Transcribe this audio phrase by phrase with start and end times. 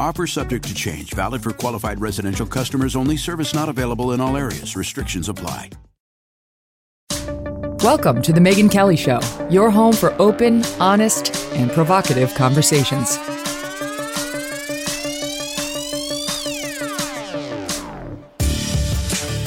[0.00, 3.16] Offer subject to change, valid for qualified residential customers only.
[3.16, 4.76] Service not available in all areas.
[4.76, 5.70] Restrictions apply.
[7.84, 13.16] Welcome to The Megyn Kelly Show, your home for open, honest, and provocative conversations.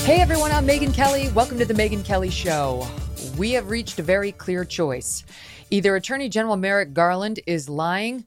[0.06, 1.30] Hey everyone, I'm Megyn Kelly.
[1.30, 2.88] Welcome to The Megyn Kelly Show.
[3.38, 5.26] We have reached a very clear choice.
[5.72, 8.26] Either Attorney General Merrick Garland is lying,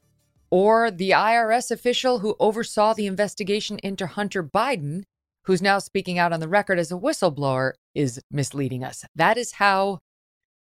[0.51, 5.03] or the IRS official who oversaw the investigation into Hunter Biden,
[5.45, 9.05] who's now speaking out on the record as a whistleblower, is misleading us.
[9.15, 9.99] That is how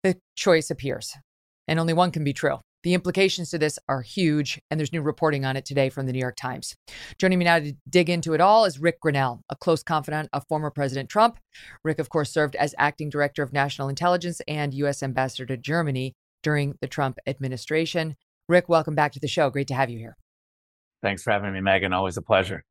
[0.02, 1.14] the choice appears.
[1.68, 2.60] And only one can be true.
[2.82, 6.12] The implications to this are huge, and there's new reporting on it today from the
[6.12, 6.74] New York Times.
[7.16, 10.44] Joining me now to dig into it all is Ric Grenell, a close confidant of
[10.48, 11.38] former President Trump.
[11.84, 15.00] Ric, of course, served as acting director of national intelligence and U.S.
[15.00, 18.16] ambassador to Germany during the Trump administration.
[18.48, 19.50] Ric, welcome back to the show.
[19.50, 20.16] Great to have you here.
[21.02, 21.94] Thanks for having me, Megyn.
[21.94, 22.64] Always a pleasure.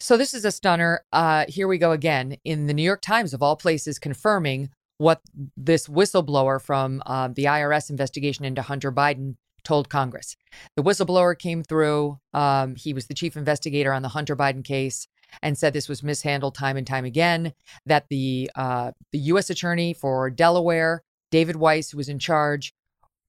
[0.00, 1.04] So, this is a stunner.
[1.12, 5.20] Uh, here we go again in the New York Times, of all places, confirming what
[5.56, 10.36] this whistleblower from uh, the IRS investigation into Hunter Biden told Congress.
[10.76, 12.18] The whistleblower came through.
[12.32, 15.06] Um, he was the chief investigator on the Hunter Biden case
[15.42, 17.52] and said this was mishandled time and time again.
[17.86, 19.50] That the uh, the U.S.
[19.50, 22.74] attorney for Delaware, David Weiss, who was in charge,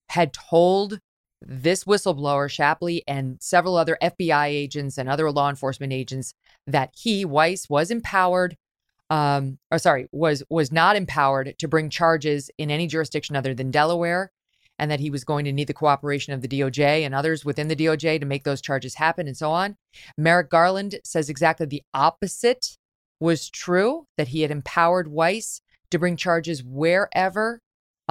[0.09, 0.99] had told
[1.41, 6.33] this whistleblower, Shapley, and several other FBI agents and other law enforcement agents
[6.67, 8.57] that he, Weiss, was empowered
[9.11, 13.69] um, or sorry, was was not empowered to bring charges in any jurisdiction other than
[13.69, 14.31] Delaware,
[14.79, 17.67] and that he was going to need the cooperation of the DOJ and others within
[17.67, 19.75] the DOJ to make those charges happen, and so on.
[20.17, 22.77] Merrick Garland says exactly the opposite
[23.19, 27.59] was true; that he had empowered Weiss to bring charges wherever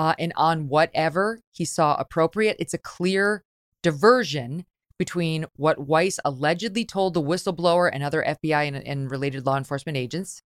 [0.00, 2.56] uh, and on whatever he saw appropriate.
[2.58, 3.44] It's a clear
[3.82, 4.64] diversion
[4.98, 9.98] between what Weiss allegedly told the whistleblower and other FBI and, and related law enforcement
[9.98, 10.40] agents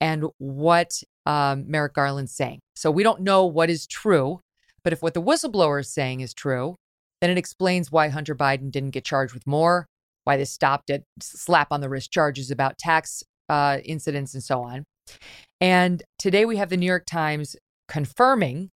[0.00, 2.60] and what um, Merrick Garland's saying.
[2.74, 4.40] So we don't know what is true,
[4.82, 6.74] but if what the whistleblower is saying is true,
[7.20, 9.84] then it explains why Hunter Biden didn't get charged with more,
[10.24, 14.62] why they stopped at slap on the wrist charges about tax uh, incidents and so
[14.62, 14.84] on.
[15.60, 17.56] And today we have the New York Times
[17.88, 18.70] confirming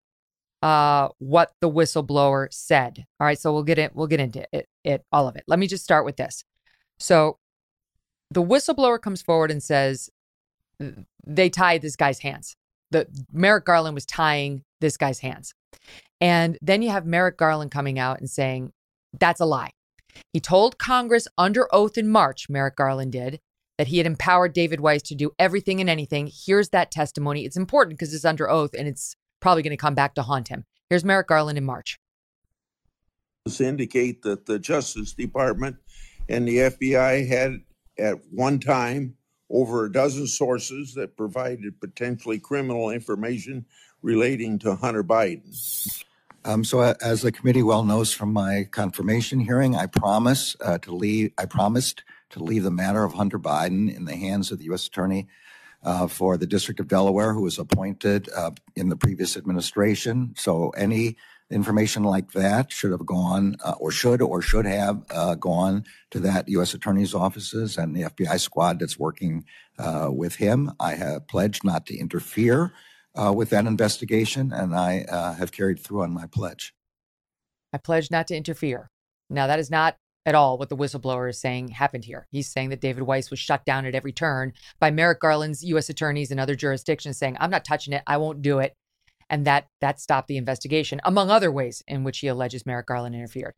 [0.61, 3.05] uh, what the whistleblower said.
[3.19, 3.95] All right, so we'll get it.
[3.95, 5.43] We'll get into it, it, all of it.
[5.47, 6.43] Let me just start with this.
[6.99, 7.37] So
[8.31, 10.09] the whistleblower comes forward and says
[11.25, 12.55] they tied this guy's hands.
[12.91, 15.53] The Merrick Garland was tying this guy's hands.
[16.19, 18.71] And then you have Merrick Garland coming out and saying,
[19.19, 19.71] that's a lie.
[20.33, 23.39] He told Congress under oath in March, Merrick Garland did,
[23.77, 26.31] that he had empowered David Weiss to do everything and anything.
[26.33, 27.45] Here's that testimony.
[27.45, 29.15] It's important because it's under oath and it's
[29.47, 30.65] probably going to come back to haunt him.
[30.89, 31.97] Here's Merrick Garland in March.
[33.61, 35.77] Indicate that the Justice Department
[36.27, 37.61] and the FBI had
[37.97, 39.15] at one time
[39.49, 43.65] over a dozen sources that provided potentially criminal information
[44.01, 46.03] relating to Hunter Biden.
[46.43, 50.77] Um, so, uh, as the committee well knows from my confirmation hearing, I promise uh,
[50.79, 51.31] to leave.
[51.37, 54.87] I promised to leave the matter of Hunter Biden in the hands of the U.S.
[54.87, 55.29] Attorney
[56.09, 60.33] for the District of Delaware, who was appointed uh, in the previous administration.
[60.35, 61.17] So, any
[61.49, 66.19] information like that should have gone uh, or should or should have uh, gone to
[66.19, 66.73] that U.S.
[66.73, 69.45] Attorney's offices and the FBI squad that's working
[69.77, 70.71] uh, with him.
[70.79, 72.73] I have pledged not to interfere
[73.15, 76.73] uh, with that investigation, and I uh, have carried through on my pledge.
[77.73, 78.89] I pledge not to interfere.
[79.29, 82.27] Now, that is not at all what the whistleblower is saying happened here.
[82.29, 85.89] He's saying that David Weiss was shut down at every turn by Merrick Garland's U.S.
[85.89, 88.03] attorneys and other jurisdictions saying, I'm not touching it.
[88.05, 88.75] I won't do it
[89.29, 93.15] and that that stopped the investigation, among other ways in which he alleges Merrick Garland
[93.15, 93.53] interfered.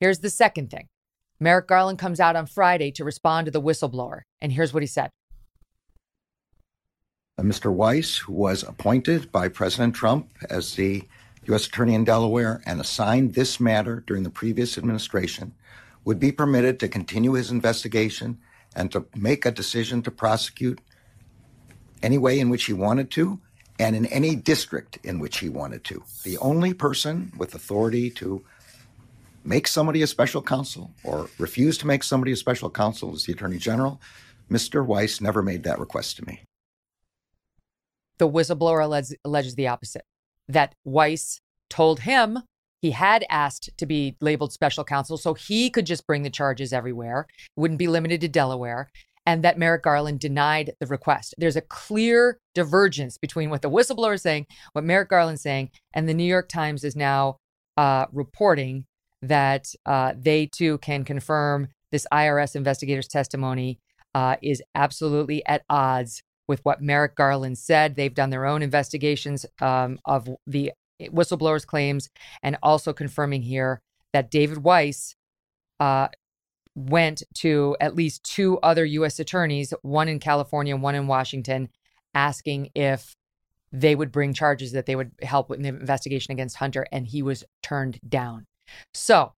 [0.00, 0.88] Here's the second thing.
[1.40, 4.86] Merrick Garland comes out on Friday to respond to the whistleblower, and here's what he
[4.86, 5.10] said.
[7.38, 7.72] uh, Mr.
[7.72, 11.04] Weiss, was appointed by President Trump as the
[11.46, 11.66] U.S.
[11.66, 15.52] Attorney in Delaware and assigned this matter during the previous administration,
[16.04, 18.38] would be permitted to continue his investigation
[18.76, 20.80] and to make a decision to prosecute
[22.02, 23.40] any way in which he wanted to
[23.78, 26.02] and in any district in which he wanted to.
[26.22, 28.44] The only person with authority to
[29.44, 33.32] make somebody a special counsel or refuse to make somebody a special counsel is the
[33.32, 34.00] Attorney General.
[34.50, 34.84] Mr.
[34.84, 36.42] Weiss never made that request to me.
[38.18, 40.04] The whistleblower alleges, alleges the opposite
[40.48, 42.38] that Weiss told him
[42.84, 46.70] he had asked to be labeled special counsel so he could just bring the charges
[46.70, 47.26] everywhere,
[47.56, 48.90] wouldn't be limited to Delaware,
[49.24, 51.34] and that Merrick Garland denied the request.
[51.38, 54.44] There's a clear divergence between what the whistleblower is saying,
[54.74, 57.38] what Merrick Garland's saying, and the New York Times is now
[57.78, 58.84] uh, reporting
[59.22, 63.78] that uh, they too can confirm this IRS investigator's testimony
[64.14, 67.96] uh, is absolutely at odds with what Merrick Garland said.
[67.96, 72.08] They've done their own investigations um, of the whistleblower's claims
[72.42, 73.80] and also confirming here
[74.12, 75.16] that David Weiss
[75.80, 76.08] uh,
[76.74, 79.18] went to at least two other U.S.
[79.18, 81.68] attorneys, one in California, one in Washington,
[82.14, 83.16] asking if
[83.72, 87.22] they would bring charges that they would help with the investigation against Hunter, and he
[87.22, 88.46] was turned down.
[88.92, 89.32] So,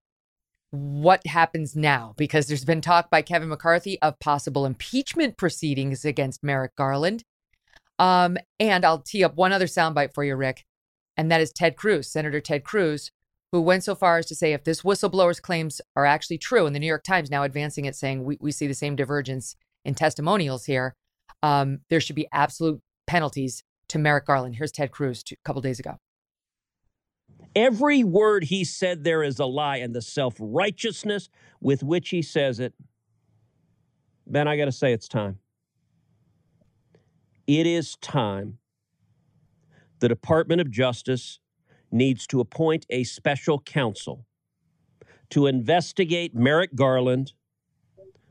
[0.71, 2.13] what happens now?
[2.17, 7.25] Because there's been talk by Kevin McCarthy of possible impeachment proceedings against Merrick Garland.
[7.99, 10.67] Um, and I'll tee up one other soundbite for you, Ric
[11.17, 13.11] and that is Ted Cruz, Senator Ted Cruz,
[13.53, 16.75] who went so far as to say if this whistleblower's claims are actually true, and
[16.75, 19.95] the New York Times now advancing it, saying we, we see the same divergence in
[19.95, 20.95] testimonials here,
[21.43, 24.57] um, there should be absolute penalties to Merrick Garland.
[24.57, 25.97] Here's Ted Cruz a couple days ago.
[27.55, 31.29] Every word he said there is a lie, and the self righteousness
[31.61, 32.75] with which he says it.
[34.27, 35.39] Ben, I got to say, it's time.
[37.47, 38.59] It is time
[40.01, 41.41] the Department of Justice
[41.91, 44.27] needs to appoint a special counsel
[45.31, 47.33] to investigate Merrick Garland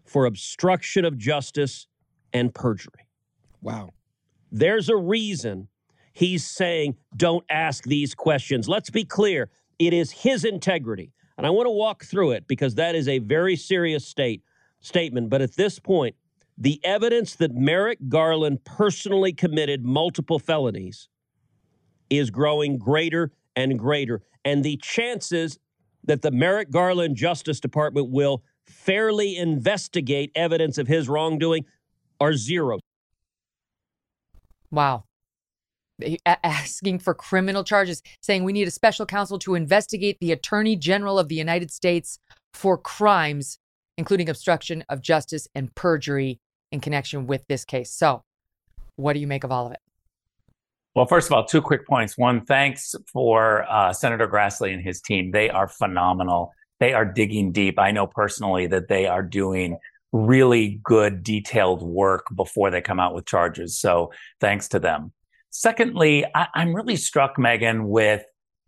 [0.06, 1.88] for obstruction of justice
[2.32, 3.08] and perjury.
[3.62, 3.92] Wow.
[4.52, 5.68] There's a reason
[6.14, 8.70] he's saying, don't ask these questions.
[8.70, 11.12] Let's be clear it is his integrity.
[11.38, 14.42] And I want to walk through it because that is a very serious state
[14.80, 15.30] statement.
[15.30, 16.16] But at this point,
[16.58, 21.10] the evidence that Merrick Garland personally committed multiple felonies
[22.10, 24.22] is growing greater and greater.
[24.44, 25.60] And the chances
[26.04, 31.66] that the Merrick Garland Justice Department will fairly investigate evidence of his wrongdoing
[32.20, 32.80] are zero.
[34.72, 35.06] Wow.
[36.26, 41.18] Asking for criminal charges, saying we need a special counsel to investigate the Attorney General
[41.18, 42.20] of the United States
[42.54, 43.60] for crimes,
[43.98, 46.40] including obstruction of justice and perjury
[46.72, 47.92] in connection with this case.
[47.92, 48.24] So,
[48.98, 49.80] what do you make of all of it?
[50.96, 52.18] Well, first of all, two quick points.
[52.18, 55.32] One, thanks for uh, Senator Grassley and his team.
[55.32, 56.54] They are phenomenal.
[56.80, 57.78] They are digging deep.
[57.78, 59.78] I know personally that they are doing
[60.14, 63.78] really good, detailed work before they come out with charges.
[63.78, 65.12] So thanks to them.
[65.50, 68.24] Secondly, I- am really struck, Megyn, with,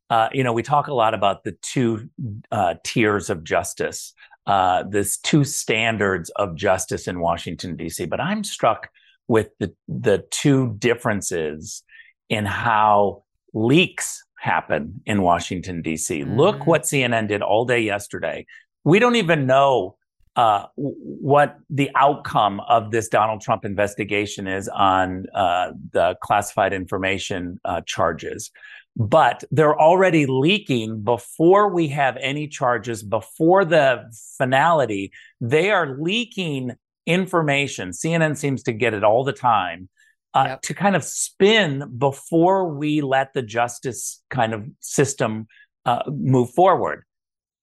[0.09, 2.09] uh, you know, we talk a lot about the two
[2.51, 4.13] uh, tiers of justice,
[4.45, 8.89] uh, this two standards of justice in Washington, D.C., but I'm struck
[9.30, 11.83] with the, the two differences
[12.29, 13.24] in how
[13.54, 16.21] leaks happen in Washington, D.C.
[16.21, 16.37] Mm-hmm.
[16.37, 18.45] Look what CNN did all day yesterday.
[18.83, 19.97] We don't even know
[20.35, 27.59] uh, what the outcome of this Donald Trump investigation is on uh, the classified information
[27.66, 28.51] uh, charges.
[28.95, 35.11] But they're already leaking before we have any charges, before the finality.
[35.42, 36.73] They are leaking
[37.06, 37.90] information.
[37.90, 39.90] CNN seems to get it all the time
[40.37, 40.61] uh, yep.
[40.61, 45.47] to kind of spin before we let the justice kind of system
[45.85, 47.03] uh, move forward.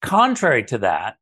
[0.02, 1.16] Contrary to that,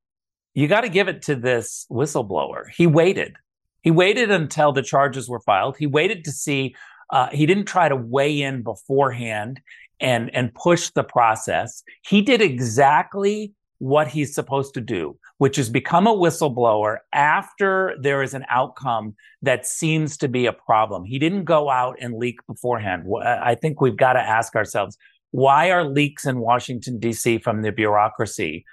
[0.55, 2.65] you got to give it to this whistleblower.
[2.75, 3.37] He waited.
[3.83, 5.77] He waited until the charges were filed.
[5.77, 6.75] He waited to see.
[7.11, 9.61] Uh, he didn't try to weigh in beforehand
[10.01, 11.83] and and push the process.
[12.03, 13.53] He did exactly
[13.83, 19.13] what he's supposed to do, which is become a whistleblower after there is an outcome
[19.43, 21.05] that seems to be a problem.
[21.05, 23.13] He didn't go out and leak beforehand.
[23.25, 24.97] I think we've got to ask ourselves
[25.33, 27.39] why are leaks in Washington, D.C.
[27.39, 28.65] from the bureaucracy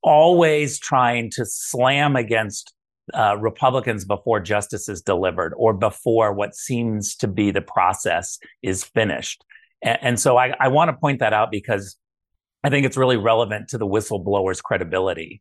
[0.00, 2.72] always trying to slam against
[3.14, 8.84] uh, Republicans before justice is delivered or before what seems to be the process is
[8.84, 9.44] finished?
[9.82, 11.96] And, and so I, I want to point that out because
[12.64, 15.40] I think it's really relevant to the whistleblower's credibility.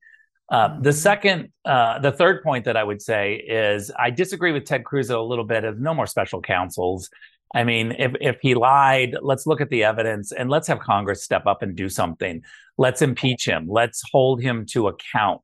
[0.50, 0.92] Uh, the mm-hmm.
[0.92, 5.10] second, uh, the third point that I would say is I disagree with Ted Cruz
[5.10, 7.10] a little bit of no more special counsels.
[7.56, 11.24] I mean, if, if he lied, let's look at the evidence and let's have Congress
[11.24, 12.44] step up and do something.
[12.78, 13.68] Let's impeach him.
[13.70, 15.42] Let's hold him to account.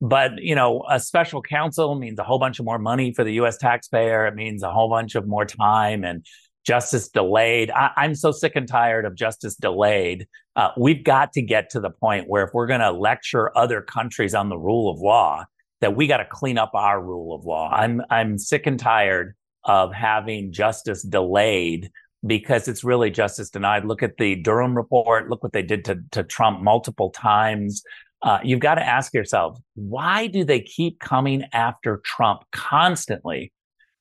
[0.00, 3.34] But, you know, a special counsel means a whole bunch of more money for the
[3.34, 4.26] US taxpayer.
[4.26, 6.26] It means a whole bunch of more time and
[6.64, 7.70] justice delayed.
[7.70, 10.26] I, am so sick and tired of justice delayed.
[10.56, 13.82] Uh, we've got to get to the point where if we're going to lecture other
[13.82, 15.44] countries on the rule of law,
[15.80, 17.70] that we got to clean up our rule of law.
[17.70, 21.90] I'm I'm sick and tired of having justice delayed
[22.26, 23.84] because it's really justice denied.
[23.84, 25.28] Look at the Durham report.
[25.28, 27.82] Look what they did to, to Trump multiple times.
[28.22, 33.52] Uh, you've got to ask yourself, why do they keep coming after Trump constantly?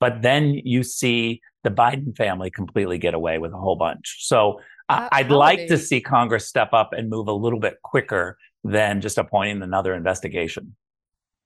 [0.03, 4.17] But then you see the Biden family completely get away with a whole bunch.
[4.19, 8.37] So uh, I'd like to see Congress step up and move a little bit quicker
[8.65, 10.75] than just appointing another investigation.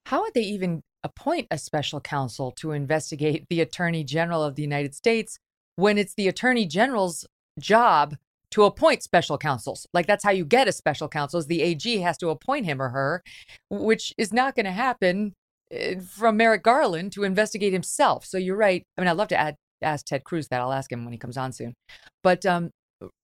[0.08, 4.64] How would they even appoint a special counsel to investigate the Attorney General of the
[4.64, 5.38] United States
[5.76, 7.28] when it's the Attorney General's
[7.60, 8.16] job
[8.50, 9.86] to appoint special counsels?
[9.94, 11.40] Like that's how you get a special counsel.
[11.40, 13.22] Is the AG has to appoint him or her,
[13.70, 15.36] which is not going to happen
[16.06, 18.26] from Merrick Garland to investigate himself.
[18.26, 18.84] So you're right.
[18.98, 20.62] I mean, I'd love to add, ask Ted Cruz that.
[20.62, 21.74] I'll ask him when he comes on soon.
[22.24, 22.72] But um,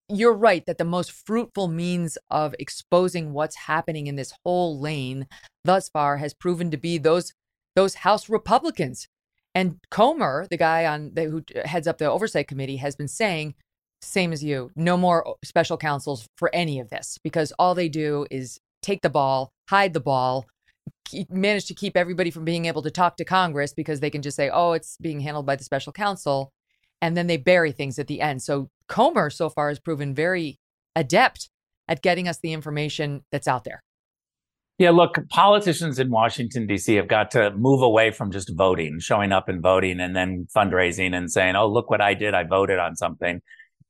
[0.09, 5.27] you're right that the most fruitful means of exposing what's happening in this whole lane
[5.63, 7.33] thus far has proven to be those
[7.75, 9.07] those House Republicans.
[9.55, 13.55] And Comer, the guy on the, who heads up the oversight committee, has been saying,
[14.01, 18.25] same as you, no more special counsels for any of this because all they do
[18.29, 20.45] is take the ball, hide the ball,
[21.05, 24.21] keep, manage to keep everybody from being able to talk to Congress because they can
[24.21, 26.51] just say, oh, it's being handled by the special counsel
[27.01, 28.41] and then they bury things at the end.
[28.41, 30.59] So Comer so far has proven very
[30.95, 31.49] adept
[31.87, 33.83] at getting us the information that's out there.
[34.79, 36.95] Yeah, look, politicians in Washington, D.C.
[36.95, 41.13] have got to move away from just voting, showing up and voting, and then fundraising
[41.13, 42.33] and saying, oh, look what I did.
[42.33, 43.41] I voted on something.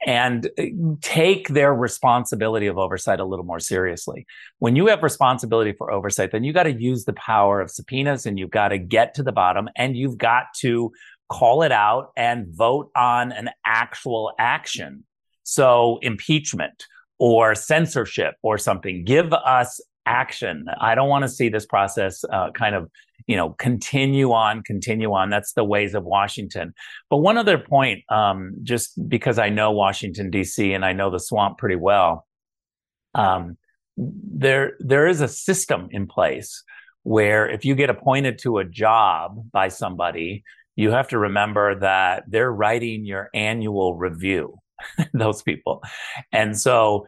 [0.05, 0.63] And uh,
[1.01, 4.25] take their responsibility of oversight a little more seriously.
[4.59, 8.25] When you have responsibility for oversight, then you got to use the power of subpoenas
[8.25, 10.91] and you've got to get to the bottom and you've got to
[11.29, 15.03] call it out and vote on an actual action.
[15.43, 16.85] So impeachment
[17.19, 19.03] or censorship or something.
[19.03, 20.65] Give us action.
[20.79, 22.89] I don't want to see this process uh, kind of,
[23.27, 25.29] you know, continue on, continue on.
[25.29, 26.73] That's the ways of Washington.
[27.09, 30.73] But one other point, um, just because I know Washington D.C.
[30.73, 32.27] and I know the swamp pretty well,
[33.15, 33.57] um,
[33.97, 36.63] there there is a system in place
[37.03, 40.43] where if you get appointed to a job by somebody
[40.75, 44.57] you have to remember that they're writing your annual review,
[45.13, 45.81] those people.
[46.31, 47.07] And so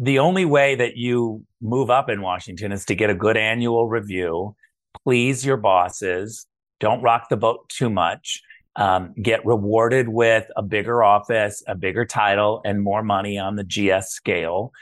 [0.00, 3.88] the only way that you move up in Washington is to get a good annual
[3.88, 4.54] review,
[5.04, 6.46] please your bosses,
[6.80, 8.42] don't rock the boat too much.
[8.74, 13.64] Um, get rewarded with a bigger office, a bigger title, and more money on the
[13.64, 14.72] GS scale.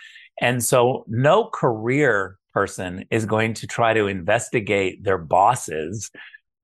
[0.41, 6.11] And so, no career person is going to try to investigate their bosses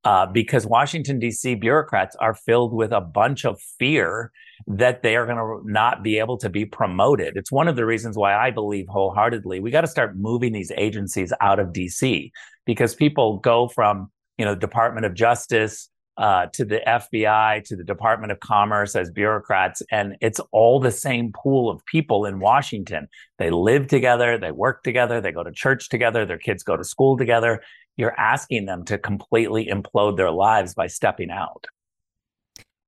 [0.04, 1.56] uh, because Washington, D.C.
[1.56, 4.30] bureaucrats are filled with a bunch of fear
[4.66, 7.36] that they are going to not be able to be promoted.
[7.36, 10.72] It's one of the reasons why I believe wholeheartedly we got to start moving these
[10.76, 12.32] agencies out of D.C.
[12.64, 17.84] because people go from, you know, Department of Justice uh, to the FBI, to the
[17.84, 19.82] Department of Commerce as bureaucrats.
[19.90, 23.08] And it's all the same pool of people in Washington.
[23.38, 26.84] They live together, they work together, they go to church together, their kids go to
[26.84, 27.60] school together
[27.96, 31.66] you're asking them to completely implode their lives by stepping out.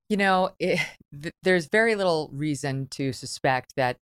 [0.08, 0.80] You know, it,
[1.22, 3.96] th- there's very little reason to suspect that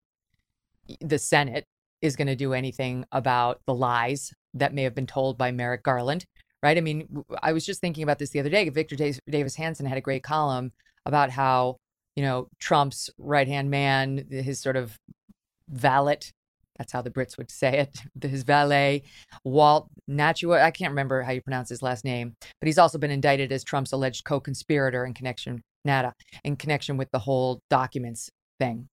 [1.00, 1.64] the Senate
[2.00, 5.82] is going to do anything about the lies that may have been told by Merrick
[5.82, 6.24] Garland,
[6.62, 6.76] right?
[6.76, 8.68] I mean, I was just thinking about this the other day.
[8.68, 10.72] Victor Davis Hanson had a great column
[11.04, 11.76] about how,
[12.14, 14.96] you know, Trump's right hand man, his sort of
[15.68, 16.20] valet,
[16.78, 18.02] that's how the Brits would say it.
[18.30, 19.02] His valet,
[19.44, 23.10] Walt Nauta, I can't remember how you pronounce his last name, but he's also been
[23.10, 26.12] indicted as Trump's alleged co-conspirator in connection, Nata,
[26.44, 28.88] in connection with the whole documents thing.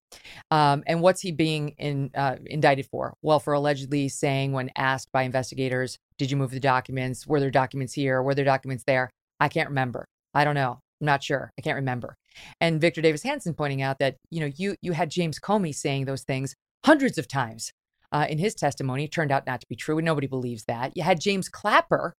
[0.51, 3.13] Um, and what's he being in, uh, indicted for?
[3.21, 7.25] Well, for allegedly saying when asked by investigators, "Did you move the documents?
[7.27, 8.21] Were there documents here?
[8.21, 9.09] Were there documents there?"
[9.39, 10.05] I can't remember.
[10.33, 10.79] I don't know.
[11.01, 11.51] I'm not sure.
[11.57, 12.15] I can't remember.
[12.61, 16.05] And Victor Davis Hanson pointing out that you know you you had James Comey saying
[16.05, 17.71] those things hundreds of times
[18.11, 19.05] uh, in his testimony.
[19.05, 20.95] It turned out not to be true, and nobody believes that.
[20.95, 22.13] You had James Clapper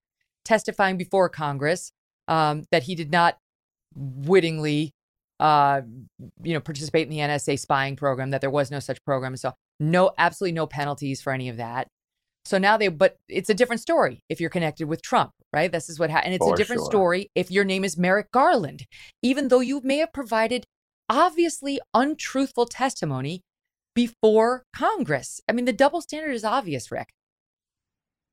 [0.44, 1.90] testifying before Congress
[2.28, 3.38] um, that he did not
[3.94, 4.92] wittingly,
[5.40, 5.82] uh,
[6.42, 8.30] you know, participate in the NSA spying program.
[8.30, 9.36] That there was no such program.
[9.36, 11.88] So no, absolutely no penalties for any of that.
[12.44, 15.72] So now they, but it's a different story if you're connected with Trump, right?
[15.72, 16.26] This is what happened.
[16.26, 16.90] And it's for a different sure.
[16.90, 18.84] story if your name is Merrick Garland,
[19.22, 20.66] even though you may have provided
[21.08, 23.42] obviously untruthful testimony
[23.94, 25.40] before Congress.
[25.48, 27.08] I mean, the double standard is obvious, Ric.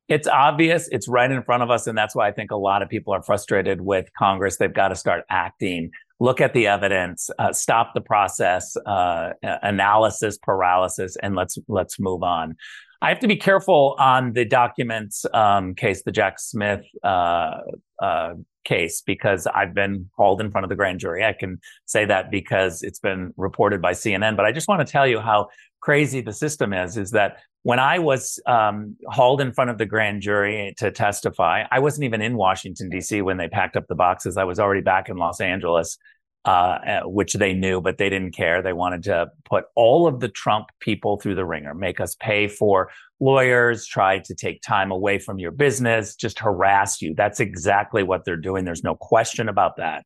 [0.08, 0.90] It's obvious.
[0.92, 1.88] It's right in front of us.
[1.88, 4.58] And that's why I think a lot of people are frustrated with Congress.
[4.58, 10.38] They've got to start acting, look at the evidence, uh, stop the process, uh, analysis
[10.38, 12.56] paralysis, and let's let's move on.
[13.04, 17.58] I have to be careful on the documents um, case, the Jack Smith uh,
[18.00, 21.26] uh, case, because I've been hauled in front of the grand jury.
[21.26, 24.38] I can say that because it's been reported by CNN.
[24.38, 25.48] But I just want to tell you how
[25.82, 26.98] crazy the system is.
[26.98, 31.64] Is that when I was um, hauled in front of the grand jury to testify,
[31.70, 33.22] I wasn't even in Washington D.C.
[33.22, 34.38] when they packed up the boxes.
[34.38, 35.98] I was already back in Los Angeles
[36.46, 38.62] uh, which they knew, but they didn't care.
[38.62, 42.48] They wanted to put all of the Trump people through the ringer, make us pay
[42.48, 47.14] for lawyers, try to take time away from your business, just harass you.
[47.16, 48.66] That's exactly what they're doing.
[48.66, 50.04] There's no question about that.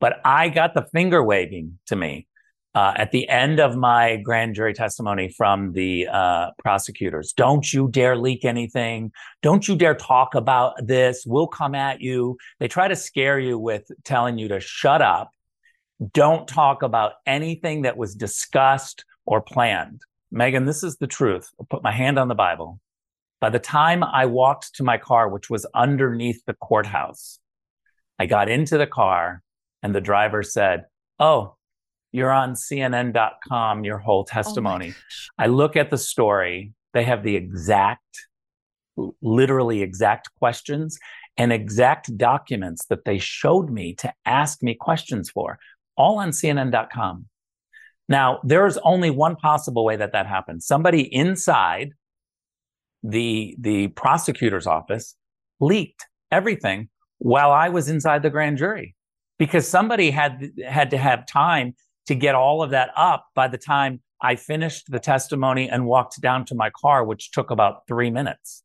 [0.00, 2.26] But I got the finger waving to me
[2.74, 7.32] uh, at the end of my grand jury testimony from the uh, prosecutors.
[7.32, 9.10] Don't you dare leak anything.
[9.42, 11.24] Don't you dare talk about this.
[11.26, 12.36] We'll come at you.
[12.58, 15.30] They try to scare you with telling you to shut up
[16.12, 20.00] don't talk about anything that was discussed or planned.
[20.32, 21.50] megyn this is the truth.
[21.58, 22.80] I'll put my hand on the Bible.
[23.40, 27.38] By the time I walked to my car, which was underneath the courthouse,
[28.18, 29.42] I got into the car
[29.82, 30.84] and the driver said,
[31.18, 31.56] Oh,
[32.12, 34.94] you're on CNN.com, your whole oh testimony.
[34.96, 36.72] Oh I look at the story.
[36.92, 38.26] They have the exact,
[39.22, 40.98] literally exact questions
[41.36, 45.58] and exact documents that they showed me to ask me questions for
[45.96, 47.26] all on CNN.com.
[48.08, 50.62] Now, there's only one possible way that that happened.
[50.64, 51.92] Somebody inside
[53.04, 55.14] the, the prosecutor's office
[55.60, 56.88] leaked everything
[57.18, 58.96] while I was inside the grand jury
[59.38, 61.74] because somebody had, had to have time
[62.10, 66.20] to get all of that up by the time I finished the testimony and walked
[66.20, 68.64] down to my car, which took about three minutes.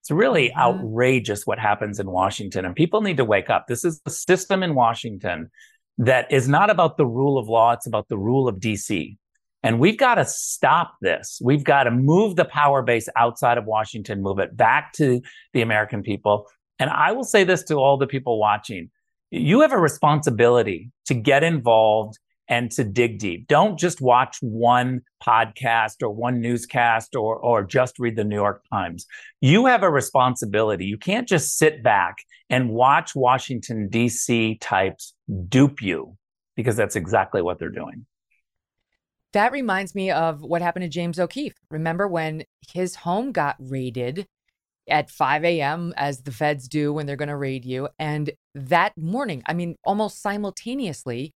[0.00, 0.60] It's really mm-hmm.
[0.60, 3.66] outrageous what happens in Washington, and people need to wake up.
[3.66, 5.50] This is the system in Washington
[5.98, 9.16] that is not about the rule of law, it's about the rule of DC.
[9.64, 11.40] And we've got to stop this.
[11.42, 15.20] We've got to move the power base outside of Washington, move it back to
[15.52, 16.46] the American people.
[16.78, 18.90] And I will say this to all the people watching
[19.34, 23.48] you have a responsibility to get involved and to dig deep.
[23.48, 28.62] Don't just watch one podcast or one newscast or, or just read the New York
[28.70, 29.06] Times.
[29.40, 30.84] You have a responsibility.
[30.84, 32.16] You can't just sit back
[32.50, 34.58] and watch Washington, D.C.
[34.60, 35.14] types
[35.48, 36.16] dupe you
[36.56, 38.06] because that's exactly what they're doing.
[39.32, 41.56] That reminds me of what happened to James O'Keefe.
[41.70, 44.28] Remember when his home got raided
[44.88, 47.88] at 5 a.m., as the feds do when they're going to raid you?
[47.98, 51.32] And that morning, I mean, almost simultaneously,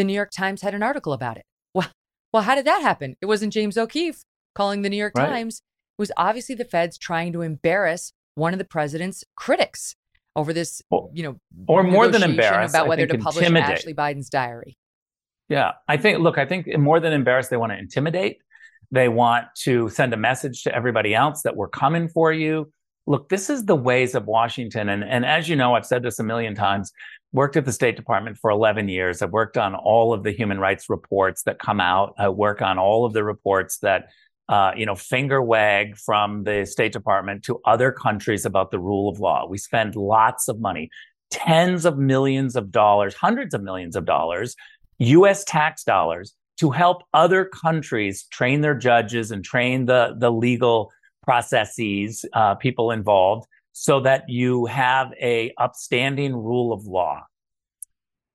[0.00, 1.44] the New York Times had an article about it.
[1.74, 1.88] Well,
[2.32, 3.16] well, how did that happen?
[3.20, 5.28] It wasn't James O'Keefe calling the New York right.
[5.28, 5.58] Times.
[5.98, 9.94] It was obviously the feds trying to embarrass one of the president's critics
[10.34, 11.36] over this, well, you know,
[11.68, 13.78] or more than embarrass about whether to publish intimidate.
[13.78, 14.78] Ashley Biden's diary.
[15.48, 16.20] Yeah, I think.
[16.20, 18.38] Look, I think more than embarrassed, they want to intimidate.
[18.92, 22.72] They want to send a message to everybody else that we're coming for you.
[23.06, 26.20] Look, this is the ways of Washington, and and as you know, I've said this
[26.20, 26.92] a million times
[27.32, 29.22] worked at the State Department for 11 years.
[29.22, 32.14] I've worked on all of the human rights reports that come out.
[32.18, 34.08] I work on all of the reports that,
[34.48, 39.08] uh, you know, finger wag from the State Department to other countries about the rule
[39.08, 39.46] of law.
[39.46, 40.90] We spend lots of money,
[41.30, 44.56] tens of millions of dollars, hundreds of millions of dollars,
[44.98, 45.44] U.S.
[45.44, 52.24] tax dollars to help other countries train their judges and train the, the legal processes,
[52.34, 53.46] uh, people involved
[53.80, 57.24] so that you have a upstanding rule of law.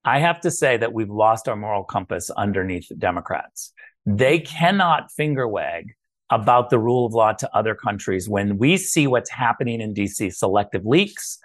[0.03, 3.71] I have to say that we've lost our moral compass underneath Democrats.
[4.07, 5.91] They cannot finger wag
[6.31, 10.33] about the rule of law to other countries when we see what's happening in DC,
[10.33, 11.37] selective leaks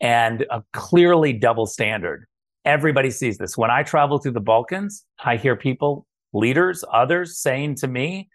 [0.00, 2.26] and a clearly double standard.
[2.64, 3.58] Everybody sees this.
[3.58, 8.28] When I travel through the Balkans, I hear people, leaders, others saying to me,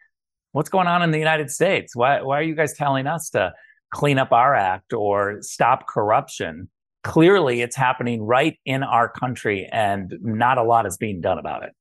[0.52, 1.96] what's going on in the United States?
[1.96, 3.54] Why, why are you guys telling us to
[3.94, 6.70] clean up our act or stop corruption.
[7.04, 11.64] Clearly, it's happening right in our country, and not a lot is being done about
[11.64, 11.72] it.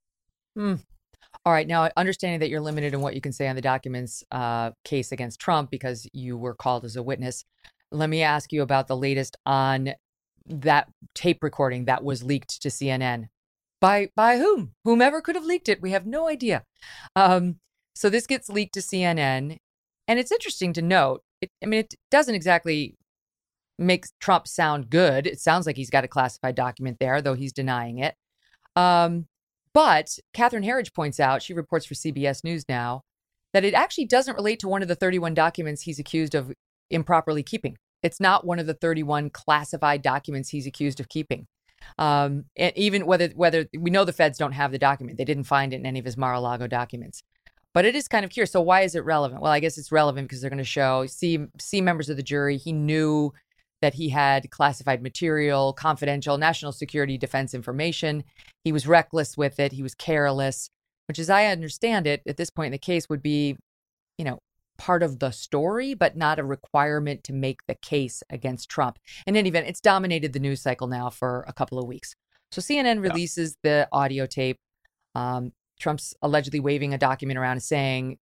[0.56, 0.74] Hmm.
[1.44, 1.66] All right.
[1.66, 5.10] Now, understanding that you're limited in what you can say on the documents uh, case
[5.10, 7.44] against Trump because you were called as a witness,
[7.90, 9.94] let me ask you about the latest on
[10.46, 13.28] that tape recording that was leaked to CNN.
[13.80, 14.74] By by whom?
[14.84, 16.64] Whomever could have leaked it, we have no idea.
[17.16, 17.56] Um,
[17.94, 19.58] so this gets leaked to CNN,
[20.06, 22.96] and it's interesting to note it, I mean, it doesn't exactly
[23.78, 25.26] make Trump sound good.
[25.26, 28.14] It sounds like he's got a classified document there, though he's denying it.
[28.76, 29.26] Um,
[29.74, 33.02] But Catherine Herridge points out, she reports for CBS News now,
[33.52, 36.52] that it actually doesn't relate to one of the 31 documents he's accused of
[36.90, 37.76] improperly keeping.
[38.02, 41.46] It's not one of the 31 classified documents he's accused of keeping.
[41.98, 45.44] Um, and even whether whether we know the feds don't have the document, they didn't
[45.44, 47.22] find it in any of his Mar-a-Lago documents.
[47.74, 48.52] But it is kind of curious.
[48.52, 49.40] So why is it relevant?
[49.40, 52.22] Well, I guess it's relevant because they're going to show see see members of the
[52.22, 52.58] jury.
[52.58, 53.32] He knew
[53.80, 58.24] that he had classified material, confidential, national security defense information.
[58.64, 59.72] He was reckless with it.
[59.72, 60.70] He was careless,
[61.08, 63.56] which, as I understand it, at this point in the case, would be,
[64.18, 64.38] you know,
[64.78, 68.98] part of the story, but not a requirement to make the case against Trump.
[69.26, 72.14] In any event, it's dominated the news cycle now for a couple of weeks.
[72.52, 73.70] So CNN releases yeah.
[73.70, 74.58] the audio tape.
[75.14, 75.52] Um,
[75.82, 78.18] Trump's allegedly waving a document around and saying,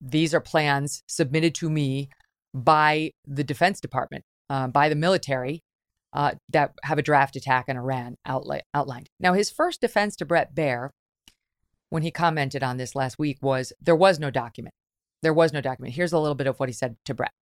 [0.00, 2.10] These are plans submitted to me
[2.54, 5.62] by the Defense Department, uh, by the military,
[6.12, 9.08] uh, that have a draft attack on Iran outli- outlined.
[9.18, 10.90] Now, his first defense to Bret Baier,
[11.88, 14.74] when he commented on this last week, was there was no document.
[15.22, 15.94] There was no document.
[15.94, 17.32] Here's a little bit of what he said to Bret.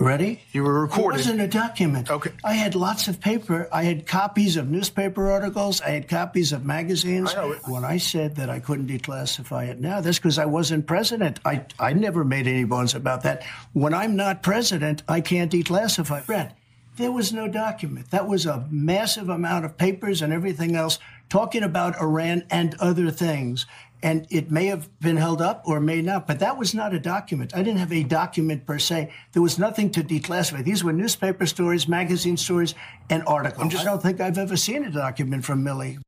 [0.00, 0.40] Ready?
[0.52, 1.20] You were recording.
[1.20, 2.10] It wasn't a document.
[2.10, 2.30] Okay.
[2.42, 3.68] I had lots of paper.
[3.70, 5.82] I had copies of newspaper articles.
[5.82, 7.34] I had copies of magazines.
[7.34, 7.54] I know.
[7.66, 11.38] when I said that I couldn't declassify it now, that's because I wasn't president.
[11.44, 13.42] I, I never made any bones about that.
[13.74, 16.24] When I'm not president, I can't declassify.
[16.24, 16.56] Bret,
[16.96, 18.10] there was no document.
[18.10, 23.10] That was a massive amount of papers and everything else talking about Iran and other
[23.10, 23.66] things
[24.02, 26.98] and it may have been held up or may not, but that was not a
[26.98, 27.54] document.
[27.54, 29.12] I didn't have a document per se.
[29.32, 30.64] There was nothing to declassify.
[30.64, 32.74] These were newspaper stories, magazine stories,
[33.08, 33.66] and articles.
[33.66, 35.98] I just, I don't think I've ever seen a document from Milley.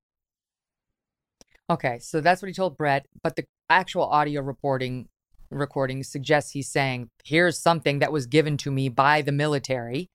[1.70, 5.08] Okay, so that's what he told Bret, but the actual audio reporting
[5.50, 10.08] recording suggests he's saying, "Here's something that was given to me by the military."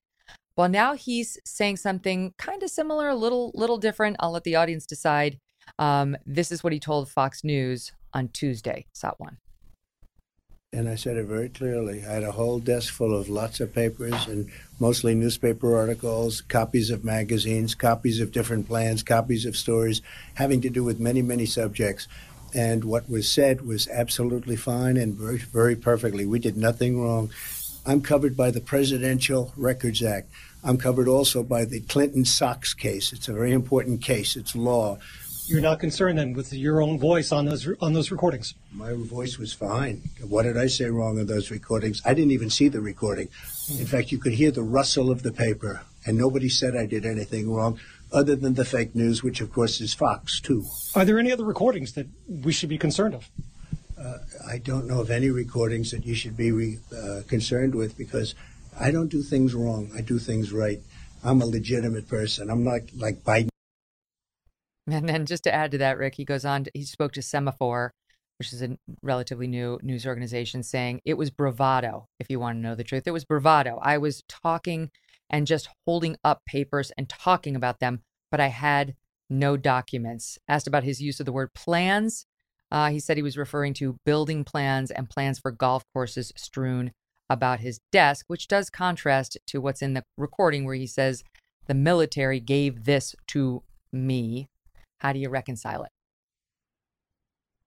[0.56, 4.18] Well, now he's saying something kind of similar, a little little different.
[4.20, 5.40] I'll let the audience decide.
[5.80, 9.38] Um, this is what he told Fox News on Tuesday, Satwan.
[10.74, 12.04] And I said it very clearly.
[12.06, 16.90] I had a whole desk full of lots of papers and mostly newspaper articles, copies
[16.90, 20.02] of magazines, copies of different plans, copies of stories
[20.34, 22.08] having to do with many, many subjects.
[22.54, 26.26] And what was said was absolutely fine and very, very perfectly.
[26.26, 27.32] We did nothing wrong.
[27.86, 30.30] I'm covered by the Presidential Records Act.
[30.66, 33.14] I'm covered also by the Clinton Socks case.
[33.14, 34.36] It's a very important case.
[34.36, 34.98] It's law
[35.48, 38.54] you're not concerned then with your own voice on those on those recordings.
[38.72, 40.04] My voice was fine.
[40.22, 42.02] What did I say wrong on those recordings?
[42.06, 43.30] I didn't even see the recording.
[43.80, 47.06] In fact, you could hear the rustle of the paper, and nobody said I did
[47.06, 47.80] anything wrong,
[48.12, 50.66] other than the fake news, which of course is Fox too.
[50.96, 53.30] Are there any other recordings that we should be concerned of?
[53.98, 57.98] Uh, I don't know of any recordings that you should be re, uh, concerned with
[57.98, 58.36] because
[58.80, 59.90] I don't do things wrong.
[59.96, 60.80] I do things right.
[61.24, 62.50] I'm a legitimate person.
[62.50, 63.50] I'm not like Biden.
[64.90, 67.20] And then just to add to that, Ric, he goes on, to, he spoke to
[67.20, 67.90] Semafor,
[68.40, 72.62] which is a relatively new news organization, saying it was bravado, if you want to
[72.62, 73.04] know the truth.
[73.06, 73.80] It was bravado.
[73.82, 74.92] I was talking
[75.30, 78.96] and just holding up papers and talking about them, but I had
[79.30, 80.38] no documents.
[80.48, 82.26] Asked about his use of the word plans,
[82.72, 86.92] uh, he said he was referring to building plans and plans for golf courses strewn
[87.30, 91.24] about his desk, which does contrast to what's in the recording where he says,
[91.66, 94.48] the military gave this to me.
[94.98, 95.92] How do you reconcile it?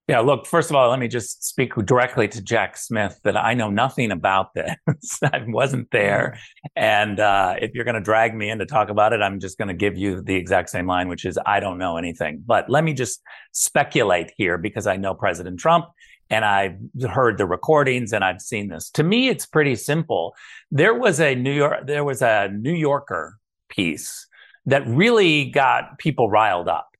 [0.07, 3.53] Yeah, look, first of all, let me just speak directly to Jack Smith that I
[3.53, 4.75] know nothing about this.
[5.23, 6.37] I wasn't there.
[6.75, 9.57] And uh, if you're going to drag me in to talk about it, I'm just
[9.57, 12.43] going to give you the exact same line, which is I don't know anything.
[12.45, 13.21] But let me just
[13.53, 15.85] speculate here because I know President Trump
[16.29, 16.77] and I've
[17.09, 18.89] heard the recordings and I've seen this.
[18.91, 20.35] To me, it's pretty simple.
[20.71, 23.37] There was a New York, there was a New Yorker
[23.69, 24.27] piece
[24.65, 26.90] that really got people riled up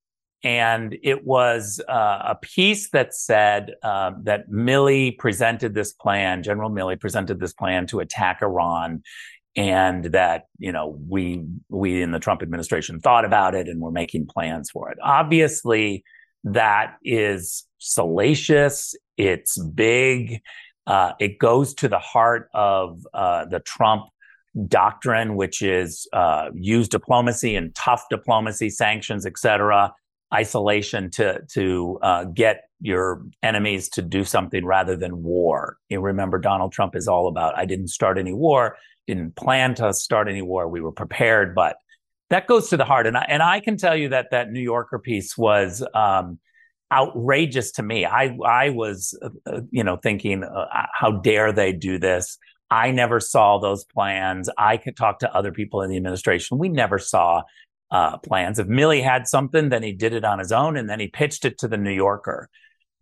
[0.43, 6.69] and it was uh, a piece that said uh, that Milley presented this plan, General
[6.69, 9.03] Milley presented this plan to attack Iran,
[9.55, 13.91] and that you know we we in the Trump administration thought about it and we're
[13.91, 14.97] making plans for it.
[15.03, 16.03] Obviously,
[16.43, 18.95] that is salacious.
[19.17, 20.41] It's big.
[20.87, 24.05] Uh, it goes to the heart of uh, the Trump
[24.67, 29.93] doctrine, which is uh, use diplomacy and tough diplomacy, sanctions, et cetera
[30.33, 35.77] isolation to to uh, get your enemies to do something rather than war.
[35.89, 39.93] You remember Donald Trump is all about I didn't start any war, didn't plan to
[39.93, 40.67] start any war.
[40.67, 41.77] We were prepared, but
[42.29, 43.07] that goes to the heart.
[43.07, 46.39] And I, and I can tell you that that New Yorker piece was um,
[46.91, 48.05] outrageous to me.
[48.05, 52.37] I I was uh, uh you know thinking uh, how dare they do this.
[52.71, 54.49] I never saw those plans.
[54.57, 56.57] I could talk to other people in the administration.
[56.57, 57.43] We never saw
[57.91, 58.57] uh, plans.
[58.57, 61.45] If Milley had something, then he did it on his own, and then he pitched
[61.45, 62.49] it to the New Yorker.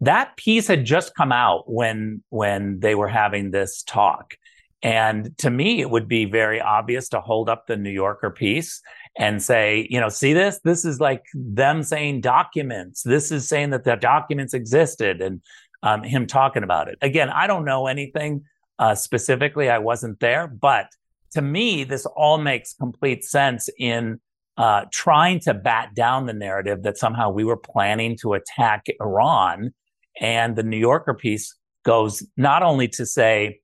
[0.01, 4.33] That piece had just come out when when they were having this talk,
[4.81, 8.81] and to me, it would be very obvious to hold up the New Yorker piece
[9.17, 10.59] and say, you know, see this?
[10.63, 13.03] This is like them saying documents.
[13.03, 15.41] This is saying that the documents existed, and
[15.83, 16.97] um, him talking about it.
[17.01, 18.45] Again, I don't know anything
[18.79, 19.69] uh, specifically.
[19.69, 20.87] I wasn't there, but
[21.33, 24.19] to me, this all makes complete sense in
[24.59, 29.73] uh, trying to bat down the narrative that somehow we were planning to attack Iran.
[30.19, 33.61] And the New Yorker piece goes not only to say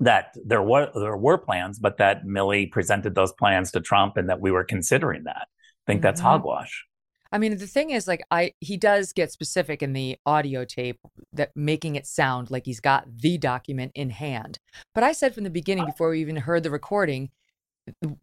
[0.00, 4.30] that there were there were plans, but that Milley presented those plans to Trump and
[4.30, 5.46] that we were considering that.
[5.46, 6.04] I think mm-hmm.
[6.04, 6.86] that's hogwash.
[7.30, 10.98] I mean, the thing is, like, I he does get specific in the audio tape
[11.34, 14.58] that making it sound like he's got the document in hand.
[14.94, 17.30] But I said from the beginning, before we even heard the recording,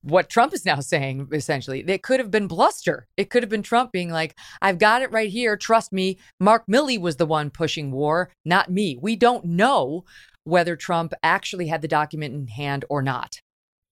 [0.02, 3.08] what Trump is now saying essentially, it could have been bluster.
[3.18, 5.58] It could have been Trump being like, "I've got it right here.
[5.58, 8.98] Trust me." Mark Milley was the one pushing war, not me.
[9.02, 10.06] We don't know
[10.44, 13.42] whether Trump actually had the document in hand or not.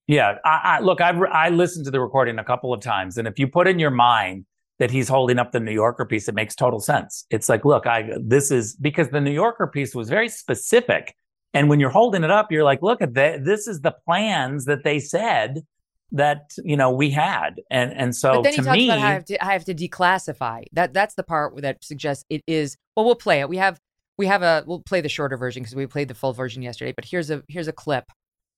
[0.08, 1.02] Yeah, I, I look.
[1.02, 3.78] I I listened to the recording a couple of times, and if you put in
[3.78, 4.46] your mind
[4.80, 7.26] that he's holding up the New Yorker piece, it makes total sense.
[7.30, 11.16] It's like, look, I this is because the New Yorker piece was very specific.
[11.54, 13.46] And when you're holding it up, you're like, look at that.
[13.46, 15.62] This is the plans that they said
[16.12, 19.00] that you know we had, and and so but then he to talks me, about
[19.00, 20.64] how I have to, I have to declassify.
[20.74, 22.78] That that's the part that suggests it is.
[22.96, 23.50] Well, we'll play it.
[23.50, 23.80] We have
[24.18, 26.94] we have a we'll play the shorter version because we played the full version yesterday.
[26.94, 28.06] But here's a here's a clip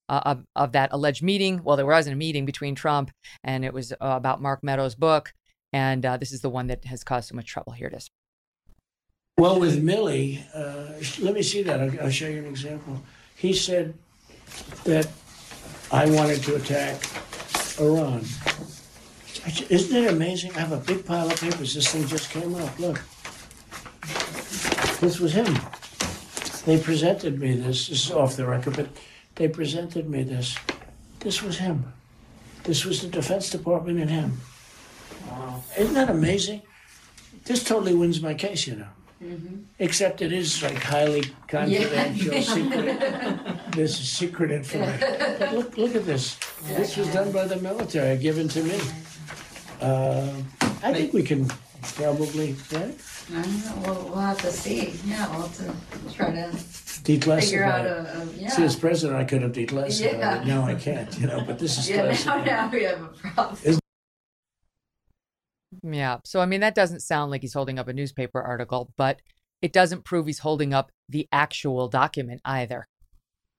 [0.10, 1.64] uh, of of that alleged meeting.
[1.64, 3.12] Well, there wasn't a meeting between Trump
[3.44, 5.34] and it was uh, about Mark Meadows' book.
[5.72, 7.74] And uh, this is the one that has caused so much trouble.
[7.74, 8.09] Here it is.
[9.40, 11.80] Well, with Milley, uh, let me see that.
[11.80, 13.02] I'll, I'll show you an example.
[13.38, 13.94] He said
[14.84, 15.08] that
[15.94, 17.00] I wanted to attack
[17.80, 18.26] Iran.
[19.70, 20.52] Isn't it amazing?
[20.58, 21.74] I have a big pile of papers.
[21.74, 22.78] This thing just came up.
[22.80, 23.02] Look.
[25.00, 25.58] This was him.
[26.66, 27.88] They presented me this.
[27.88, 28.90] This is off the record, but
[29.36, 30.58] they presented me this.
[31.22, 31.94] This was him.
[32.66, 34.42] This was the Defense Department and him.
[35.30, 35.64] Wow.
[35.78, 36.62] Isn't that amazing?
[37.46, 38.88] This totally wins my case, you know.
[39.24, 39.56] Mm-hmm.
[39.80, 42.40] Except it is like highly confidential, yeah.
[42.40, 43.72] secret.
[43.74, 45.00] this is secret information.
[45.40, 46.38] But look, look at this.
[46.64, 48.80] This was done by the military, given to me.
[49.82, 50.32] Uh,
[50.82, 51.50] I think we can
[51.82, 52.96] probably, right?
[53.32, 53.82] I don't know.
[53.86, 54.94] We'll, we'll have to see.
[55.06, 56.52] Yeah, we'll have to try to.
[57.10, 58.50] Figure out a, a yeah.
[58.50, 60.42] See, as president, I could have declassified yeah.
[60.42, 60.48] it.
[60.48, 61.44] Now I can't, you know.
[61.46, 62.12] But this is yeah.
[62.26, 63.80] Now, now we have a problem.
[65.84, 66.18] Yeah.
[66.26, 69.22] So, I mean, that doesn't sound like he's holding up a newspaper article, but
[69.62, 72.88] it doesn't prove he's holding up the actual document either.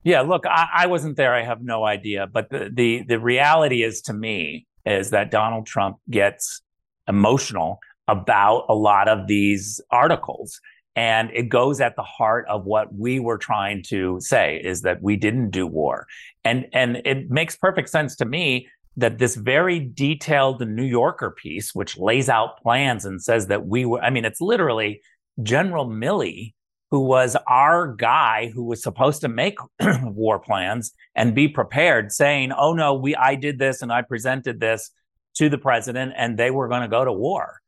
[0.03, 0.23] Yeah.
[0.23, 1.35] Look, I, I wasn't there.
[1.35, 2.27] I have no idea.
[2.27, 6.63] But the, the, the reality is to me is that Donald Trump gets
[7.07, 7.79] emotional
[8.09, 10.61] about a lot of these articles.
[10.97, 15.03] And it goes at the heart of what we were trying to say is that
[15.03, 16.07] we didn't do war.
[16.45, 21.75] And, and it makes perfect sense to me that this very detailed New Yorker piece,
[21.75, 25.01] which lays out plans and says that we were, I mean, it's literally
[25.43, 26.55] General Milley,
[26.91, 29.59] who was our guy who was supposed to make
[30.03, 34.59] war plans and be prepared, saying, oh no, we, I did this and I presented
[34.59, 34.91] this
[35.37, 37.61] to the president and they were going to go to war.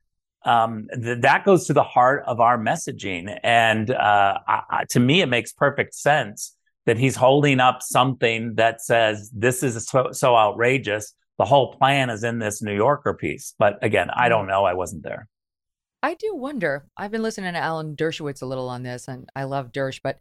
[0.44, 3.38] Um, th- that goes to the heart of our messaging.
[3.44, 8.80] And uh, I, to me, it makes perfect sense that he's holding up something that
[8.80, 13.54] says this is so, so outrageous the whole plan is in this New Yorker piece.
[13.58, 14.50] But again, I don't mm.
[14.50, 14.64] know.
[14.64, 15.28] I wasn't there.
[16.02, 16.86] I do wonder.
[16.96, 20.18] I've been listening to Alan Dershowitz a little on this, and I love Dersh, but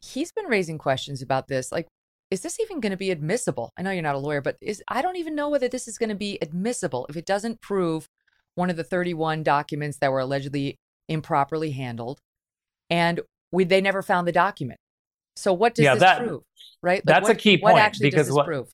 [0.00, 1.72] he's been raising questions about this.
[1.72, 1.88] Like,
[2.30, 3.72] is this even going to be admissible?
[3.78, 5.98] I know you're not a lawyer, but is I don't even know whether this is
[5.98, 8.08] going to be admissible if it doesn't prove
[8.54, 12.20] one of the 31 documents that were allegedly improperly handled,
[12.90, 14.80] and we they never found the document.
[15.38, 16.42] So what does yeah, this that, prove?
[16.82, 16.98] Right?
[16.98, 18.68] Like that's what, a key point what actually because does this what, prove?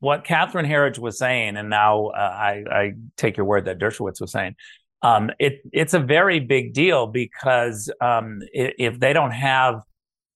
[0.00, 4.20] what Catherine Herridge was saying, and now uh, I, I, take your word that Dershowitz
[4.20, 4.54] was saying,
[5.02, 9.80] um, it, it's a very big deal because um, if, if they don't have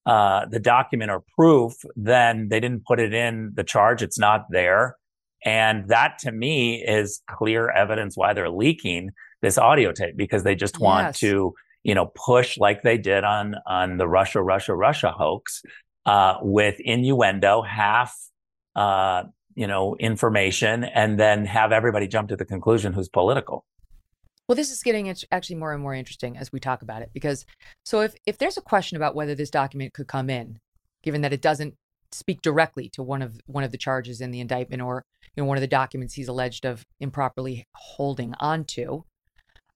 [0.06, 4.02] uh, the document or proof, then they didn't put it in the charge.
[4.02, 4.96] It's not there.
[5.44, 9.10] And that to me is clear evidence why they're leaking
[9.42, 11.20] this audio tape because they just want yes.
[11.20, 15.62] to, you know, push like they did on on the Russia, Russia, Russia hoax
[16.06, 18.14] uh, with innuendo, half
[18.76, 19.24] uh,
[19.58, 23.64] you know, information and then have everybody jump to the conclusion who's political.
[24.46, 27.44] Well, this is getting actually more and more interesting as we talk about it because
[27.84, 30.58] so if if there's a question about whether this document could come in,
[31.02, 31.74] given that it doesn't
[32.12, 35.04] speak directly to one of one of the charges in the indictment or
[35.36, 39.02] you know one of the documents he's alleged of improperly holding onto,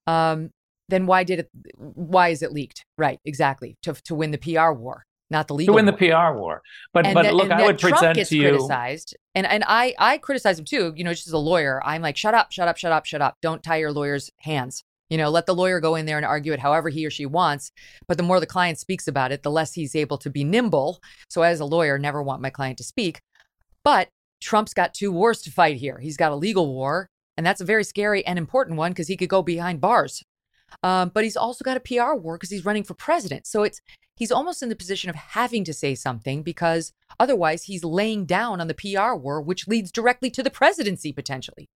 [0.06, 0.50] um,
[0.88, 1.50] then why did it?
[1.76, 2.84] Why is it leaked?
[2.98, 5.72] Right, exactly to to win the PR war, not the legal.
[5.72, 5.92] To win war.
[5.92, 8.48] the PR war, but And but that- look, I would Trump present to you.
[8.50, 10.92] criticized, and and I I criticize him too.
[10.96, 13.22] You know, just as a lawyer, I'm like, shut up, shut up, shut up, shut
[13.22, 13.36] up.
[13.42, 14.82] Don't tie your lawyer's hands.
[15.10, 17.26] You know, let the lawyer go in there and argue it however he or she
[17.26, 17.70] wants.
[18.08, 21.00] But the more the client speaks about it, the less he's able to be nimble.
[21.28, 23.20] So as a lawyer, never want my client to speak.
[23.84, 24.08] But
[24.40, 25.98] Trump's got two wars to fight here.
[25.98, 29.16] He's got a legal war, and that's a very scary and important one because he
[29.18, 30.22] could go behind bars.
[30.82, 33.46] Um, but he's also got a PR war because he's running for president.
[33.46, 33.80] So it's
[34.16, 38.60] he's almost in the position of having to say something because otherwise he's laying down
[38.60, 41.68] on the PR war, which leads directly to the presidency potentially.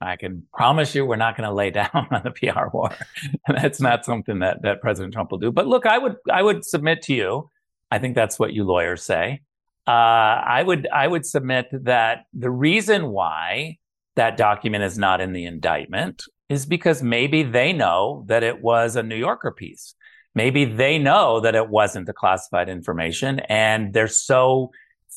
[0.00, 2.90] I can promise you we're not going to lay down on the PR war.
[3.48, 5.52] that's not something that that President Trump will do.
[5.52, 7.50] But look, I would I would submit to you.
[7.90, 9.40] I think that's what you lawyers say.
[9.86, 13.78] Uh, I would I would submit that the reason why
[14.16, 18.96] that document is not in the indictment is because maybe they know that it was
[18.96, 19.94] a New Yorker piece.
[20.34, 24.70] Maybe they know that it wasn't the classified information, and they're so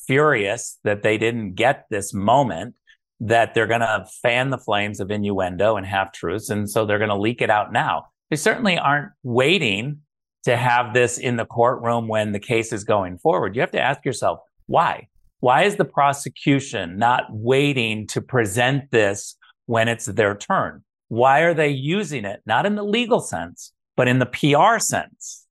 [0.06, 2.74] furious that they didn't get this moment
[3.20, 6.48] that they're going to fan the flames of innuendo and half truths.
[6.48, 8.06] And so they're going to leak it out now.
[8.30, 10.00] They certainly aren't waiting
[10.44, 13.54] to have this in the courtroom when the case is going forward.
[13.54, 15.08] You have to ask yourself, why?
[15.40, 20.82] Why is the prosecution not waiting to present this when it's their turn?
[21.10, 25.44] Why are they using it, not in the legal sense, but in the PR sense?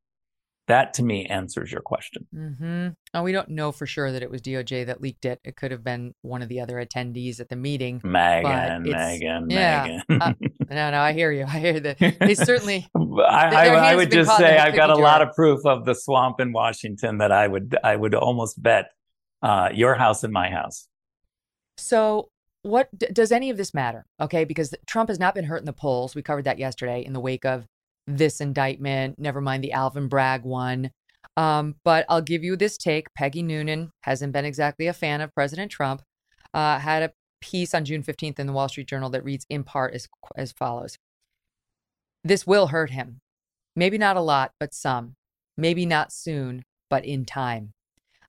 [0.69, 2.27] That to me answers your question.
[2.33, 2.87] Mm-hmm.
[3.13, 5.41] Oh, we don't know for sure that it was DOJ that leaked it.
[5.43, 7.99] It could have been one of the other attendees at the meeting.
[8.01, 10.21] Megyn, Megyn, yeah, Megyn.
[10.21, 10.33] uh,
[10.69, 11.43] no, no, I hear you.
[11.43, 11.97] I hear that.
[11.97, 12.87] They certainly.
[12.95, 16.39] I, I, I would just say I've got a lot of proof of the swamp
[16.39, 18.91] in Washington that I would I would almost bet
[19.41, 20.87] uh, your house and my house.
[21.77, 22.29] So,
[22.69, 24.05] what d- does any of this matter?
[24.19, 26.15] Okay, because Trump has not been hurt in the polls.
[26.15, 27.65] We covered that yesterday in the wake of
[28.07, 29.19] this indictment.
[29.19, 30.91] Never mind the Alvin Bragg one.
[31.37, 33.13] Um, but I'll give you this take.
[33.13, 36.01] Peggy Noonan hasn't been exactly a fan of President Trump.
[36.53, 39.63] Uh, had a piece on June 15th in the Wall Street Journal that reads in
[39.63, 40.97] part as, as follows
[42.23, 43.19] This will hurt him.
[43.75, 45.15] Maybe not a lot, but some.
[45.57, 47.71] Maybe not soon, but in time.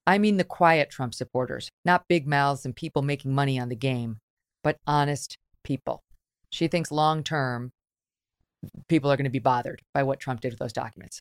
[0.06, 3.76] I mean the quiet Trump supporters, not big mouths and people making money on the
[3.76, 4.18] game,
[4.62, 6.02] but honest people.
[6.50, 7.72] She thinks long term,
[8.88, 11.20] people are going to be bothered by what Trump did with those documents.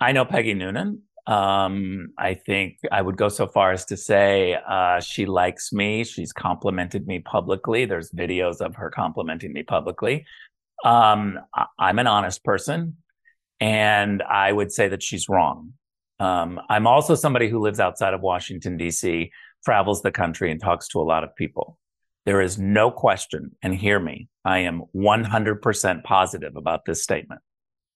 [0.00, 1.02] I know Peggy Noonan.
[1.26, 6.04] Um, I think I would go so far as to say uh, she likes me.
[6.04, 7.84] She's complimented me publicly.
[7.84, 10.24] There's videos of her complimenting me publicly.
[10.84, 12.96] Um, I- I'm an honest person,
[13.60, 15.74] and I would say that she's wrong.
[16.18, 19.30] Um, I'm also somebody who lives outside of Washington, D.C.,
[19.64, 21.78] travels the country, and talks to a lot of people.
[22.26, 27.40] There is no question, and hear me, I am 100% positive about this statement.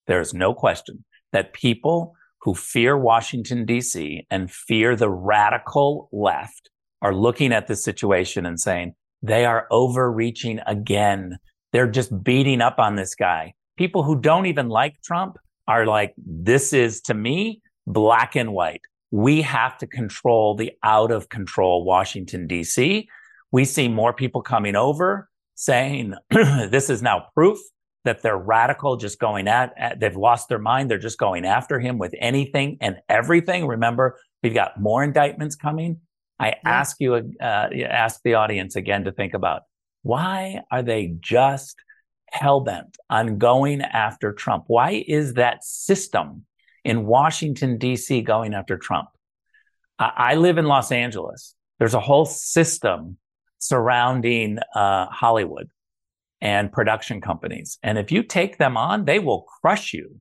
[0.06, 6.70] There is no question that people who fear Washington, D.C., and fear the radical left
[7.00, 11.38] are looking at this situation and saying, they are overreaching again.
[11.72, 13.54] They're just beating up on this guy.
[13.76, 15.36] People who don't even like Trump
[15.68, 18.82] are like, this is to me black and white.
[19.12, 23.08] We have to control the out of control Washington, D.C.
[23.52, 27.58] We see more people coming over saying, this is now proof
[28.04, 30.90] that they're radical, just going at, at, they've lost their mind.
[30.90, 33.66] They're just going after him with anything and everything.
[33.66, 36.00] Remember, we've got more indictments coming.
[36.40, 39.62] I ask you, uh, ask the audience again to think about
[40.02, 41.76] why are they just
[42.32, 44.64] hell bent on going after Trump?
[44.66, 46.46] Why is that system
[46.84, 48.22] in Washington, D.C.
[48.22, 49.08] going after Trump?
[49.98, 51.54] I, I live in Los Angeles.
[51.78, 53.18] There's a whole system
[53.58, 55.70] surrounding uh, Hollywood
[56.40, 57.78] and production companies.
[57.82, 60.20] And if you take them on, they will crush you.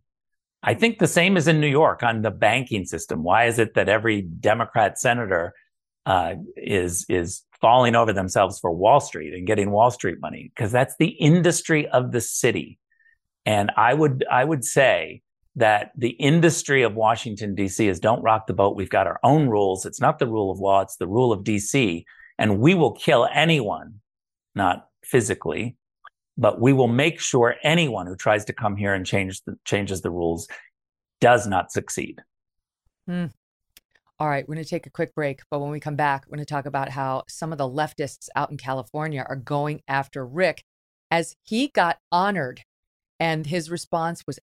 [0.63, 3.23] I think the same is in New York on the banking system.
[3.23, 5.53] Why is it that every Democrat senator
[6.05, 10.51] uh, is is falling over themselves for Wall Street and getting Wall Street money?
[10.55, 12.77] Because that's the industry of the city.
[13.43, 15.23] And I would I would say
[15.55, 17.87] that the industry of Washington D.C.
[17.87, 18.75] is don't rock the boat.
[18.75, 19.85] We've got our own rules.
[19.85, 20.81] It's not the rule of law.
[20.81, 22.05] It's the rule of D.C.
[22.37, 23.99] And we will kill anyone,
[24.55, 25.75] not physically,
[26.37, 30.01] but we will make sure anyone who tries to come here and change the, changes
[30.01, 30.47] the rules
[31.19, 32.21] does not succeed.
[33.07, 33.27] Hmm.
[34.19, 36.37] All right, we're going to take a quick break, but when we come back, we're
[36.37, 40.25] going to talk about how some of the leftists out in California are going after
[40.25, 40.63] Ric
[41.09, 42.61] as he got honored,
[43.19, 44.39] and his response was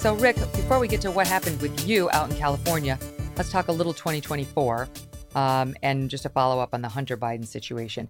[0.00, 2.98] So, Ric, before we get to what happened with you out in California,
[3.36, 4.88] let's talk a little 2024
[5.34, 8.08] um, and just a follow up on the Hunter Biden situation.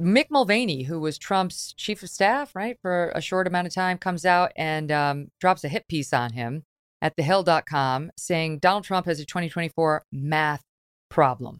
[0.00, 3.98] Mick Mulvaney, who was Trump's chief of staff, right, for a short amount of time,
[3.98, 6.62] comes out and um, drops a hit piece on him
[7.02, 10.62] at thehill.com saying Donald Trump has a 2024 math
[11.10, 11.58] problem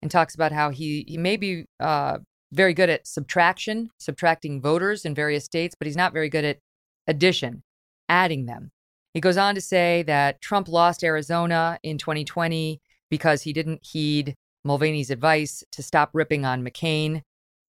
[0.00, 2.16] and talks about how he, he may be uh,
[2.50, 6.60] very good at subtraction, subtracting voters in various states, but he's not very good at
[7.06, 7.62] addition,
[8.08, 8.70] adding them.
[9.16, 14.34] He goes on to say that Trump lost Arizona in 2020 because he didn't heed
[14.62, 17.22] Mulvaney's advice to stop ripping on McCain.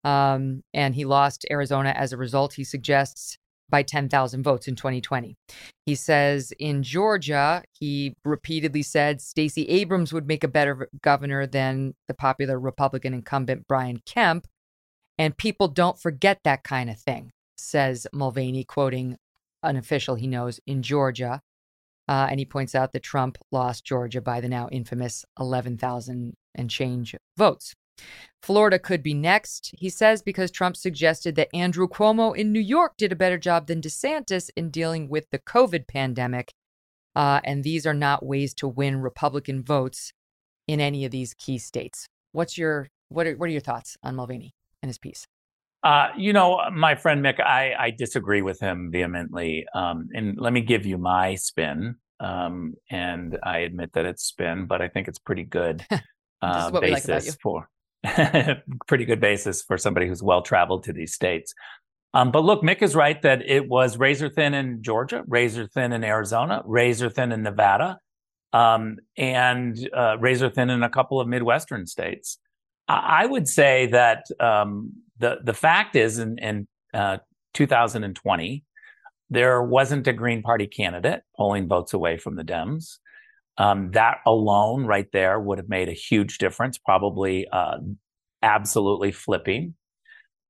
[0.04, 3.38] Um, and he lost Arizona as a result, he suggests,
[3.70, 5.38] by 10,000 votes in 2020.
[5.86, 11.94] He says in Georgia, he repeatedly said Stacey Abrams would make a better governor than
[12.10, 14.48] the popular Republican incumbent Brian Kemp.
[15.18, 19.18] And people don't forget that kind of thing, says Mulvaney, quoting
[19.64, 21.42] an official he knows in Georgia.
[22.10, 26.70] Uh, and he points out that Trump lost Georgia by the now infamous 11,000 and
[26.70, 27.74] change votes.
[28.42, 32.94] Florida could be next, he says, because Trump suggested that Andrew Cuomo in New York
[32.98, 36.54] did a better job than DeSantis in dealing with the COVID pandemic.
[37.16, 40.14] Uh, and these are not ways to win Republican votes
[40.68, 42.08] in any of these key states.
[42.32, 45.26] What's your what are, what are your thoughts on Mulvaney and his piece?
[45.88, 49.66] Uh, you know, my friend Mick, I, I disagree with him vehemently.
[49.74, 51.96] Um, and let me give you my spin.
[52.20, 55.86] Um, and I admit that it's spin, but I think it's pretty good
[56.42, 57.70] uh, basis like for
[58.88, 61.54] pretty good basis for somebody who's well traveled to these states.
[62.14, 65.94] Um, but look, Mick is right that it was razor thin in Georgia, razor thin
[65.94, 67.98] in Arizona, razor thin in Nevada,
[68.52, 72.40] um, and uh, razor thin in a couple of Midwestern states.
[72.90, 77.18] I, I would say that um, the the fact is, in, in uh,
[77.54, 78.64] 2020,
[79.30, 82.98] there wasn't a Green Party candidate pulling votes away from the Dems.
[83.58, 87.78] Um, that alone, right there, would have made a huge difference, probably uh,
[88.44, 89.74] absolutely flipping.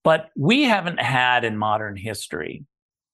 [0.04, 2.66] But we haven't had in modern history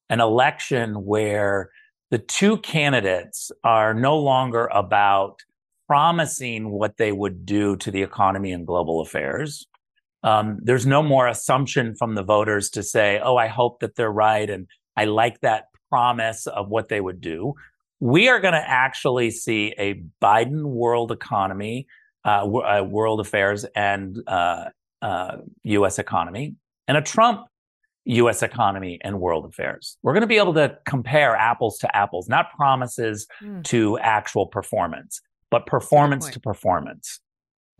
[0.09, 1.69] an election where
[2.11, 5.39] the two candidates are no longer about
[5.87, 9.65] promising what they would do to the economy and global affairs.
[10.23, 14.11] Um, there's no more assumption from the voters to say, oh, I hope that they're
[14.11, 14.49] right.
[14.49, 17.53] And I like that promise of what they would do.
[17.99, 21.87] We are going to actually see a Biden world economy,
[22.25, 24.65] uh, uh, world affairs, and uh,
[25.63, 25.99] U.S.
[25.99, 26.55] Uh, economy,
[26.87, 27.47] and a Trump
[28.05, 28.43] U.S.
[28.43, 29.97] economy and world affairs.
[30.03, 33.63] We're going to be able to compare apples to apples, not promises mm.
[33.65, 37.19] to actual performance, but performance to performance.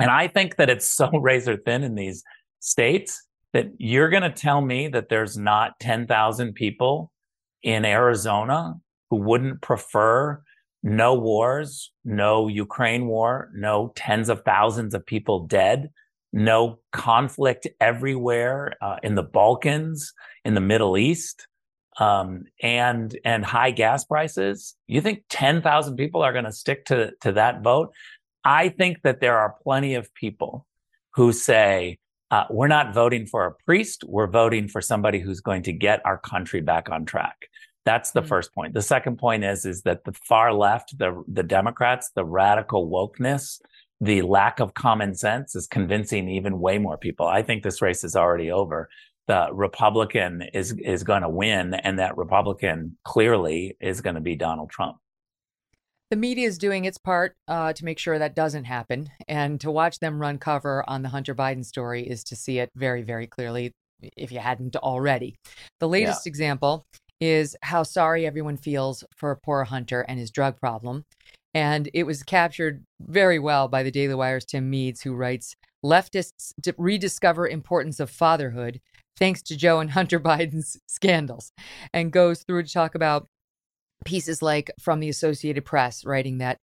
[0.04, 2.24] And I think that it's so razor thin in these
[2.60, 7.10] states that you're going to tell me that there's not 10,000 people
[7.62, 8.76] in Arizona
[9.10, 10.41] who wouldn't prefer
[10.82, 15.89] no wars, no Ukraine war, no tens of thousands of people dead,
[16.34, 21.47] no conflict everywhere uh, in the Balkans, in the Middle East,
[21.97, 24.76] um, and and high gas prices.
[24.88, 27.93] You think ten thousand people are going to stick to to that vote?
[28.43, 30.65] I think that there are plenty of people
[31.15, 31.99] who say
[32.31, 34.03] uh, we're not voting for a priest.
[34.07, 37.35] We're voting for somebody who's going to get our country back on track.
[37.85, 38.29] That's the mm-hmm.
[38.29, 38.73] first point.
[38.73, 43.61] The second point is is that the far left, the the Democrats, the radical wokeness,
[44.01, 47.27] the lack of common sense is convincing even way more people.
[47.27, 48.89] I think this race is already over.
[49.27, 54.35] The Republican is is going to win, and that Republican clearly is going to be
[54.35, 54.97] Donald Trump
[56.10, 59.10] the media is doing its part uh, to make sure that doesn't happen.
[59.28, 62.70] And to watch them run cover on the Hunter Biden story is to see it
[62.76, 63.72] very, very clearly.
[64.18, 65.34] if you hadn't already.
[65.80, 66.30] The latest yeah.
[66.30, 66.86] example
[67.22, 71.06] is how sorry everyone feels for poor Hunter and his drug problem.
[71.54, 76.51] And it was captured very well by the Daily Wire's Tim Meads, who writes Leftists
[76.78, 78.82] rediscover importance of fatherhood
[79.18, 81.51] thanks to Joe and Hunter Biden's scandals,
[81.93, 83.28] and goes through to talk about
[84.04, 86.60] pieces like from the Associated Press, writing that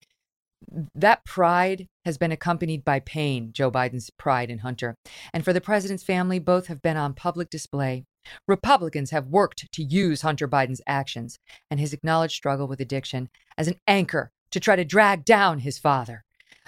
[0.95, 4.95] that pride has been accompanied by pain, Joe Biden's pride in Hunter.
[5.33, 8.05] And for the president's family, both have been on public display.
[8.47, 11.39] Republicans have worked to use Hunter Biden's actions
[11.71, 15.79] and his acknowledged struggle with addiction as an anchor to try to drag down his
[15.79, 16.25] father.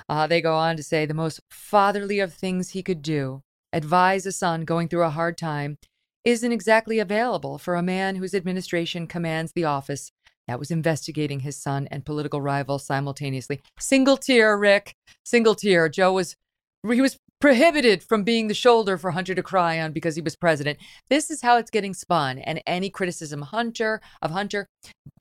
[0.09, 3.43] Uh, they go on to say the most fatherly of things he could do,
[3.73, 5.77] advise a son going through a hard time,
[6.25, 10.13] isn't exactly available for a man whose administration commands the office
[10.49, 13.61] that was investigating his son and political rival simultaneously.
[13.79, 14.95] Single tier, Ric.
[15.25, 15.89] Single tier.
[15.89, 16.37] Joe was
[16.91, 20.37] he was prohibited from being the shoulder for Hunter to cry on because he was
[20.37, 20.79] president.
[21.11, 24.69] This is how it's getting spun, and any criticism Hunter of Hunter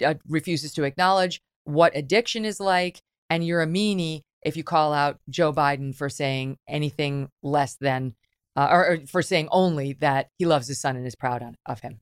[0.03, 2.99] uh, refuses to acknowledge what addiction is like,
[3.29, 8.15] and you're a meanie if you call out Joe Biden for saying anything less than,
[8.55, 11.55] uh, or, or, for saying only that he loves his son and is proud on,
[11.65, 12.01] of him.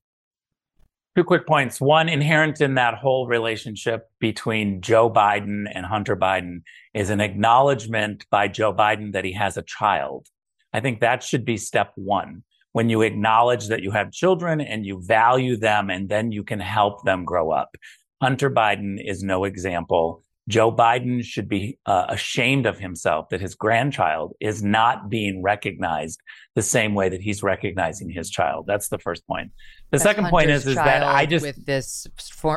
[1.16, 1.80] Two quick points.
[1.80, 6.62] One, inherent in that whole relationship between Joe Biden and Hunter Biden
[6.94, 10.28] is an acknowledgement by Joe Biden that he has a child.
[10.72, 12.44] I think that should be step one.
[12.72, 16.60] When you acknowledge that you have children and you value them, and then you can
[16.60, 17.74] help them grow up.
[18.22, 20.22] Hunter Biden is no example.
[20.48, 26.20] Joe Biden should be uh, ashamed of himself that his grandchild is not being recognized
[26.56, 28.64] the same way that he's recognizing his child.
[28.66, 29.52] That's the first point.
[29.90, 32.06] The That's second Hunter's point is, is that I just with this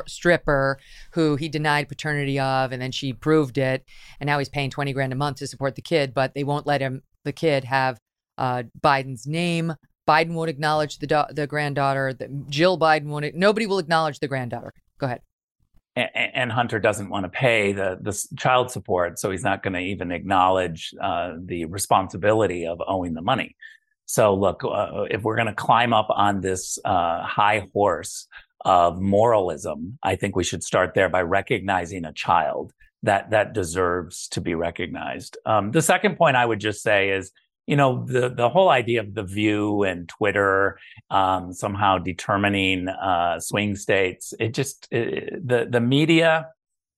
[0.08, 0.80] stripper
[1.12, 3.84] who he denied paternity of, and then she proved it,
[4.20, 6.66] and now he's paying twenty grand a month to support the kid, but they won't
[6.66, 8.00] let him the kid have
[8.38, 9.74] uh, Biden's name.
[10.08, 12.14] Biden won't acknowledge the do- the granddaughter.
[12.14, 13.36] The, Jill Biden won't.
[13.36, 14.74] Nobody will acknowledge the granddaughter.
[14.98, 15.22] Go ahead
[15.96, 19.80] and Hunter doesn't want to pay the the child support, so he's not going to
[19.80, 23.56] even acknowledge uh, the responsibility of owing the money.
[24.06, 28.28] So, look, uh, if we're going to climb up on this uh, high horse
[28.66, 32.74] of moralism, I think we should start there by recognizing a child
[33.04, 35.38] that that deserves to be recognized.
[35.46, 37.32] Um, the second point I would just say is
[37.68, 40.78] you know the the whole idea of the view and twitter
[41.10, 46.48] um, somehow determining uh, swing states it just it, the the media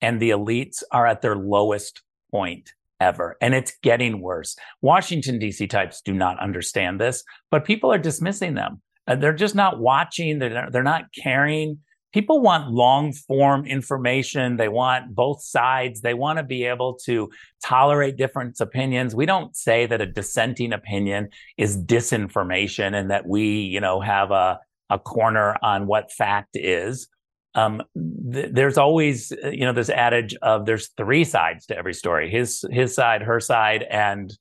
[0.01, 2.01] and the elites are at their lowest
[2.31, 4.55] point ever and it's getting worse.
[4.81, 8.81] Washington dc types do not understand this but people are dismissing them.
[9.07, 11.79] Uh, they're just not watching they're, they're not caring
[12.15, 14.55] people want long form information.
[14.55, 15.99] They want both sides.
[15.99, 17.29] They want to be able to
[17.61, 19.13] tolerate different opinions.
[19.13, 24.31] We don't say that a dissenting opinion is disinformation and that we, you know, have
[24.31, 27.09] a, a corner on what fact is.
[27.53, 27.83] Um,
[28.31, 32.63] th- there's always, you know, this adage of there's three sides to every story: his
[32.71, 34.33] his side, her side, and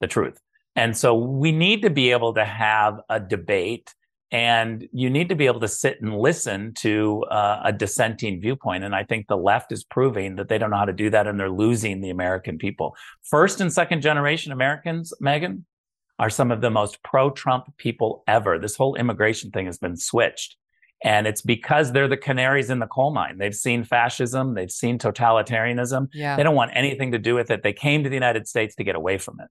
[0.00, 0.40] the truth.
[0.76, 3.94] And so we need to be able to have a debate
[4.30, 8.84] and you need to be able to sit and listen to uh, a dissenting viewpoint.
[8.84, 11.26] And i think the left is proving that they don't know how to do that
[11.26, 12.96] and they're losing the american people.
[13.22, 15.62] First and second generation americans megyn
[16.18, 18.58] are some of the most pro-trump people ever.
[18.58, 20.56] This whole immigration thing has been switched.
[21.04, 23.38] And it's because they're the canaries in the coal mine.
[23.38, 24.54] They've seen fascism.
[24.54, 26.08] They've seen totalitarianism.
[26.12, 26.34] Yeah.
[26.34, 27.62] they don't want anything to do with it.
[27.62, 29.48] They came to the united states to get away from it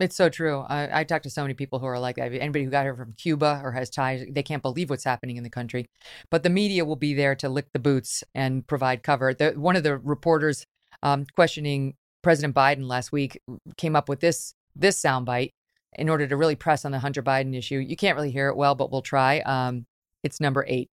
[0.00, 0.60] it's so true.
[0.60, 2.32] I, I talk to so many people who are like that.
[2.32, 5.44] Anybody who got here from Cuba or has ties, they can't believe what's happening in
[5.44, 5.86] the country.
[6.30, 9.34] But the media will be there to lick the boots and provide cover.
[9.34, 10.64] The, one of the reporters
[11.02, 13.40] um, questioning President Biden last week
[13.76, 15.50] came up with this this soundbite
[15.94, 17.78] in order to really press on the Hunter Biden issue.
[17.78, 19.40] You can't really hear it well, but we'll try.
[19.40, 19.86] Um,
[20.22, 20.88] it's number eight.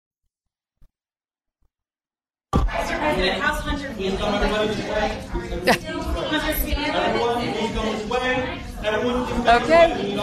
[2.56, 2.98] Mr.
[2.98, 3.94] President, how's Hunter
[8.88, 10.16] Okay.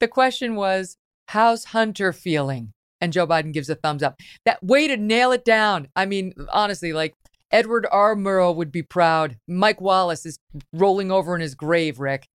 [0.00, 0.96] The question was,
[1.28, 2.72] how's Hunter feeling?
[3.00, 4.20] And Joe Biden gives a thumbs up.
[4.44, 5.88] That way to nail it down.
[5.96, 7.14] I mean, honestly, like
[7.50, 8.14] Edward R.
[8.14, 9.38] Murrow would be proud.
[9.48, 10.38] Mike Wallace is
[10.72, 12.28] rolling over in his grave, Ric.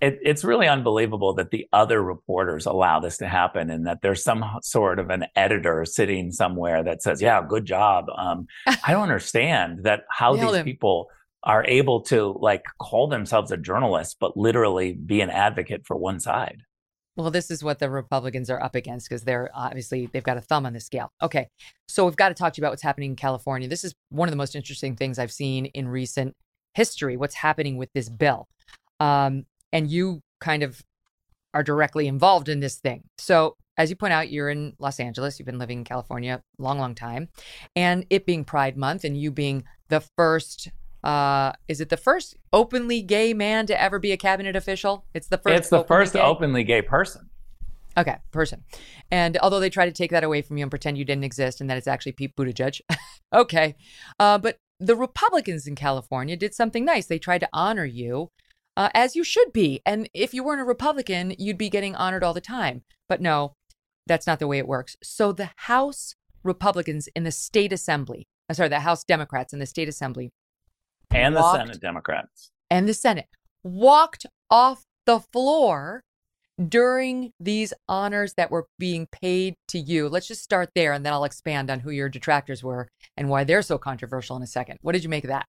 [0.00, 4.24] It, it's really unbelievable that the other reporters allow this to happen and that there's
[4.24, 8.06] some sort of an editor sitting somewhere that says, yeah, good job.
[8.16, 10.64] Um, I don't understand that how these him.
[10.64, 11.08] people
[11.42, 16.20] are able to like call themselves a journalist, but literally be an advocate for one
[16.20, 16.62] side.
[17.16, 20.40] Well, this is what the Republicans are up against because they're obviously they've got a
[20.40, 21.10] thumb on the scale.
[21.22, 21.48] Okay,
[21.88, 23.68] so we've got to talk to you about what's happening in California.
[23.68, 26.34] This is one of the most interesting things I've seen in recent
[26.74, 27.16] history.
[27.16, 28.48] What's happening with this bill?
[29.00, 30.82] Um, and you kind of
[31.52, 33.02] are directly involved in this thing.
[33.18, 35.38] So, as you point out, you're in Los Angeles.
[35.38, 37.28] You've been living in California a long, long time.
[37.74, 40.70] And it being Pride Month and you being the first
[41.04, 45.06] uh is it the first openly gay man to ever be a cabinet official?
[45.14, 46.20] It's the first It's the openly first gay?
[46.20, 47.30] openly gay person.
[47.96, 48.62] Okay, person.
[49.10, 51.60] And although they try to take that away from you and pretend you didn't exist
[51.60, 52.80] and that it's actually Pete Buttigieg,
[53.32, 53.74] okay.
[54.18, 57.06] Uh, but the Republicans in California did something nice.
[57.06, 58.30] They tried to honor you
[58.76, 59.80] uh, as you should be.
[59.84, 62.82] And if you weren't a Republican, you'd be getting honored all the time.
[63.08, 63.54] But no,
[64.06, 64.96] that's not the way it works.
[65.02, 69.66] So the House Republicans in the state assembly, uh, sorry, the House Democrats in the
[69.66, 70.30] state assembly
[71.10, 72.50] And the Senate Democrats.
[72.70, 73.26] and the Senate
[73.62, 76.02] walked off the floor
[76.68, 80.08] during these honors that were being paid to you.
[80.08, 83.44] Let's just start there and then I'll expand on who your detractors were and why
[83.44, 84.78] they're so controversial in a second.
[84.82, 85.46] What did you make of that?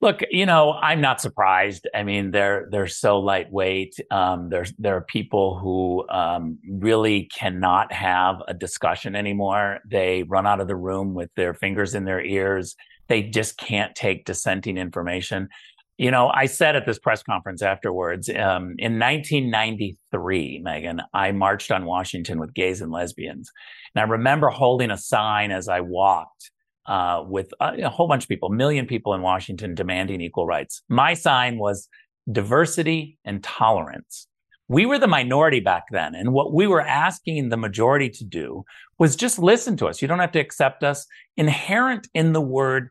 [0.00, 1.88] Look, you know, I'm not surprised.
[1.92, 3.96] I mean, they're they're so lightweight.
[4.12, 9.80] Um, there's there are people who um, really cannot have a discussion anymore.
[9.84, 12.76] They run out of the room with their fingers in their ears.
[13.08, 15.48] They just can't take dissenting information.
[15.96, 21.72] You know, I said at this press conference afterwards, um, in 1993, Megyn, I marched
[21.72, 23.50] on Washington with gays and lesbians,
[23.94, 26.52] and I remember holding a sign as I walked
[26.86, 30.46] uh, with a, a whole bunch of people, a million people in Washington demanding equal
[30.46, 30.82] rights.
[30.88, 31.88] My sign was
[32.30, 34.26] diversity and tolerance.
[34.68, 36.14] We were the minority back then.
[36.14, 38.64] And what we were asking the majority to do
[38.98, 40.02] was just listen to us.
[40.02, 41.06] You don't have to accept us.
[41.36, 42.90] Inherent in the word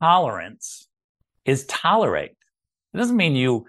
[0.00, 0.88] tolerance
[1.44, 2.32] is tolerate.
[2.94, 3.66] It doesn't mean you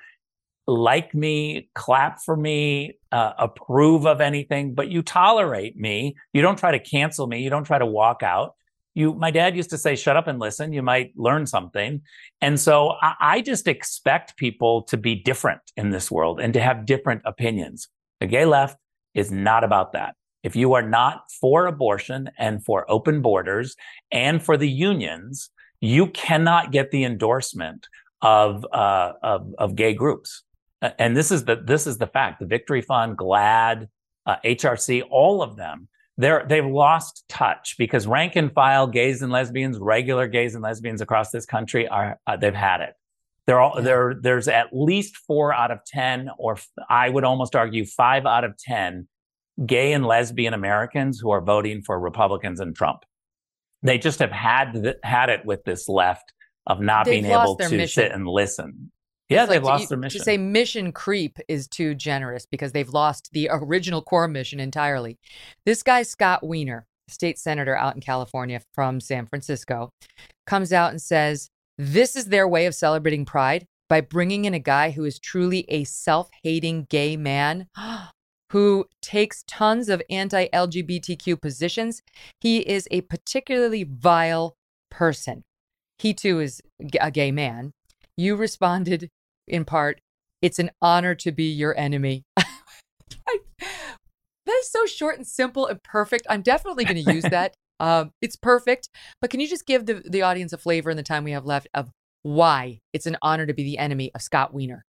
[0.68, 6.16] like me, clap for me, uh, approve of anything, but you tolerate me.
[6.34, 7.42] You don't try to cancel me.
[7.42, 8.54] You don't try to walk out
[9.00, 12.02] you my dad used to say shut up and listen you might learn something
[12.42, 16.60] and so I, I, just expect people to be different in this world and to
[16.60, 17.88] have different opinions
[18.20, 18.78] the gay left
[19.14, 23.76] is not about that if you are not for abortion and for open borders
[24.12, 25.50] and for the unions
[25.82, 27.88] you cannot get the endorsement
[28.22, 30.44] of uh, of, of gay groups
[30.82, 33.88] and this is the this is the fact the victory fund GLAAD
[34.26, 35.88] uh, hrc all of them
[36.20, 41.00] they're they've lost touch because rank and file gays and lesbians, regular gays and lesbians
[41.00, 42.94] across this country are uh, they've had it.
[43.48, 44.14] They're all there.
[44.22, 46.58] There's at least four out of ten, or
[46.90, 49.08] I would almost argue five out of ten,
[49.66, 53.06] gay and lesbian Americans who are voting for Republicans and Trump.
[53.84, 56.34] They just have had th- had it with this left
[56.68, 57.88] of not They've being able to mission.
[57.88, 58.92] sit and listen.
[59.30, 60.20] Yeah, It's they've like to- lost their mission.
[60.20, 65.18] To say mission creep is too generous because they've lost the original core mission entirely.
[65.66, 69.90] This guy, Scott Wiener, state senator out in California from San Francisco,
[70.48, 74.60] comes out and says, This is their way of celebrating pride by bringing in a
[74.60, 77.68] guy who is truly a self hating gay man.
[78.52, 82.02] Who takes tons of anti LGBTQ positions.
[82.40, 84.56] He is a particularly vile
[84.90, 85.44] person.
[86.00, 86.62] He too is
[87.00, 87.74] a gay man.
[88.18, 89.10] You responded
[89.48, 90.00] in part,
[90.42, 92.24] it's an honor to be your enemy.
[92.38, 93.40] I-
[94.46, 96.26] that is so short and simple and perfect.
[96.30, 97.54] I'm definitely going to use that.
[97.80, 98.90] Um, it's perfect.
[99.22, 101.46] But can you just give the, the audience a flavor in the time we have
[101.46, 101.92] left of
[102.24, 104.86] why it's an honor to be the enemy of Scott Wiener?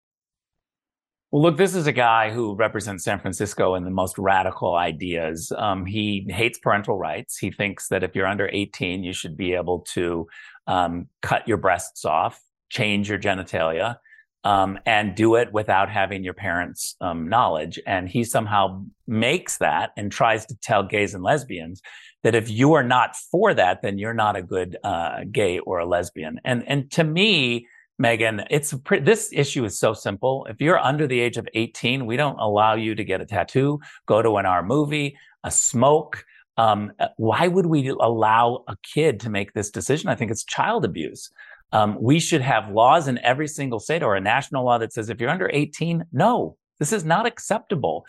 [1.32, 5.52] Well, look, this is a guy who represents San Francisco in the most radical ideas.
[5.58, 7.38] Um, he hates parental rights.
[7.38, 10.28] He thinks that if you're under 18, you should be able to
[10.68, 13.98] um, cut your breasts off, change your genitalia,
[14.46, 17.78] um, and do it without having your parents' um, knowledge.
[17.86, 21.82] And he somehow makes that and tries to tell gays and lesbians
[22.24, 25.80] that if you are not for that, then you're not a good uh, gay or
[25.80, 26.40] a lesbian.
[26.46, 27.68] And and to me,
[28.02, 30.46] Megyn, it's pre- this issue is so simple.
[30.50, 33.80] If you're under the age of 18, we don't allow you to get a tattoo,
[34.06, 36.24] go to an R movie, a smoke.
[36.58, 40.10] Um, why would we allow a kid to make this decision?
[40.10, 41.32] I think it's child abuse.
[41.72, 45.10] Um, we should have laws in every single state or a national law that says
[45.10, 48.06] if you're under 18, no, this is not acceptable.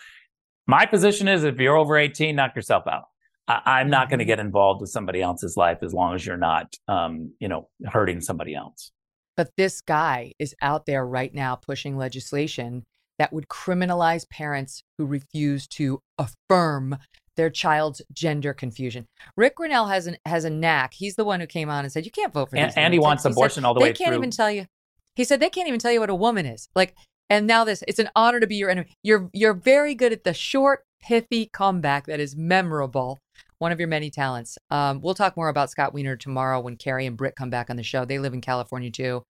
[0.66, 3.05] My position is if you're over 18, knock yourself out.
[3.49, 6.36] I- I'm not going to get involved with somebody else's life as long as you're
[6.36, 8.93] not, um, you know, hurting somebody else.
[9.39, 12.82] But this guy is out there right now pushing legislation
[13.20, 16.99] that would criminalize parents who refuse to affirm
[17.36, 19.07] their child's gender confusion.
[19.36, 20.93] Ric Grenell has an has a knack.
[20.95, 22.99] He's the one who came on and said you can't vote for And- and he
[22.99, 23.86] wants said, abortion all the way.
[23.86, 23.93] Through.
[23.93, 24.18] They can't through.
[24.18, 24.66] even tell you.
[25.14, 26.68] He said they can't even tell you what a woman is.
[26.74, 26.97] Like,
[27.30, 28.89] and now this it's an honor to be your enemy.
[29.05, 33.20] You're you're very good at the short, pithy comeback that is memorable.
[33.59, 34.59] One of your many talents.
[34.70, 37.76] Um, we'll talk more about Scott Wiener tomorrow when Carrie and Britt come back on
[37.76, 38.05] the show.
[38.05, 39.24] They live in California too.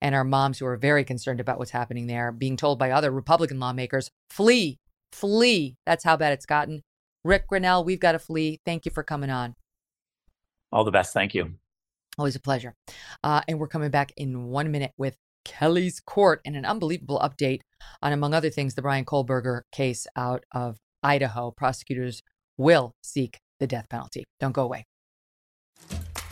[0.00, 3.10] And our moms who are very concerned about what's happening there, being told by other
[3.10, 4.78] Republican lawmakers, flee,
[5.12, 5.76] flee.
[5.86, 6.82] That's how bad it's gotten.
[7.24, 8.60] Ric Grenell, we've got to flee.
[8.64, 9.54] Thank you for coming on.
[10.70, 11.14] All the best.
[11.14, 11.54] Thank you.
[12.18, 12.74] Always a pleasure.
[13.22, 17.60] Uh, and we're coming back in one minute with Kelly's Court and an unbelievable update
[18.02, 21.50] on, among other things, the Bryan Kohberger case out of Idaho.
[21.50, 22.22] Prosecutors
[22.56, 24.24] will seek the death penalty.
[24.40, 24.84] Don't go away.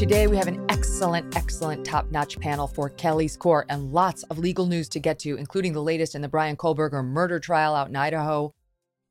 [0.00, 4.38] Today, we have an excellent, excellent top notch panel for Kelly's Court and lots of
[4.38, 7.90] legal news to get to, including the latest in the Bryan Kohberger murder trial out
[7.90, 8.54] in Idaho.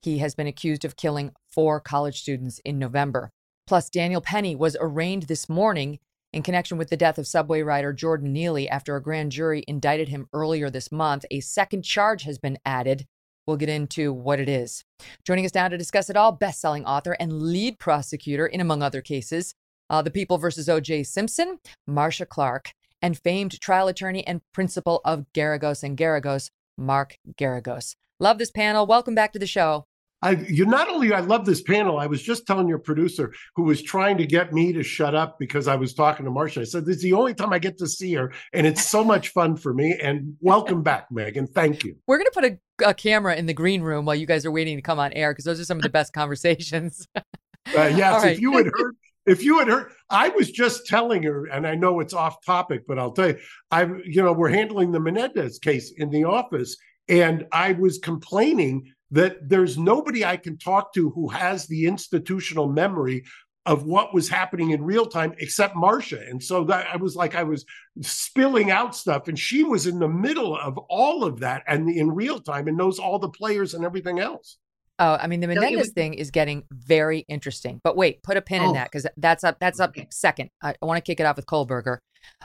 [0.02, 3.30] He has been accused of killing four college students in November.
[3.68, 6.00] Plus, Daniel Penny was arraigned this morning
[6.34, 10.10] in connection with the death of subway rider Jordan Neely after a grand jury indicted
[10.10, 11.24] him earlier this month.
[11.30, 13.06] A second charge has been added.
[13.46, 14.84] We'll get into what it is.
[15.24, 19.04] Joining us now to discuss it all, best-selling author and lead prosecutor in, among other
[19.04, 19.54] cases,
[19.90, 21.04] uh, The People versus O.J.
[21.04, 27.96] Simpson, Marcia Clark, and famed trial attorney and principal of Geragos and Geragos, Mark Geragos.
[28.20, 28.86] Love this panel.
[28.86, 29.86] Welcome back to the show.
[30.22, 31.98] I, you not only I love this panel.
[31.98, 35.40] I was just telling your producer who was trying to get me to shut up
[35.40, 36.62] because I was talking to Marcia.
[36.62, 39.02] I said this is the only time I get to see her, and it's so
[39.02, 39.98] much fun for me.
[40.02, 41.48] And welcome back, Megyn.
[41.56, 41.96] Thank you.
[42.06, 44.76] We're gonna put a, a camera in the green room while you guys are waiting
[44.76, 47.08] to come on air because those are some of the best conversations.
[47.16, 47.22] uh,
[47.74, 48.34] yes, right.
[48.34, 48.98] if you had heard
[49.30, 52.84] if you had heard, I was just telling her, and I know it's off topic,
[52.88, 53.38] but I'll tell you,
[53.72, 56.78] I, you know, we're handling the Menendez case in the office,
[57.08, 62.68] and I was complaining that there's nobody I can talk to who has the institutional
[62.68, 63.24] memory
[63.66, 66.28] of what was happening in real time except Marcia.
[66.28, 67.66] And so that I was like I was
[68.02, 72.10] spilling out stuff and she was in the middle of all of that and in
[72.12, 74.58] real time and knows all the players and everything else.
[75.00, 77.80] Oh, I mean, the Menendez was, thing is getting very interesting.
[77.84, 79.58] But wait, put a pin oh, in that because that's up.
[79.60, 80.08] That's up okay.
[80.12, 80.50] second.
[80.62, 82.00] I, I want to kick it off with Kohberger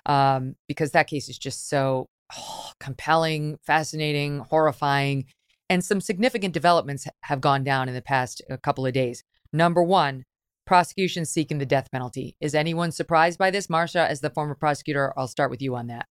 [0.07, 5.24] um, because that case is just so oh, compelling, fascinating, horrifying,
[5.68, 9.24] and some significant developments have gone down in the past uh, couple of days.
[9.52, 10.24] Number one,
[10.64, 12.36] prosecution seeking the death penalty.
[12.40, 14.09] Is anyone surprised by this, Marcia?
[14.09, 16.07] As the former prosecutor, I'll start with you on that.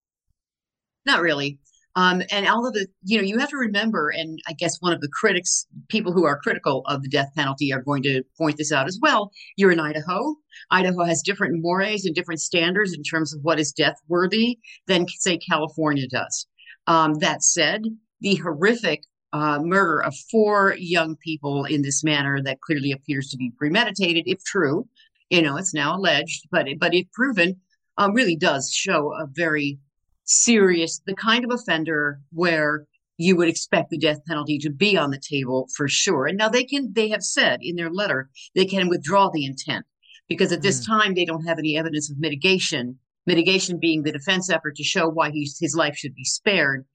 [1.05, 1.59] Not really.
[1.95, 4.93] Um, and all of the, you know, you have to remember, and I guess one
[4.93, 8.57] of the critics, people who are critical of the death penalty, are going to point
[8.57, 9.31] this out as well.
[9.57, 10.35] You're in Idaho.
[10.71, 15.07] Idaho has different mores and different standards in terms of what is death worthy than,
[15.07, 16.47] say, California does.
[16.87, 17.83] Um, that said,
[18.21, 23.37] the horrific uh, murder of four young people in this manner that clearly appears to
[23.37, 24.87] be premeditated, if true,
[25.29, 27.59] you know, it's now alleged, but but if proven,
[27.97, 29.79] um, really does show a very
[30.25, 32.85] serious, the kind of offender where
[33.17, 36.25] you would expect the death penalty to be on the table for sure.
[36.25, 39.85] And now they can, they have said in their letter, they can withdraw the intent
[40.27, 40.87] because at this mm.
[40.87, 42.97] time they don't have any evidence of mitigation.
[43.25, 46.85] Mitigation being the defense effort to show why he's, his life should be spared.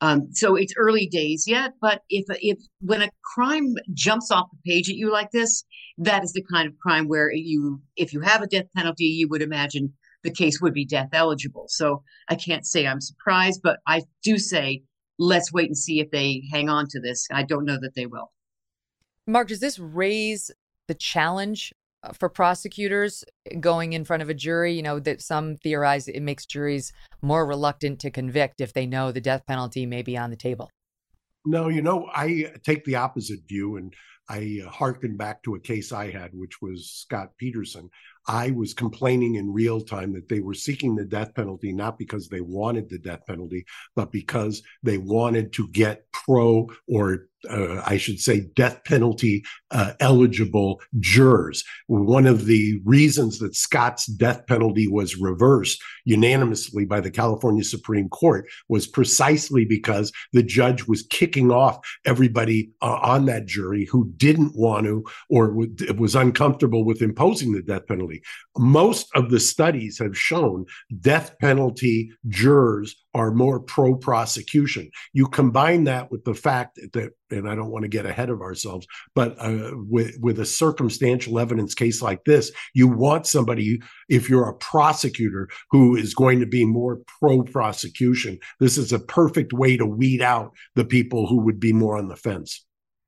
[0.00, 4.70] Um, so it's early days yet, but if if when a crime jumps off the
[4.70, 5.64] page at you like this,
[5.96, 9.26] that is the kind of crime where you, if you have a death penalty, you
[9.28, 9.94] would imagine
[10.26, 11.66] the case would be death eligible.
[11.68, 14.82] So I can't say I'm surprised, but I do say
[15.18, 17.26] let's wait and see if they hang on to this.
[17.32, 18.32] I don't know that they will.
[19.26, 20.50] Mark, does this raise
[20.88, 21.72] the challenge
[22.02, 23.24] uh, for prosecutors
[23.60, 24.74] going in front of a jury?
[24.74, 29.12] You know, that some theorize it makes juries more reluctant to convict if they know
[29.12, 30.70] the death penalty may be on the table.
[31.44, 33.94] No, you know, I take the opposite view and
[34.28, 37.88] I uh, hearken back to a case I had, which was Scott Peterson.
[38.28, 42.28] I was complaining in real time that they were seeking the death penalty, not because
[42.28, 43.64] they wanted the death penalty,
[43.94, 49.92] but because they wanted to get pro or uh, I should say, death penalty uh,
[50.00, 51.64] eligible jurors.
[51.86, 58.08] One of the reasons that Scott's death penalty was reversed unanimously by the California Supreme
[58.08, 64.12] Court was precisely because the judge was kicking off everybody uh, on that jury who
[64.16, 68.22] didn't want to or w- was uncomfortable with imposing the death penalty.
[68.56, 70.66] Most of the studies have shown
[71.00, 74.90] death penalty jurors are more pro prosecution.
[75.14, 78.42] You combine that with the fact that, and I don't want to get ahead of
[78.42, 84.28] ourselves, but uh, with, with a circumstantial evidence case like this, you want somebody, if
[84.28, 88.38] you're a prosecutor, who is going to be more pro prosecution.
[88.60, 92.08] This is a perfect way to weed out the people who would be more on
[92.08, 92.66] the fence.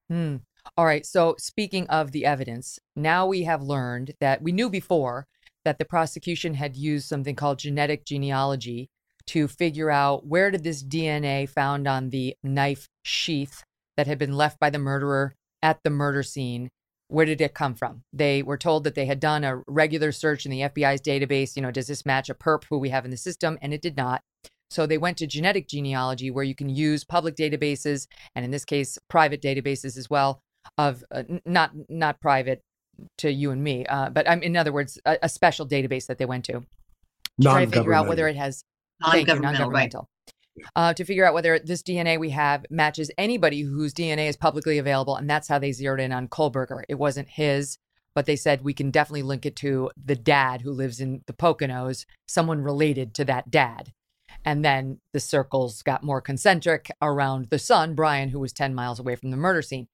[0.08, 0.36] Hmm.
[0.78, 1.04] All right.
[1.04, 5.26] So, speaking of the evidence, now we have learned that we knew before
[5.66, 8.88] that the prosecution had used something called genetic genealogy
[9.28, 13.62] to figure out where did this DNA found on the knife sheath
[13.96, 16.70] that had been left by the murderer at the murder scene
[17.08, 18.02] where did it come from?
[18.12, 21.62] They were told that they had done a regular search in the fbi's database you
[21.62, 23.58] know does this match a perp who we have in the system?
[23.60, 24.22] And it did not.
[24.70, 28.66] So they went to genetic genealogy where you can use public databases and in this
[28.66, 30.40] case private databases as well
[30.76, 32.60] of uh, not not private
[33.18, 36.18] to you and me, uh, but I'm in other words a, a, special database that
[36.18, 36.64] they went to to
[37.42, 38.64] try to figure out whether it has
[39.00, 39.70] non-governmental.
[39.70, 40.32] Right.
[40.74, 44.78] Uh, to figure out whether this DNA we have matches anybody whose DNA is publicly
[44.78, 46.82] available, and that's how they zeroed in on Kohberger.
[46.88, 47.78] It wasn't his,
[48.14, 51.32] but they said we can definitely link it to the dad who lives in the
[51.32, 53.92] Poconos, someone related to that dad.
[54.44, 58.98] And then the circles got more concentric around the son, Bryan, who was 10 miles
[58.98, 59.88] away from the murder scene.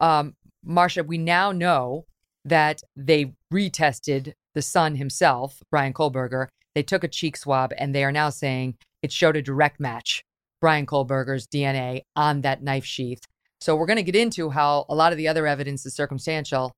[0.00, 2.06] Um, Marcia, we now know
[2.44, 6.48] that they retested the son himself, Bryan Kohberger.
[6.74, 10.24] They took a cheek swab and they are now saying it showed a direct match,
[10.60, 13.20] Bryan Kohberger's DNA on that knife sheath.
[13.60, 16.72] So we're going to get into how a lot of the other evidence is circumstantial.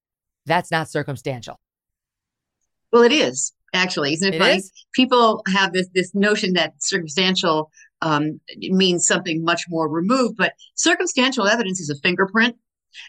[0.45, 1.57] That's not circumstantial.
[2.93, 4.57] Well, it is actually, isn't it, it funny?
[4.57, 4.73] Is?
[4.95, 7.71] People have this this notion that circumstantial
[8.03, 12.57] um, means something much more removed, but circumstantial evidence is a fingerprint.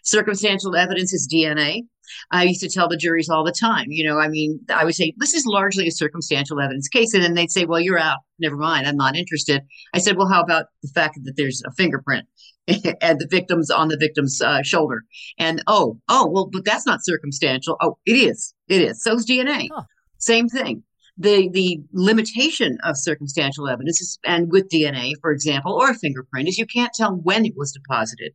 [0.03, 1.84] Circumstantial evidence is DNA.
[2.32, 4.95] I used to tell the juries all the time, you know, I mean, I would
[4.95, 7.13] say, this is largely a circumstantial evidence case.
[7.13, 8.19] And then they'd say, well, you're out.
[8.39, 8.88] Never mind.
[8.88, 9.61] I'm not interested.
[9.93, 12.25] I said, well, how about the fact that there's a fingerprint
[12.67, 15.03] and the victim's on the victim's uh, shoulder?
[15.38, 17.78] And oh, oh, well, but that's not circumstantial.
[17.82, 18.53] Oh, it is.
[18.67, 19.03] It is.
[19.03, 19.69] So's DNA.
[19.73, 19.84] Huh.
[20.17, 20.84] Same thing.
[21.19, 26.47] The, the limitation of circumstantial evidence is, and with DNA, for example, or a fingerprint,
[26.47, 28.34] is you can't tell when it was deposited.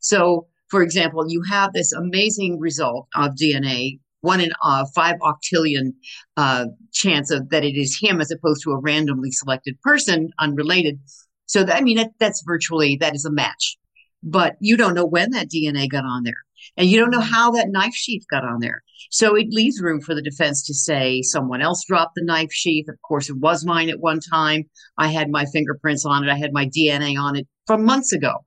[0.00, 5.92] So for example, you have this amazing result of DNA, one in uh, five octillion
[6.38, 6.64] uh,
[6.94, 10.98] chance of that it is him as opposed to a randomly selected person, unrelated.
[11.44, 13.76] So that, I mean, that, that's virtually that is a match,
[14.22, 16.42] but you don't know when that DNA got on there,
[16.78, 18.82] and you don't know how that knife sheath got on there.
[19.10, 22.88] So it leaves room for the defense to say someone else dropped the knife sheath.
[22.88, 24.62] Of course, it was mine at one time.
[24.96, 26.32] I had my fingerprints on it.
[26.32, 28.38] I had my DNA on it from months ago.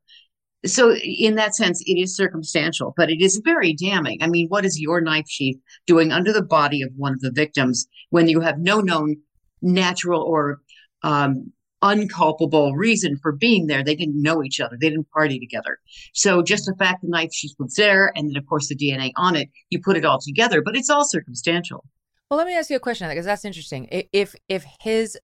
[0.65, 4.19] So, in that sense, it is circumstantial, but it is very damning.
[4.21, 7.31] I mean, what is your knife sheath doing under the body of one of the
[7.31, 9.17] victims when you have no known
[9.61, 10.61] natural or
[11.03, 11.51] um,
[11.81, 13.83] unculpable reason for being there?
[13.83, 15.79] They didn't know each other, they didn't party together.
[16.13, 19.11] So, just the fact the knife sheath was there, and then, of course, the DNA
[19.17, 21.85] on it, you put it all together, but it's all circumstantial.
[22.29, 23.87] Well, let me ask you a question because that's interesting.
[24.11, 25.17] If if his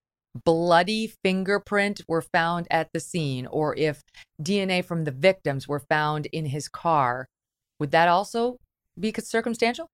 [0.46, 4.02] bloody fingerprint were found at the scene or if
[4.42, 7.28] DNA from the victims were found in his car,
[7.80, 8.58] would that also
[9.00, 9.90] be circumstantial?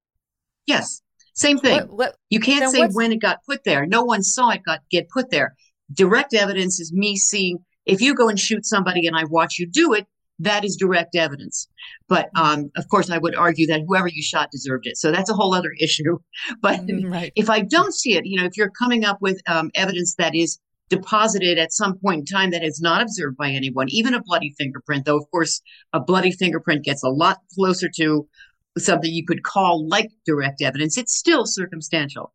[0.66, 1.02] Yes.
[1.34, 1.76] Same thing.
[1.76, 3.86] What, what, you can't say when it got put there.
[3.86, 5.56] No one saw it got get put there.
[5.94, 9.68] Direct evidence is me seeing if you go and shoot somebody and I watch you
[9.68, 10.06] do it,
[10.40, 11.68] that is direct evidence.
[12.08, 14.98] But um, of course, I would argue that whoever you shot deserved it.
[14.98, 16.20] So that's a whole other issue.
[16.62, 17.32] But mm-hmm, right.
[17.36, 20.36] if I don't see it, you know, if you're coming up with um, evidence that
[20.36, 20.60] is
[20.90, 24.54] deposited at some point in time that is not observed by anyone, even a bloody
[24.58, 25.62] fingerprint, though, of course,
[25.94, 28.28] a bloody fingerprint gets a lot closer to
[28.78, 32.34] something you could call like direct evidence, it's still circumstantial.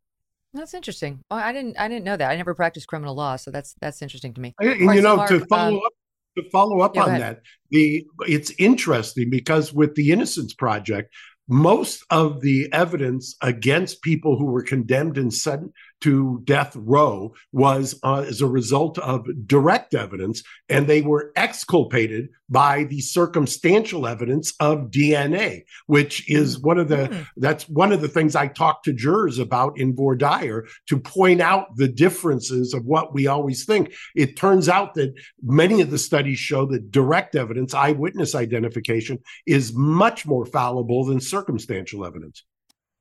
[0.54, 1.20] That's interesting.
[1.30, 1.78] Oh, I didn't.
[1.78, 2.30] I didn't know that.
[2.30, 4.54] I never practiced criminal law, so that's that's interesting to me.
[4.60, 5.92] And, you know, Mark, to follow um, up
[6.36, 11.12] to follow up yeah, on that, the it's interesting because with the Innocence Project,
[11.48, 15.72] most of the evidence against people who were condemned and sent
[16.02, 22.28] to death row was uh, as a result of direct evidence, and they were exculpated
[22.48, 27.26] by the circumstantial evidence of DNA, which is one of the mm.
[27.36, 31.40] that's one of the things I talk to jurors about in voir dire to point
[31.40, 33.94] out the differences of what we always think.
[34.14, 39.72] It turns out that many of the studies show that direct evidence, eyewitness identification, is
[39.72, 42.44] much more fallible than circumstantial evidence.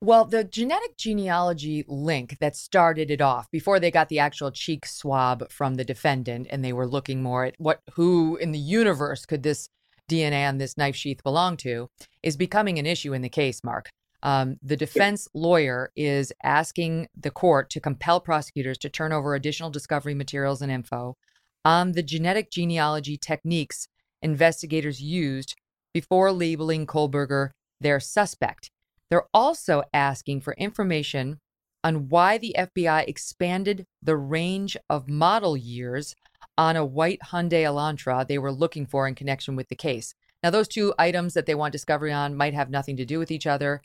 [0.04, 4.88] Well, the genetic genealogy link that started it off before they got the actual cheek
[4.88, 9.28] swab from the defendant and they were looking more at what who in the universe
[9.28, 9.70] could this
[10.10, 11.88] DNA on this knife sheath belong to
[12.24, 13.90] is becoming an issue in the case, Mark.
[14.24, 19.70] Um, the defense lawyer is asking the court to compel prosecutors to turn over additional
[19.70, 21.16] discovery materials and info
[21.64, 23.88] on the genetic genealogy techniques
[24.24, 25.56] investigators used
[25.94, 28.71] before labeling Kohberger their suspect.
[29.12, 31.40] They're also asking for information
[31.84, 36.16] on why the FBI expanded the range of model years
[36.58, 40.16] on a white Hyundai Elantra they were looking for in connection with the case.
[40.42, 43.32] Now, those two items that they want discovery on might have nothing to do with
[43.32, 43.82] each other,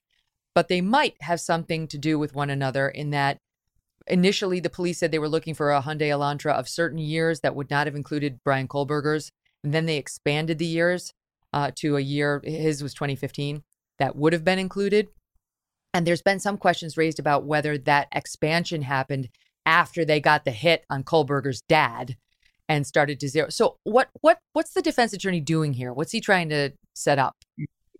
[0.55, 3.39] but they might have something to do with one another in that
[4.07, 7.57] initially the police said they were looking for a Hyundai Elantra of certain years that
[7.57, 9.33] would not have included Bryan Kohberger's.
[9.65, 11.13] And then they expanded the years
[11.53, 13.65] uh, to a year, his was 2015,
[13.99, 15.09] that would have been included.
[15.95, 19.29] And there's been some questions raised about whether that expansion happened
[19.65, 22.17] after they got the hit on Kohberger's dad
[22.69, 23.49] and started to zero.
[23.49, 25.93] So what what what's the defense attorney doing here?
[25.93, 27.35] What's he trying to set up?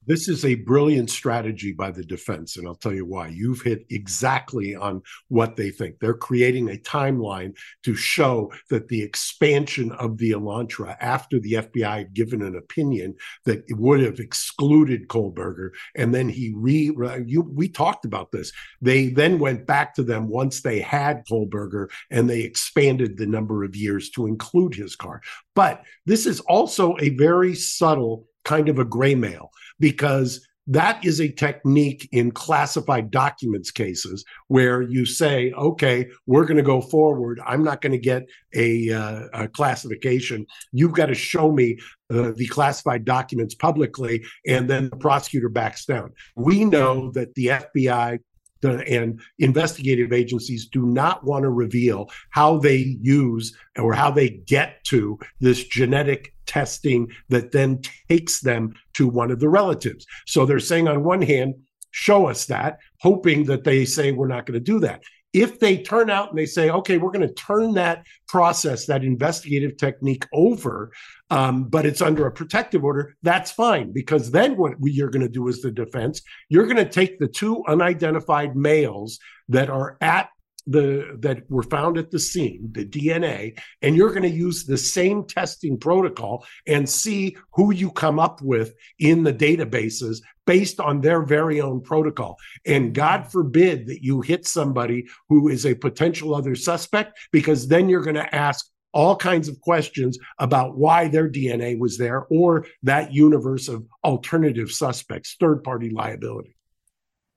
[0.07, 3.29] This is a brilliant strategy by the defense, and I'll tell you why.
[3.29, 5.99] You've hit exactly on what they think.
[5.99, 11.99] They're creating a timeline to show that the expansion of the Elantra after the FBI
[11.99, 16.93] had given an opinion that would have excluded Kohberger, and then he re
[17.27, 18.53] you we talked about this.
[18.81, 23.65] They then went back to them once they had Kohberger and they expanded the number
[23.65, 25.21] of years to include his car.
[25.55, 31.21] But this is also a very subtle kind of a gray mail because that is
[31.21, 37.41] a technique in classified documents cases where you say, okay, we're going to go forward.
[37.47, 38.25] I'm not going to get
[38.55, 40.47] a, uh, a, classification.
[40.73, 41.79] You've got to show me
[42.13, 46.13] uh, the classified documents publicly, and then the prosecutor backs down.
[46.35, 48.19] We know that the FBI
[48.63, 54.83] and investigative agencies do not want to reveal how they use or how they get
[54.85, 60.07] to this genetic testing that then takes them to one of the relatives.
[60.27, 61.55] So they're saying, on one hand,
[61.91, 65.03] show us that, hoping that they say we're not going to do that.
[65.33, 69.05] If they turn out and they say, okay, we're going to turn that process, that
[69.05, 70.93] investigative technique over,
[71.31, 73.93] um, but it's under a protective order, that's fine.
[73.93, 77.29] Because then what you're going to do as the defense, you're going to take the
[77.29, 79.19] two unidentified males
[79.49, 80.31] that are at
[80.67, 84.79] the that were found at the scene, the DNA, and you're going to use the
[84.79, 91.01] same testing protocol and see who you come up with in the databases based on
[91.01, 92.37] their very own protocol.
[92.65, 97.89] And God forbid that you hit somebody who is a potential other suspect, because then
[97.89, 102.67] you're going to ask all kinds of questions about why their DNA was there or
[102.83, 106.56] that universe of alternative suspects, third party liability.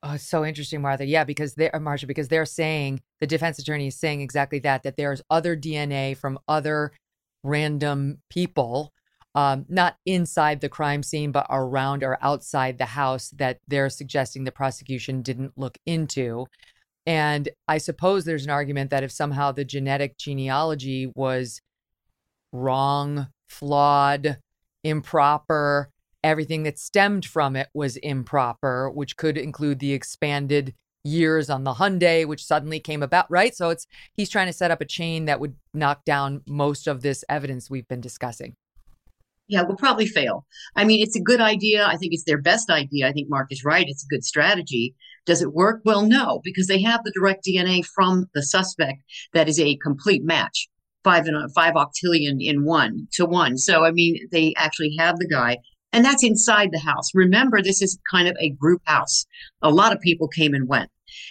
[0.02, 1.06] Oh, it's so interesting, Martha.
[1.06, 4.84] Yeah, because they're uh, Marcia, because they're saying the defense attorney is saying exactly that
[4.84, 6.94] that there's other DNA from other
[7.44, 8.94] random people,
[9.36, 14.46] um, not inside the crime scene, but around or outside the house that they're suggesting
[14.46, 16.46] the prosecution didn't look into.
[17.06, 21.60] And I suppose there's an argument that if somehow the genetic genealogy was
[22.54, 24.38] wrong, flawed,
[24.84, 25.90] improper,
[26.24, 31.76] everything that stemmed from it was improper, which could include the expanded years on the
[31.76, 33.56] Hyundai, which suddenly came about, right?
[33.56, 37.02] So it's he's trying to set up a chain that would knock down most of
[37.02, 38.56] this evidence we've been discussing.
[39.48, 40.46] Yeah, will probably fail.
[40.76, 41.86] I mean, it's a good idea.
[41.86, 43.08] I think it's their best idea.
[43.08, 43.86] I think Mark is right.
[43.88, 44.94] It's a good strategy.
[45.26, 45.82] Does it work?
[45.86, 49.02] Well, no, because they have the direct DNA from the suspect
[49.34, 50.70] that is a complete match,
[51.04, 53.58] five and five octillion in one to one.
[53.58, 55.58] So, I mean, they actually have the guy.
[55.92, 57.10] And that's inside the house.
[57.14, 59.26] Remember, this is kind of a group house.
[59.62, 60.90] A lot of people came and went.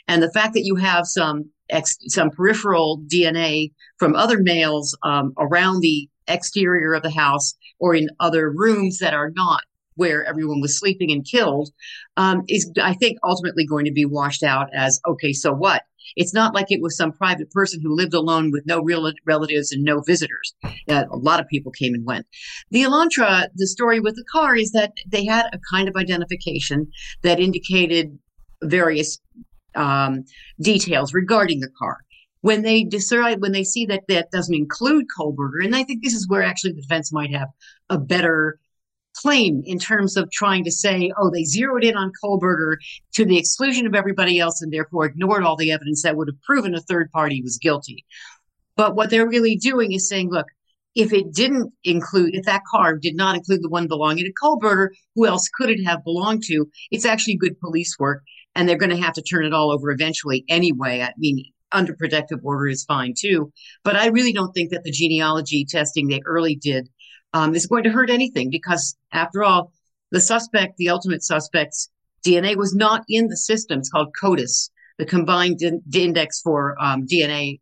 [0.09, 5.33] And the fact that you have some ex, some peripheral DNA from other males um,
[5.39, 9.63] around the exterior of the house or in other rooms that are not
[9.95, 11.71] where everyone was sleeping and killed
[12.17, 15.83] um, is, I think, ultimately going to be washed out as okay, so what?
[16.19, 19.71] It's not like it was some private person who lived alone with no real relatives
[19.71, 20.53] and no visitors.
[20.89, 22.27] Uh, a lot of people came and went.
[22.71, 26.89] The Elantra, the story with the car is that they had a kind of identification
[27.23, 28.19] that indicated
[28.65, 29.21] various
[29.77, 30.25] um,
[30.61, 31.99] details regarding the car.
[32.41, 36.15] When they decide, when they see that that doesn't include Kohberger, and I think this
[36.15, 37.49] is where actually the defense might have
[37.91, 38.59] a better
[39.23, 42.77] claim in terms of trying to say, oh, they zeroed in on Kohberger
[43.15, 46.43] to the exclusion of everybody else and therefore ignored all the evidence that would have
[46.43, 48.05] proven a third party was guilty.
[48.77, 50.47] But what they're really doing is saying, look,
[50.95, 54.89] if it didn't include, if that car did not include the one belonging to Kohberger,
[55.15, 56.67] who else could it have belonged to?
[56.91, 58.23] It's actually good police work,
[58.55, 61.03] and they're going to have to turn it all over eventually anyway.
[61.03, 63.53] I mean, under protective order is fine too.
[63.85, 66.89] But I really don't think that the genealogy testing they early did
[67.33, 69.73] um, is going to hurt anything because, after all,
[70.11, 71.91] the suspect, the ultimate suspect's
[72.27, 73.79] DNA was not in the system.
[73.79, 75.61] It's called CODIS, the combined
[75.95, 77.61] index for um, DNA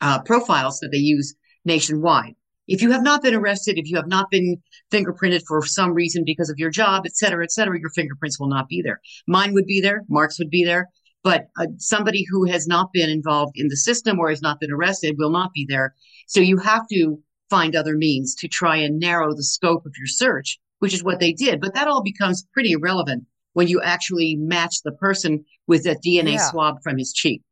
[0.00, 1.34] uh, profiles that they use
[1.64, 2.34] nationwide.
[2.66, 4.56] If you have not been arrested, if you have not been
[4.92, 8.48] fingerprinted for some reason because of your job, et cetera, et cetera, your fingerprints will
[8.48, 9.00] not be there.
[9.26, 10.88] Mine would be there, Mark's would be there,
[11.24, 14.70] but uh, somebody who has not been involved in the system or has not been
[14.70, 15.94] arrested will not be there.
[16.28, 17.18] So you have to
[17.50, 21.20] find other means to try and narrow the scope of your search, which is what
[21.20, 21.60] they did.
[21.60, 26.34] But that all becomes pretty irrelevant when you actually match the person with a DNA
[26.34, 26.50] Yeah.
[26.50, 27.42] swab from his cheek.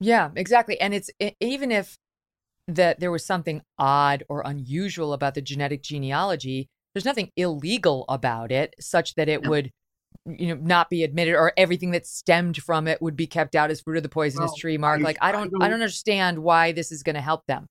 [0.00, 0.78] Yeah, exactly.
[0.80, 1.08] And it's
[1.40, 1.96] even if
[2.66, 8.50] that there was something odd or unusual about the genetic genealogy, there's nothing illegal about
[8.50, 9.70] it such that it would
[10.26, 13.70] you know not be admitted or everything that stemmed from it would be kept out
[13.70, 15.60] as fruit of the poisonous Well, tree mark I- like i I don't i don't-
[15.60, 17.66] don't understand why this is going to help them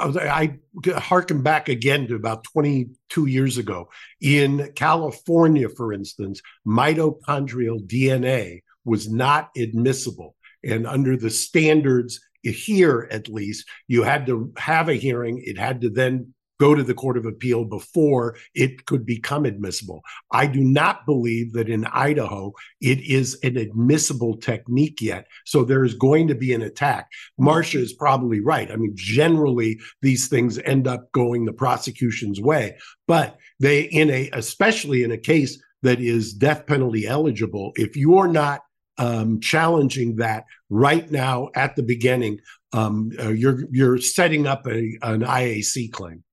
[0.00, 3.88] I harken back again to about 22 years ago.
[4.20, 10.34] In California, for instance, mitochondrial DNA was not admissible.
[10.64, 15.42] And under the standards here, at least, you had to have a hearing.
[15.44, 20.02] It had to then go to the Court of Appeal before it could become admissible.
[20.32, 25.26] I do not believe that in Idaho it is an admissible technique yet.
[25.46, 27.08] So there is going to be an attack.
[27.38, 28.70] Marcia is probably right.
[28.70, 34.30] I mean, generally these things end up going the prosecution's way, but they in a
[34.32, 38.62] especially in a case that is death penalty eligible, if you're not
[38.98, 42.40] um, challenging that right now at the beginning,
[42.72, 46.24] um, uh, you're you're setting up a, an IAC claim.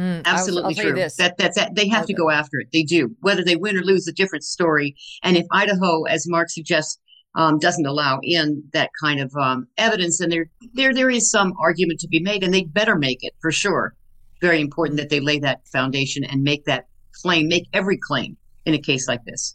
[0.00, 1.08] Was- Absolutely I'll you true.
[1.18, 2.68] That that's that, they have to go after it.
[2.72, 3.14] They do.
[3.20, 4.96] Whether they win or lose, a different story.
[5.22, 6.98] And if Idaho, as Mark suggests,
[7.34, 11.52] um, doesn't allow in that kind of um, evidence, then there there there is some
[11.60, 13.94] argument to be made, and they better make it for sure.
[14.40, 16.86] Very important that they lay that foundation and make that
[17.22, 19.54] claim, make every claim in a case like this.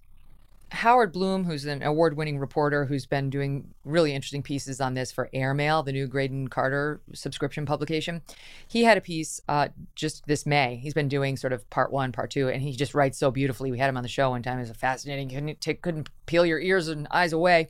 [0.75, 5.11] Howard Blum, who's an award winning reporter who's been doing really interesting pieces on this
[5.11, 8.21] for Airmail, the new Graydon Carter subscription publication,
[8.67, 10.75] he had a piece uh, just this May.
[10.75, 13.71] He's been doing sort of part one, part two, and he just writes so beautifully.
[13.71, 14.57] We had him on the show one time.
[14.57, 15.29] It was fascinating.
[15.29, 17.69] Couldn't, couldn't peel your ears and eyes away.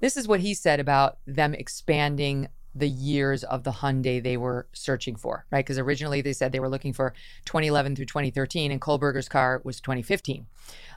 [0.00, 4.66] This is what he said about them expanding the years of the Hyundai they were
[4.72, 5.64] searching for, right?
[5.64, 7.14] Because originally they said they were looking for
[7.46, 10.46] 2011 through 2013, and Kohberger's car was 2015.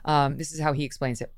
[0.04, 1.32] Um, this is how he explains it.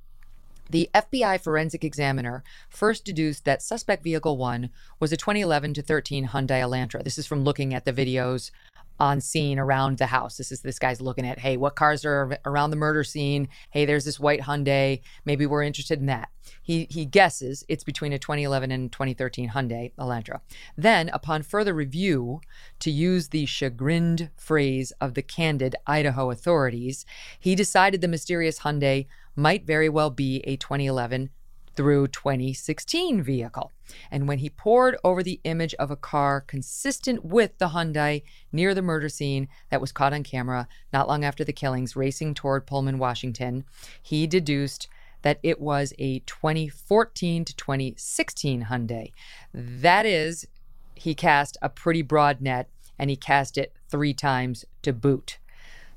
[0.71, 6.29] The FBI forensic examiner first deduced that suspect vehicle one was a 2011 to 13
[6.29, 7.05] Hyundai Elantra.
[7.05, 8.51] This is from looking at the videos
[8.99, 10.37] on scene around the house.
[10.37, 13.49] This is this guy's looking at, hey, what cars are around the murder scene?
[13.71, 15.01] Hey, there's this white Hyundai.
[15.25, 16.29] Maybe we're interested in that.
[16.63, 20.41] He he guesses it's between a 2011 and 2013 Hyundai Elantra.
[20.77, 22.41] Then, upon further review,
[22.81, 27.05] to use the chagrined phrase of the candid Idaho authorities,
[27.39, 31.31] he decided the mysterious Hyundai might very well be a 2011
[31.75, 33.73] through 2016 vehicle.
[34.11, 38.75] And when he pored over the image of a car consistent with the Hyundai near
[38.75, 42.67] the murder scene that was caught on camera not long after the killings racing toward
[42.67, 43.65] Pullman, Washington,
[44.03, 44.89] he deduced
[45.23, 49.13] that it was a 2014 to 2016 Hyundai.
[49.55, 50.47] That is,
[50.95, 52.69] he cast a pretty broad net
[52.99, 55.39] and he cast it three times to boot.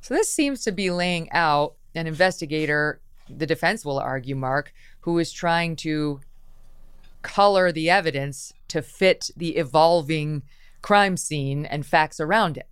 [0.02, 3.00] So this seems to be laying out an investigator,
[3.30, 4.74] the defense will argue, Mark,
[5.06, 6.20] who is trying to
[7.22, 10.42] color the evidence to fit the evolving
[10.82, 12.68] crime scene and facts around it.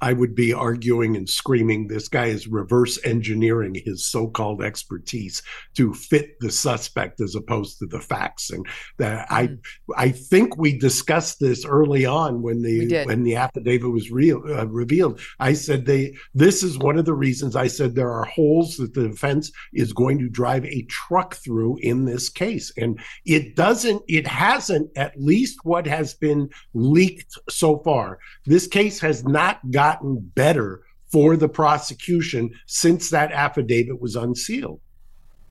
[0.00, 5.42] I would be arguing and screaming this guy is reverse engineering his so-called expertise
[5.74, 8.50] to fit the suspect as opposed to the facts.
[8.50, 8.66] And
[8.98, 9.50] that I
[9.96, 14.66] I think we discussed this early on when the when the affidavit was real uh,
[14.66, 15.20] revealed.
[15.40, 18.94] I said they this is one of the reasons I said there are holes that
[18.94, 22.72] the defense is going to drive a truck through in this case.
[22.76, 28.18] And it doesn't it hasn't at least what has been leaked so far.
[28.44, 29.85] This case has not gotten
[30.34, 34.80] better for the prosecution since that affidavit was unsealed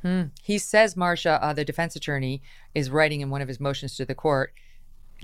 [0.05, 0.25] Hmm.
[0.43, 2.43] He says, Marcia, uh, the defense attorney,
[2.75, 4.53] is writing in one of his motions to the court.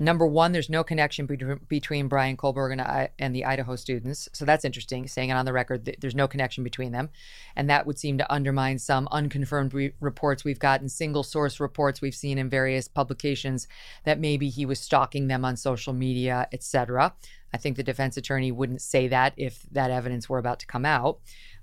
[0.00, 4.28] Number one, there's no connection between, between Bryan Kohberger and, I, and the Idaho students.
[4.32, 7.10] So that's interesting, saying it on the record that there's no connection between them.
[7.56, 12.00] And that would seem to undermine some unconfirmed re- reports we've gotten, single source reports
[12.00, 13.68] we've seen in various publications
[14.04, 17.14] that maybe he was stalking them on social media, etc.
[17.52, 20.86] I think the defense attorney wouldn't say that if that evidence were about to come
[20.86, 21.18] out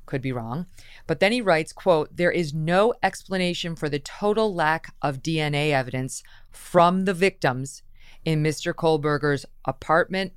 [0.05, 0.65] could be wrong
[1.05, 5.69] but then he writes quote there is no explanation for the total lack of dna
[5.69, 7.83] evidence from the victims
[8.25, 10.33] in mr kohberger's apartment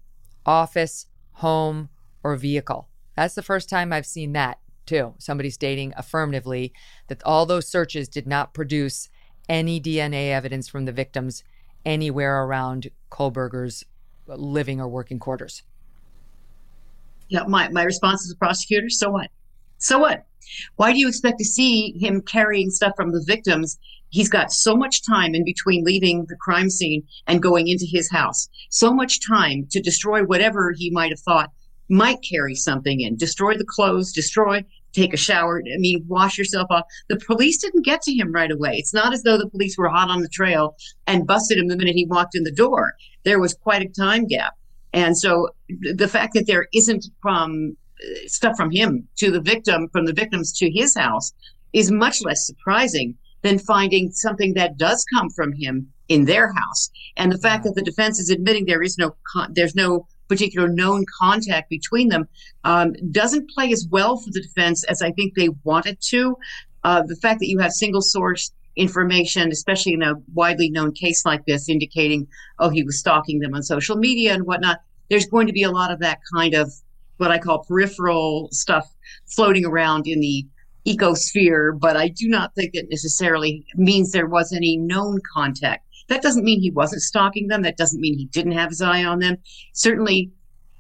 [0.47, 1.89] office home
[2.23, 6.73] or vehicle that's the first time i've seen that too somebody stating affirmatively
[7.09, 9.09] that all those searches did not produce
[9.49, 11.45] any dna evidence from the victims
[11.85, 13.85] anywhere around kohberger's
[14.29, 15.63] uh, living or working quarters.
[17.29, 19.31] Yeah, my, my response as a prosecutor, so what?
[19.83, 20.25] So what?
[20.77, 23.79] Why do you expect to see him carrying stuff from the victims?
[24.11, 28.11] He's got so much time in between leaving the crime scene and going into his
[28.11, 28.49] house.
[28.71, 31.51] So much time to destroy whatever he might have thought
[31.89, 33.17] might carry something in.
[33.17, 35.61] Destroy the clothes, destroy, take a shower.
[35.61, 36.85] I mean, wash yourself off.
[37.09, 38.77] The police didn't get to him right away.
[38.77, 40.77] It's not as though the police were hot on the trail
[41.07, 42.95] and busted him the minute he walked in the door.
[43.25, 44.55] There was quite a time gap.
[44.93, 45.49] And so
[45.95, 47.77] the fact that there isn't from
[48.27, 51.33] stuff from him to the victim, from the victims to his house,
[51.73, 56.91] is much less surprising than finding something that does come from him in their house.
[57.17, 60.69] And the fact that the defense is admitting there is no, con- there's no particular
[60.69, 62.29] known contact between them
[62.65, 66.37] um, doesn't play as well for the defense as I think they wanted to.
[66.85, 71.27] Uh, the fact that you have single source information, especially in a widely known case
[71.27, 72.27] like this, indicating,
[72.59, 74.81] oh, he was stalking them on social media and whatnot,
[75.11, 76.73] there's going to be a lot of that kind of
[77.23, 78.93] what I call peripheral stuff
[79.27, 80.45] floating around in the
[80.85, 85.87] ecosphere, but I do not think it necessarily means there was any known contact.
[86.09, 87.63] That doesn't mean he wasn't stalking them.
[87.63, 89.37] That doesn't mean he didn't have his eye on them.
[89.73, 90.33] Certainly,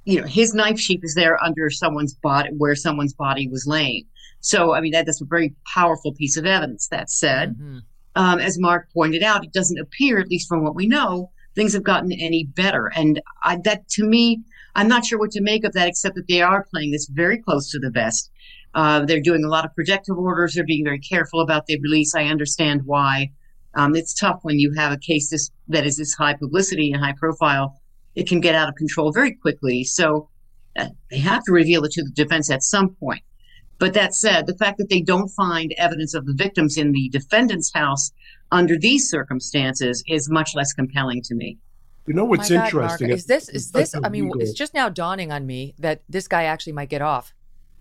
[0.05, 4.05] you know, his knife sheath is there under someone's body where someone's body was laying.
[4.41, 6.89] So, I mean, that, that's a very powerful piece of evidence.
[6.89, 7.79] That said, mm-hmm.
[8.17, 11.73] um, as Mark pointed out, it doesn't appear, at least from what we know, things
[11.75, 12.91] have gotten any better.
[12.97, 14.43] And I, that to me,
[14.75, 17.39] I'm not sure what to make of that, except that they are playing this very
[17.39, 18.31] close to the vest.
[18.75, 20.55] Uh, they're doing a lot of protective orders.
[20.55, 22.15] They're being very careful about the release.
[22.15, 23.31] I understand why.
[23.75, 27.03] Um, it's tough when you have a case this, that is this high publicity and
[27.03, 27.81] high profile.
[28.15, 29.85] It can get out of control very quickly.
[29.85, 30.29] So
[30.79, 33.23] uh, they have to reveal it to the defense at some point.
[33.79, 37.09] But that said, the fact that they don't find evidence of the victims in the
[37.09, 38.13] defendant's house
[38.51, 41.59] under these circumstances is much less compelling to me.
[42.07, 43.09] You know what's God, interesting?
[43.09, 43.95] Mark, is this is this?
[44.03, 47.33] I mean, it's just now dawning on me that this guy actually might get off.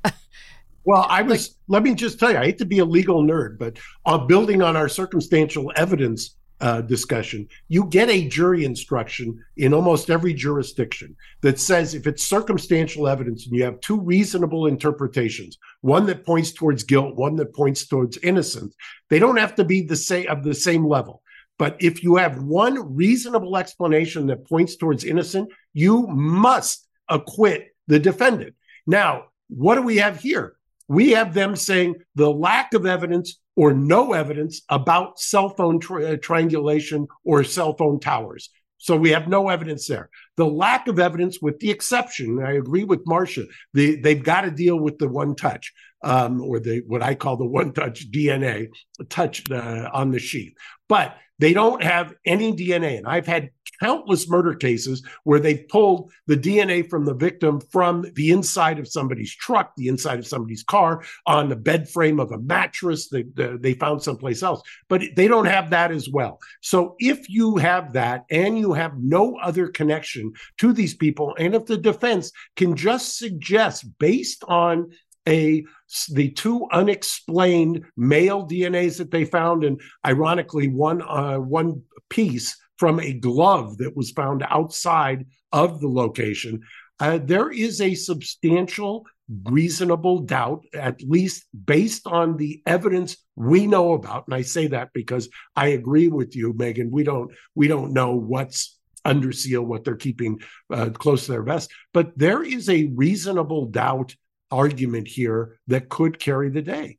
[0.84, 1.50] well, I was.
[1.50, 4.20] Like, let me just tell you, I hate to be a legal nerd, but uh,
[4.20, 10.34] building on our circumstantial evidence uh, discussion, you get a jury instruction in almost every
[10.34, 16.24] jurisdiction that says if it's circumstantial evidence and you have two reasonable interpretations, one that
[16.24, 18.76] points towards guilt, one that points towards innocence,
[19.10, 21.21] they don't have to be the same of the same level.
[21.62, 28.00] But if you have one reasonable explanation that points towards innocent, you must acquit the
[28.00, 28.56] defendant.
[28.88, 30.56] Now, what do we have here?
[30.88, 36.06] We have them saying the lack of evidence or no evidence about cell phone tri-
[36.06, 38.50] uh, triangulation or cell phone towers.
[38.82, 40.10] So we have no evidence there.
[40.38, 44.50] The lack of evidence, with the exception, I agree with Marcia, the, they've got to
[44.50, 45.72] deal with the one touch,
[46.04, 48.70] um, or the what I call the one touch DNA
[49.08, 50.58] touch uh, on the sheet.
[50.92, 52.98] But they don't have any DNA.
[52.98, 58.06] And I've had countless murder cases where they've pulled the DNA from the victim from
[58.16, 62.34] the inside of somebody's truck, the inside of somebody's car, on the bed frame of
[62.34, 64.62] a mattress that uh, they found someplace else.
[64.90, 66.40] But they don't have that as well.
[66.60, 71.56] So if you have that and you have no other connection to these people, and
[71.56, 74.92] if the defense can just suggest based on
[75.28, 75.64] a
[76.10, 83.00] the two unexplained male DNAs that they found, and ironically, one uh, one piece from
[83.00, 86.62] a glove that was found outside of the location.
[87.00, 89.06] Uh, there is a substantial,
[89.46, 94.26] reasonable doubt, at least based on the evidence we know about.
[94.28, 96.90] And I say that because I agree with you, Megyn.
[96.90, 100.42] We don't we don't know what's under seal, what they're keeping
[100.72, 104.16] uh, close to their vest, but there is a reasonable doubt
[104.52, 106.98] argument here that could carry the day.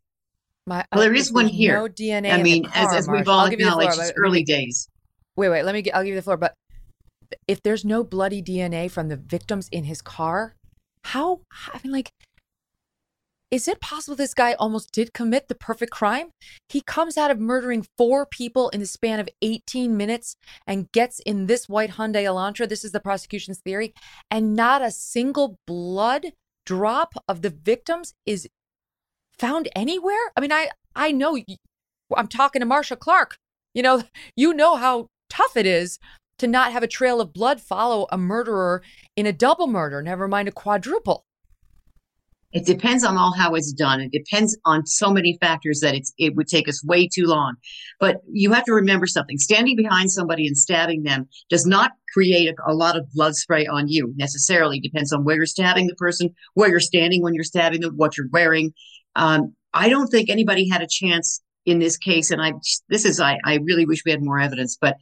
[0.67, 1.75] My, well, there is one here.
[1.75, 2.33] No DNA.
[2.33, 4.89] I mean, car, as, as we've all acknowledged, it's early days.
[5.37, 5.65] Wait, wait.
[5.65, 5.83] Let me.
[5.83, 6.37] Get, I'll give you the floor.
[6.37, 6.55] But
[7.49, 10.55] if there's no bloody DNA from the victims in his car,
[11.05, 11.41] how?
[11.73, 12.13] I mean, like,
[13.51, 16.31] is it possible this guy almost did commit the perfect crime?
[16.69, 21.21] He comes out of murdering four people in the span of 18 minutes and gets
[21.21, 22.69] in this white Hyundai Elantra.
[22.69, 23.93] This is the prosecution's theory,
[24.31, 26.33] and not a single blood
[26.65, 28.49] drop of the victims is
[29.39, 30.33] found anywhere?
[30.37, 31.39] I mean, I I know
[32.17, 33.37] I'm talking to Marcia Clark.
[33.75, 34.03] You know,
[34.37, 35.99] you know how tough it is
[36.39, 38.83] to not have a trail of blood follow a murderer
[39.17, 41.25] in a double murder, never mind a quadruple.
[42.53, 44.01] It depends on all how it's done.
[44.01, 47.55] It depends on so many factors that it's it would take us way too long.
[47.99, 49.39] But you have to remember something.
[49.39, 53.67] Standing behind somebody and stabbing them does not create a, a lot of blood spray
[53.67, 54.79] on you necessarily.
[54.79, 57.95] It depends on where you're stabbing the person, where you're standing when you're stabbing them,
[57.97, 58.73] what you're wearing.
[59.17, 62.53] Um, I don't think anybody had a chance in this case, and I
[62.89, 64.97] this is I, I really wish we had more evidence, but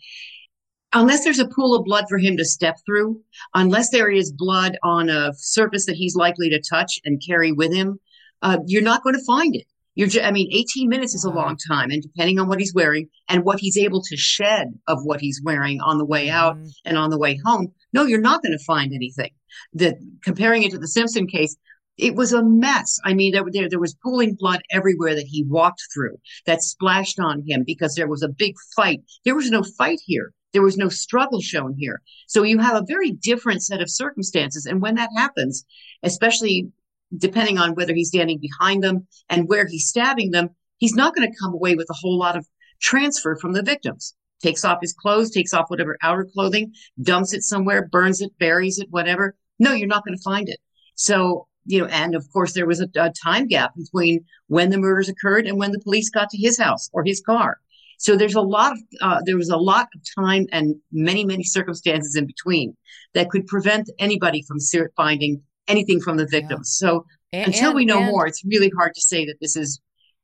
[0.93, 3.21] unless there's a pool of blood for him to step through,
[3.55, 7.73] unless there is blood on a surface that he's likely to touch and carry with
[7.73, 8.01] him,
[8.43, 9.67] uh, you're not going to find it.
[9.95, 12.75] You're, ju- I mean, 18 minutes is a long time, and depending on what he's
[12.75, 16.57] wearing and what he's able to shed of what he's wearing on the way out
[16.85, 19.31] and on the way home, no, you're not going to find anything.
[19.75, 21.57] That comparing it to the Simpson case,
[21.99, 22.99] it was a mess.
[23.05, 27.19] I mean, there, there there was pooling blood everywhere that he walked through that splashed
[27.19, 29.01] on him because there was a big fight.
[29.25, 30.33] There was no fight here.
[30.53, 32.03] There was no struggle shown here.
[32.27, 34.67] So you have a very different set of circumstances.
[34.67, 35.65] And when that happens,
[36.03, 36.71] especially
[37.17, 41.31] depending on whether he's standing behind them and where he's stabbing them, he's not going
[41.31, 42.47] to come away with a whole lot of
[42.81, 44.15] transfer from the victims.
[44.43, 46.73] Takes off his clothes, takes off whatever outer clothing,
[47.03, 49.37] dumps it somewhere, burns it, buries it, whatever.
[49.59, 50.59] No, you're not going to find it.
[50.95, 54.79] So, you know, and of course, there was a, a time gap between when the
[54.79, 57.59] murders occurred and when the police got to his house or his car.
[58.01, 61.45] So there's a lot of uh, there was a lot of time and many many
[61.45, 62.75] circumstances in between
[63.13, 64.57] that could prevent anybody from
[64.97, 66.75] finding anything from the victims.
[66.79, 69.81] So And- until we know and- more, it's really hard to say that this is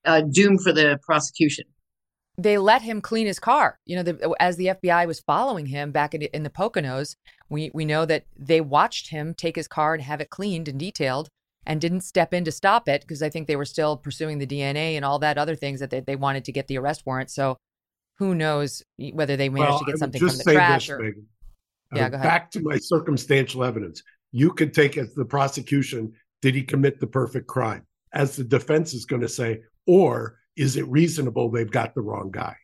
[0.06, 1.64] uh, doomed for the prosecution.
[2.38, 3.78] they let him clean his car.
[3.86, 7.16] You know, the, as the FBI was following him back in, in the Poconos,
[7.50, 10.78] we we know that they watched him take his car and have it cleaned and
[10.78, 11.28] detailed,
[11.66, 14.46] and didn't step in to stop it because I think they were still pursuing the
[14.46, 17.30] DNA and all that other things that they, they wanted to get the arrest warrant.
[17.30, 17.56] So,
[18.18, 18.82] who knows
[19.12, 21.05] whether they managed Well, to get something just from the say trash or.
[21.94, 22.22] Yeah, Uh, go ahead.
[22.22, 24.02] Back to my circumstantial evidence.
[24.32, 26.12] You could take as the prosecution,
[26.43, 27.86] did he commit the perfect crime?
[28.12, 32.30] As the defense is going to say, or is it reasonable they've got the wrong
[32.30, 32.56] guy?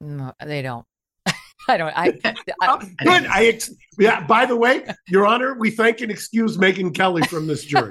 [0.00, 0.84] No, they don't.
[1.68, 1.92] I don't.
[1.96, 2.18] I,
[2.62, 3.26] I Good.
[3.26, 4.26] I ex- yeah.
[4.26, 7.90] By the way, Your Honor, we thank and excuse Megyn Kelly from this jury.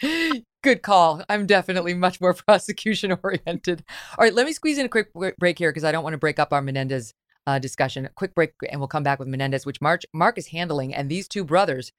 [0.62, 1.24] Good call.
[1.28, 3.84] I'm definitely much more prosecution oriented.
[4.16, 6.18] All right, let me squeeze in a quick break here because I don't want to
[6.18, 7.14] break up our Menendez
[7.46, 8.06] uh, discussion.
[8.06, 10.94] A quick break, and we'll come back with Menendez, which Mark, Mark is handling.
[10.94, 11.92] And these two brothers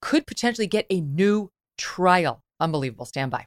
[0.00, 2.42] could potentially get a new trial.
[2.60, 3.04] Unbelievable.
[3.04, 3.46] Stand by.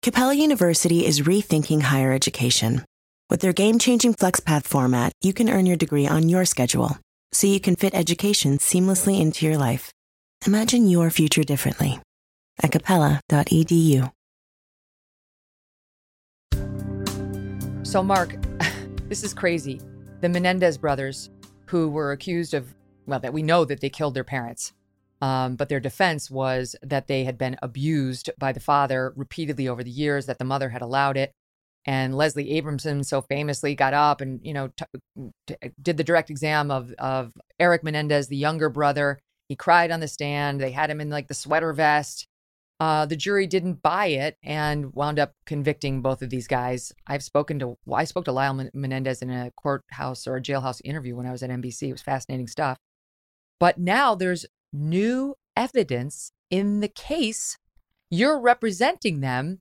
[0.00, 2.84] Capella University is rethinking higher education.
[3.30, 6.98] With their game changing FlexPath format, you can earn your degree on your schedule,
[7.32, 9.92] so you can fit education seamlessly into your life.
[10.46, 11.98] Imagine your future differently
[12.62, 14.12] at capella.edu.
[17.82, 18.36] So, Mark,
[19.08, 19.80] this is crazy.
[20.20, 21.30] The Menendez brothers,
[21.66, 22.72] who were accused of,
[23.06, 24.72] well, that we know that they killed their parents,
[25.20, 29.82] um, but their defense was that they had been abused by the father repeatedly over
[29.82, 31.32] the years, that the mother had allowed it.
[31.84, 36.30] And Leslie Abramson so famously got up and, you know, t- t- did the direct
[36.30, 39.18] exam of, of Eric Menendez, the younger brother.
[39.48, 40.60] He cried on the stand.
[40.60, 42.26] They had him in like the sweater vest.
[42.80, 46.92] Uh, the jury didn't buy it and wound up convicting both of these guys.
[47.08, 50.80] I've spoken to well, I spoke to Lyle Menendez in a courthouse or a jailhouse
[50.84, 51.88] interview when I was at NBC.
[51.88, 52.78] It was fascinating stuff.
[53.58, 57.58] But now there's new evidence in the case.
[58.10, 59.60] You're representing them,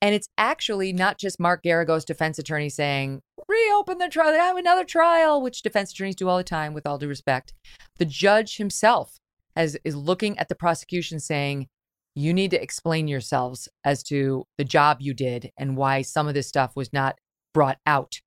[0.00, 4.84] and it's actually not just Mark Geragos, defense attorney, saying reopen the trial, have another
[4.84, 6.74] trial, which defense attorneys do all the time.
[6.74, 7.52] With all due respect,
[7.98, 9.18] the judge himself
[9.56, 11.68] has is looking at the prosecution saying
[12.14, 16.34] you need to explain yourselves as to the job you did and why some of
[16.34, 17.16] this stuff was not
[17.54, 18.20] brought out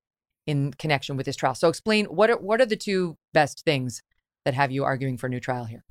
[0.46, 1.54] in connection with this trial.
[1.54, 4.02] So explain what are what are the two best things
[4.44, 5.84] that have you arguing for a new trial here?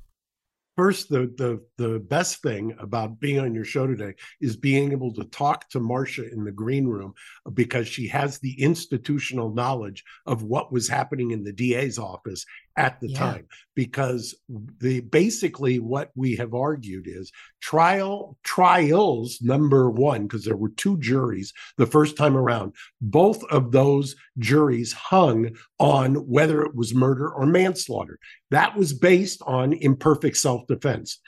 [0.76, 5.12] First, the the the best thing about being on your show today is being able
[5.14, 7.14] to talk to Marcia in the green room
[7.46, 12.44] uh, because she has the institutional knowledge of what was happening in the DA's office
[12.76, 13.18] at the Yeah.
[13.18, 13.46] time.
[13.74, 14.34] Because
[14.80, 20.98] the basically what we have argued is trial trials number one, because there were two
[20.98, 27.28] juries the first time around, both of those juries hung on whether it was murder
[27.30, 28.18] or manslaughter.
[28.50, 31.18] That was based on imperfect self defense.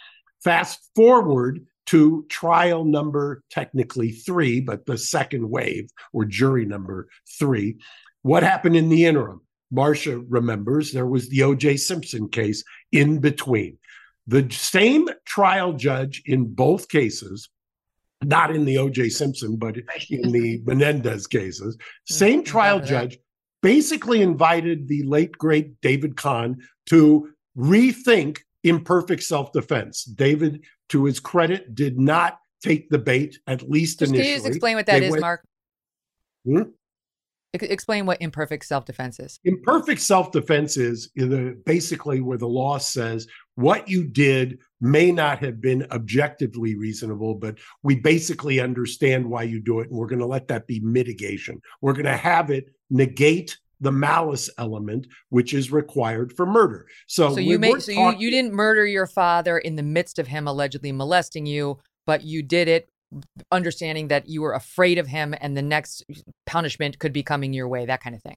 [0.43, 7.09] Fast forward to trial number technically three, but the second wave or jury number
[7.39, 7.79] three.
[8.23, 9.41] What happened in the interim?
[9.71, 11.77] Marcia remembers there was the O.J.
[11.77, 13.79] Simpson case in between.
[14.27, 17.49] The same trial judge in both cases,
[18.23, 19.11] not in the O.J.
[19.11, 19.77] Simpson, but
[20.11, 21.77] in the Menendez cases,
[22.07, 23.19] same trial judge
[23.63, 30.05] basically invited the late great David Conn to rethink imperfect self-defense.
[30.05, 34.25] David, to his credit, did not take the bait, at least Just, initially.
[34.25, 35.45] can you just explain what that They is, went- Mark?
[36.45, 36.63] Hmm?
[37.55, 39.41] Ex- Explain what imperfect self-defense is.
[39.45, 41.09] Imperfect self-defense is
[41.65, 47.57] basically where the law says what you did may not have been objectively reasonable, but
[47.83, 51.61] we basically understand why you do it, and we're going to let that be mitigation.
[51.81, 56.87] We're going to have it negate the malice element, which is required for murder.
[57.07, 60.19] So, So you made so talking- you you didn't murder your father in the midst
[60.19, 62.91] of him allegedly molesting you, but you did it
[63.51, 66.05] understanding that you were afraid of him and the next
[66.47, 68.37] punishment could be coming your way, that kind of thing.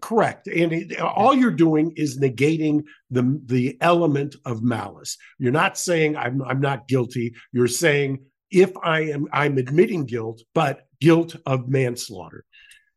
[0.00, 0.48] Correct.
[0.48, 5.16] And it, all you're doing is negating the the element of malice.
[5.38, 7.34] You're not saying I'm I'm not guilty.
[7.52, 12.44] You're saying if I am I'm admitting guilt, but guilt of manslaughter.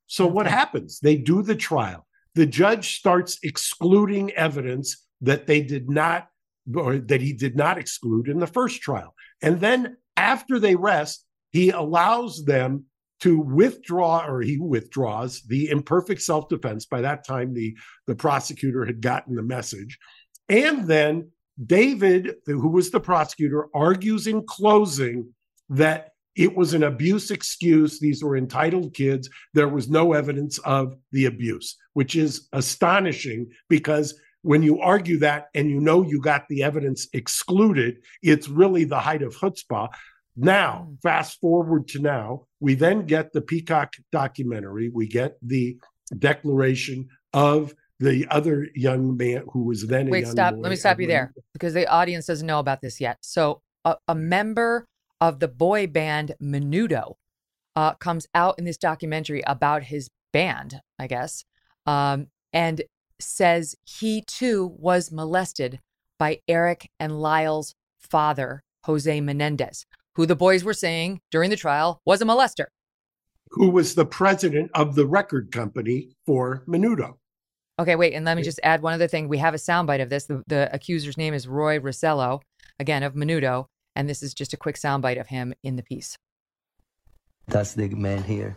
[0.08, 1.00] So what happens?
[1.00, 2.08] They do the trial.
[2.34, 6.30] The judge starts excluding evidence that they did not
[6.76, 9.14] or that he did not exclude in the first trial.
[9.42, 12.86] And then after they rest, he allows them
[13.22, 17.76] to withdraw or he withdraws the imperfect self-defense by that time the
[18.08, 19.98] the prosecutor had gotten the message.
[20.48, 21.32] And then
[21.66, 25.28] david who was the prosecutor argues in closing
[25.70, 28.00] that it was an abuse excuse.
[28.00, 29.30] These were entitled kids.
[29.54, 35.50] There was no evidence of the abuse which is astonishing because when you argue that
[35.54, 39.90] and you know you got the evidence excluded it's really the height of chutzpah
[40.44, 44.90] now, fast forward to now, we then get the Peacock documentary.
[44.90, 45.78] We get the
[46.18, 50.56] declaration of the other young man who was then a Wait, stop.
[50.58, 53.18] Let me stop you there because the audience doesn't know about this yet.
[53.22, 54.88] So, a, a member
[55.20, 57.14] of the boy band Menudo
[57.76, 61.46] uh, comes out in this documentary about his band, I guess,
[61.86, 62.82] um, and
[63.20, 65.80] says he too was molested
[66.18, 69.86] by Eric and Lyle's father, Jose Menendez,
[70.16, 72.66] who the boys were saying during the trial was a molester.
[73.52, 77.16] Who was the president of the record company for Menudo?
[77.80, 79.28] Okay, wait, and let me just add one other thing.
[79.28, 80.26] We have a soundbite of this.
[80.26, 82.42] The, the accuser's name is Roy Rosselló,
[82.80, 83.66] again of Menudo,
[83.96, 86.16] and this is just a quick soundbite of him in the piece.
[87.48, 88.56] That's the man here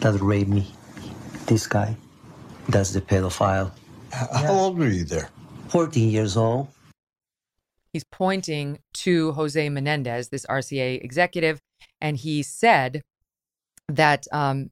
[0.00, 0.66] that raped me.
[1.46, 1.96] This guy.
[2.68, 3.72] That's the pedophile.
[4.12, 5.30] How old were you there?
[5.68, 6.68] 14 years old.
[7.92, 11.60] He's pointing to Jose Menendez, this RCA executive,
[12.00, 13.02] and he said
[13.88, 14.70] that um,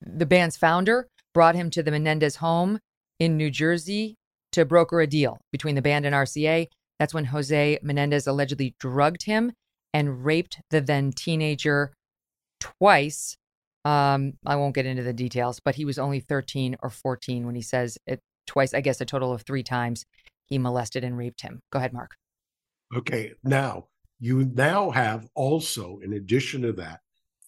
[0.00, 2.78] the band's founder brought him to the Menendez home
[3.18, 4.16] in New Jersey
[4.52, 6.66] to broker a deal between the band and RCA.
[6.98, 9.52] That's when Jose Menendez allegedly drugged him
[9.92, 11.92] and raped the then teenager
[12.60, 13.36] twice.
[13.84, 17.54] Um, I won't get into the details, but he was only 13 or 14 when
[17.54, 20.04] he says it twice, I guess a total of three times
[20.46, 21.60] he molested and raped him.
[21.70, 22.16] Go ahead, Mark.
[22.94, 23.88] Okay, now
[24.20, 27.00] you now have also, in addition to that,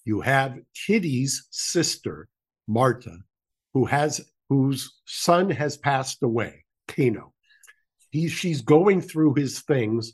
[0.05, 2.28] you have Kitty's sister,
[2.66, 3.19] Marta,
[3.74, 7.35] who has whose son has passed away, Cano.
[8.10, 10.12] He, she's going through his things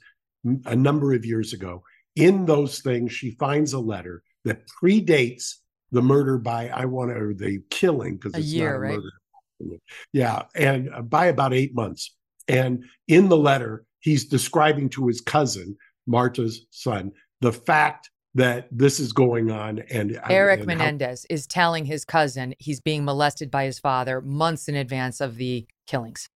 [0.66, 1.82] a number of years ago.
[2.16, 5.55] In those things, she finds a letter that predates
[5.92, 8.78] the murder by I want to or the killing because A it's year, not a
[8.80, 8.98] right?
[9.60, 9.78] murder.
[10.12, 12.14] Yeah, and uh, by about eight months.
[12.48, 15.76] And in the letter, he's describing to his cousin,
[16.06, 17.10] Marta's son,
[17.40, 19.78] the fact that this is going on.
[19.90, 24.68] And Eric and Menendez is telling his cousin he's being molested by his father months
[24.68, 26.28] in advance of the killings.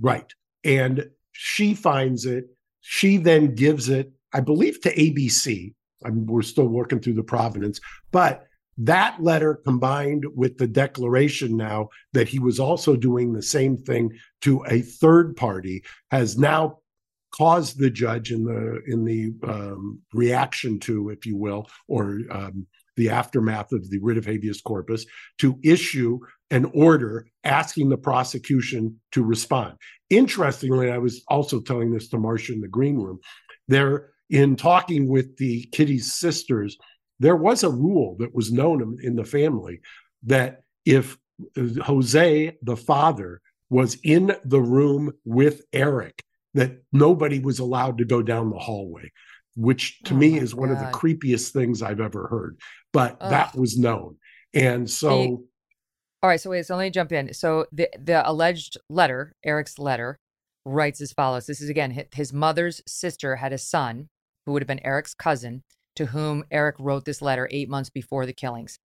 [0.00, 0.32] Right.
[0.62, 2.44] And she finds it.
[2.82, 5.74] She then gives it, I believe, to ABC.
[6.04, 7.80] I mean, we're still working through the provenance,
[8.12, 8.46] but
[8.78, 14.10] that letter combined with the declaration now that he was also doing the same thing
[14.40, 16.78] to a third party has now
[17.36, 22.66] caused the judge in the in the um, reaction to, if you will, or um,
[22.96, 25.06] the aftermath of the writ of habeas corpus
[25.38, 26.18] to issue
[26.50, 29.74] an order asking the prosecution to respond.
[30.10, 33.18] Interestingly, I was also telling this to Marcia in the green room.
[33.68, 36.76] There, in talking with the Kitty's sisters,
[37.18, 39.80] there was a rule that was known in the family
[40.24, 41.16] that if
[41.82, 43.40] Jose, the father,
[43.70, 46.22] was in the room with Eric,
[46.54, 49.10] that nobody was allowed to go down the hallway,
[49.56, 52.58] which to Oh me is one of the creepiest things I've ever heard.
[52.92, 53.30] But Ugh.
[53.30, 54.16] that was known.
[54.54, 55.44] And so
[56.22, 57.32] All right, so wait, so let me jump in.
[57.34, 60.18] So the the alleged letter, Eric's letter,
[60.64, 61.46] writes as follows.
[61.46, 64.08] This is again his mother's sister had a son
[64.44, 65.62] who would have been Eric's cousin
[65.96, 68.78] to whom Eric wrote this letter 8 months before the killings.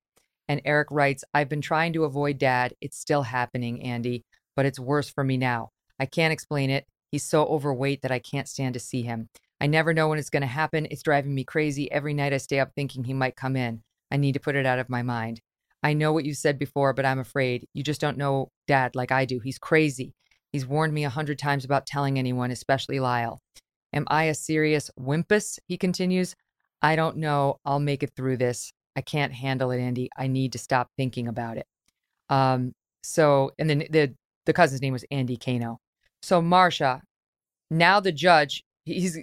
[0.47, 2.73] And Eric writes, I've been trying to avoid dad.
[2.81, 4.23] It's still happening, Andy,
[4.55, 5.69] but it's worse for me now.
[5.99, 6.85] I can't explain it.
[7.11, 9.29] He's so overweight that I can't stand to see him.
[9.59, 10.87] I never know when it's going to happen.
[10.91, 11.91] It's driving me crazy.
[11.91, 13.81] Every night I stay up thinking he might come in.
[14.11, 15.41] I need to put it out of my mind.
[15.83, 17.67] I know what you said before, but I'm afraid.
[17.73, 19.39] You just don't know dad like I do.
[19.39, 20.13] He's crazy.
[20.51, 23.41] He's warned me a hundred times about telling anyone, especially Lyle.
[23.93, 25.59] Am I a serious wimpus?
[25.67, 26.35] He continues.
[26.81, 27.59] I don't know.
[27.65, 28.71] I'll make it through this.
[28.95, 30.09] I can't handle it, Andy.
[30.17, 31.65] I need to stop thinking about it.
[32.29, 32.73] Um,
[33.03, 34.13] so, and then the
[34.45, 35.79] the cousin's name was Andy Cano.
[36.27, 37.03] So, Marcia,
[37.71, 39.17] now the judge, he's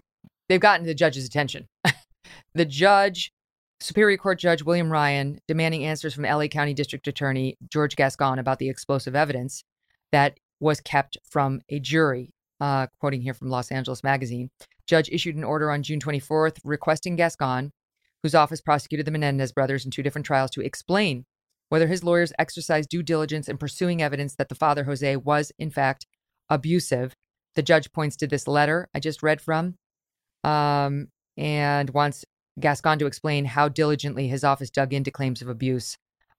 [0.49, 1.69] they've gotten the judge's attention.
[2.55, 3.31] the judge,
[3.79, 8.59] Superior Court Judge William Ryan, demanding answers from LA County District Attorney George Gascon about
[8.59, 9.65] the explosive evidence
[10.13, 12.31] that was kept from a jury.
[12.59, 14.49] Uh, quoting here from Los Angeles Magazine,
[14.87, 17.71] judge issued an order on June 24th requesting Gascon,
[18.23, 21.27] whose office prosecuted the Menendez brothers in two different trials, to explain
[21.69, 25.71] whether his lawyers exercised due diligence in pursuing evidence that the father, Jose, was in
[25.71, 26.07] fact
[26.49, 27.15] abusive.
[27.55, 29.77] The judge points to this letter I just read from
[30.43, 32.25] um, and wants
[32.61, 35.97] Gascon to explain how diligently his office dug into claims of abuse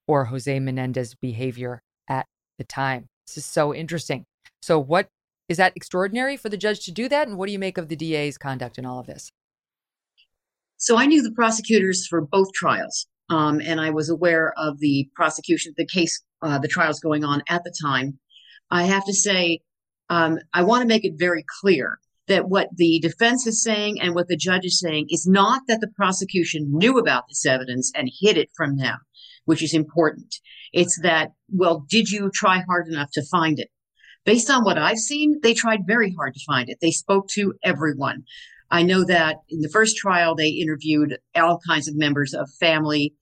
[0.07, 2.25] or Jose Menendez behavior at
[2.57, 3.07] the time.
[3.27, 4.25] This is so interesting.
[4.61, 5.07] So, what
[5.49, 7.27] is that extraordinary for the judge to do that?
[7.27, 9.31] And what do you make of the DA's conduct in all of this?
[10.77, 15.09] So, I knew the prosecutors for both trials, um, and I was aware of the
[15.15, 18.19] prosecution, the case, uh, the trials going on at the time.
[18.71, 19.59] I have to say,
[20.09, 24.15] um, I want to make it very clear that what the defense is saying and
[24.15, 28.09] what the judge is saying is not that the prosecution knew about this evidence and
[28.19, 28.97] hid it from them,
[29.45, 30.35] which is important.
[30.73, 33.69] It's that, well, did you try hard enough to find it?
[34.25, 36.79] Based on what I've seen, they tried very hard to find it.
[36.81, 38.23] They spoke to everyone.
[38.71, 43.13] I know that in the first trial, they interviewed all kinds of members of family.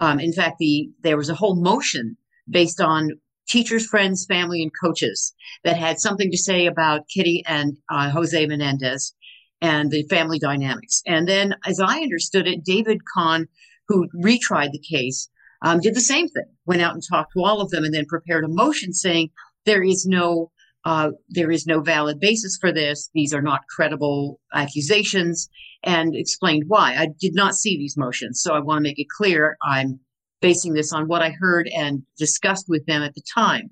[0.00, 2.16] Um, in fact, the there was a whole motion
[2.50, 3.12] based on
[3.48, 5.34] teachers, friends, family, and coaches
[5.64, 9.14] that had something to say about Kitty and uh, Jose Menendez
[9.60, 11.02] and the family dynamics.
[11.06, 13.48] And then, as I understood it, David Conn,
[13.88, 15.28] who retried the case,
[15.62, 18.06] um, did the same thing, went out and talked to all of them, and then
[18.06, 19.30] prepared a motion saying
[19.64, 20.50] there is no
[20.84, 23.10] uh, there is no valid basis for this.
[23.12, 25.48] These are not credible accusations,
[25.82, 26.94] and explained why.
[26.94, 30.00] I did not see these motions, so I want to make it clear I'm
[30.40, 33.70] basing this on what I heard and discussed with them at the time.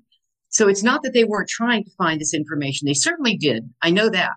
[0.49, 2.85] So it's not that they weren't trying to find this information.
[2.85, 3.69] They certainly did.
[3.81, 4.31] I know that.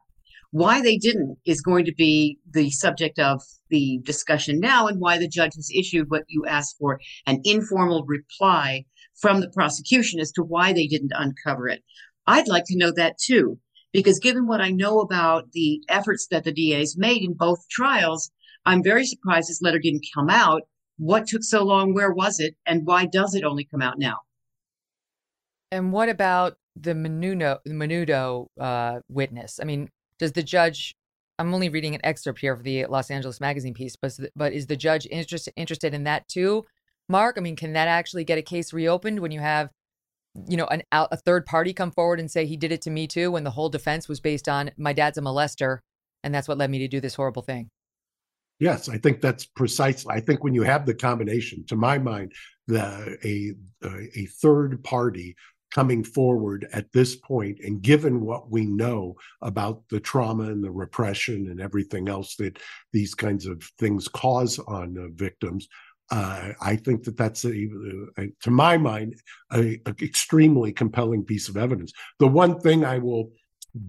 [0.52, 5.16] Why they didn't is going to be the subject of the discussion now and why
[5.16, 8.84] the judge has issued what you asked for an informal reply
[9.20, 11.82] from the prosecution as to why they didn't uncover it.
[12.26, 13.58] I'd like to know that too,
[13.92, 18.32] because given what I know about the efforts that the DA's made in both trials,
[18.66, 20.62] I'm very surprised this letter didn't come out
[21.00, 21.94] what took so long?
[21.94, 22.54] Where was it?
[22.66, 24.18] And why does it only come out now?
[25.72, 29.58] And what about the Menudo, Menudo uh, witness?
[29.60, 30.94] I mean, does the judge?
[31.38, 34.66] I'm only reading an excerpt here of the Los Angeles Magazine piece, but but is
[34.66, 36.66] the judge interested interested in that too,
[37.08, 37.36] Mark?
[37.38, 39.70] I mean, can that actually get a case reopened when you have,
[40.48, 43.06] you know, an a third party come forward and say he did it to me
[43.06, 45.78] too, when the whole defense was based on my dad's a molester,
[46.22, 47.70] and that's what led me to do this horrible thing?
[48.60, 50.14] Yes, I think that's precisely.
[50.14, 52.32] I think when you have the combination, to my mind,
[52.68, 53.54] the a
[54.16, 55.34] a third party
[55.70, 60.70] coming forward at this point and given what we know about the trauma and the
[60.70, 62.58] repression and everything else that
[62.92, 65.68] these kinds of things cause on uh, victims
[66.10, 67.68] uh, i think that that's a,
[68.18, 69.14] a, to my mind
[69.52, 73.30] a, a, extremely compelling piece of evidence the one thing i will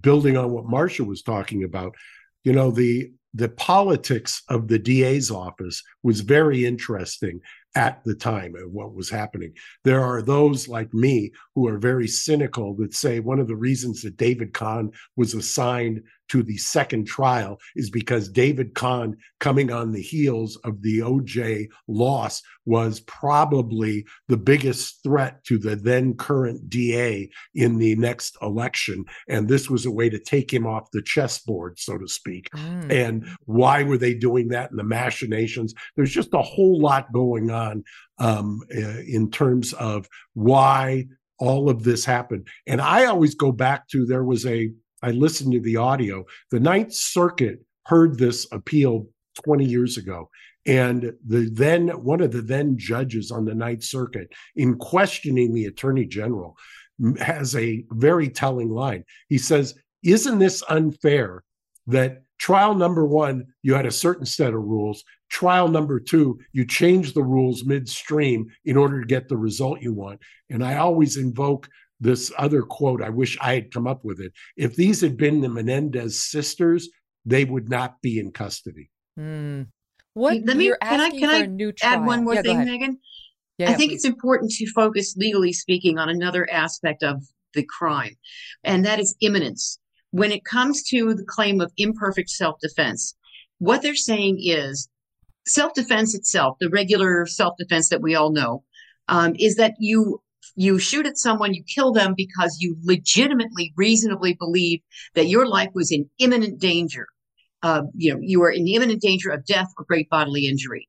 [0.02, 1.95] building on what marcia was talking about
[2.43, 7.39] you know the the politics of the DA's office was very interesting
[7.75, 9.53] at the time of what was happening.
[9.85, 14.01] There are those like me who are very cynical that say one of the reasons
[14.01, 19.91] that David Conn was assigned to the second trial is because David Conn, coming on
[19.91, 26.69] the heels of the OJ loss, was probably the biggest threat to the then current
[26.69, 29.03] DA in the next election.
[29.27, 32.49] And this was a way to take him off the chessboard, so to speak.
[32.51, 32.91] Mm.
[32.91, 35.73] And why were they doing that and the machinations?
[35.97, 37.83] There's just a whole lot going on
[38.19, 41.07] um, in terms of why
[41.39, 42.47] all of this happened.
[42.67, 44.71] And I always go back to there was a
[45.01, 46.25] I listened to the audio.
[46.51, 49.07] The Ninth Circuit heard this appeal
[49.43, 50.29] 20 years ago.
[50.65, 55.65] And the then one of the then judges on the Ninth Circuit, in questioning the
[55.65, 56.55] Attorney General,
[57.19, 59.03] has a very telling line.
[59.27, 59.73] He says,
[60.03, 61.43] Isn't this unfair
[61.87, 65.03] that trial number one, you had a certain set of rules.
[65.29, 69.93] trial number two, you change the rules midstream in order to get the result you
[69.93, 70.19] want.
[70.49, 71.69] And I always invoke
[72.01, 73.01] this other quote.
[73.01, 74.33] I wish I had come up with it.
[74.57, 76.89] If these had been the Menendez sisters,
[77.25, 78.89] they would not be in custody.
[79.15, 79.63] Hmm.
[80.13, 82.57] What Let me can I can for I a new add one more Yeah, thing.
[82.57, 82.97] Megyn?
[83.57, 83.95] Yeah, I yeah, think please.
[83.97, 87.23] it's important to focus, legally speaking, on another aspect of
[87.53, 88.15] the crime,
[88.63, 89.79] and that is imminence.
[90.09, 93.15] When it comes to the claim of imperfect self defense,
[93.59, 94.89] what they're saying is
[95.47, 98.63] self defense itself, the regular self defense that we all know,
[99.07, 100.21] um, is that you
[100.55, 104.81] you shoot at someone, you kill them because you legitimately, reasonably believe
[105.15, 107.07] that your life was in imminent danger.
[107.63, 110.87] Uh, you know, you are in imminent danger of death or great bodily injury.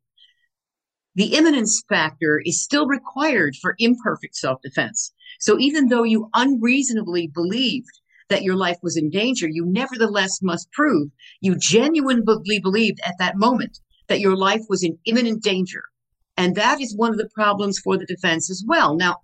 [1.15, 5.13] The imminence factor is still required for imperfect self defense.
[5.39, 10.73] So even though you unreasonably believed that your life was in danger, you nevertheless must
[10.73, 11.11] prove
[11.41, 13.79] you genuinely believed at that moment
[14.09, 15.85] that your life was in imminent danger.
[16.37, 18.97] And that is one of the problems for the defense as well.
[18.97, 19.19] Now,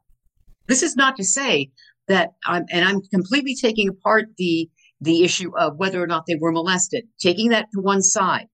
[0.69, 1.71] this is not to say
[2.07, 4.71] that I'm, and I'm completely taking apart the,
[5.01, 8.47] the issue of whether or not they were molested, taking that to one side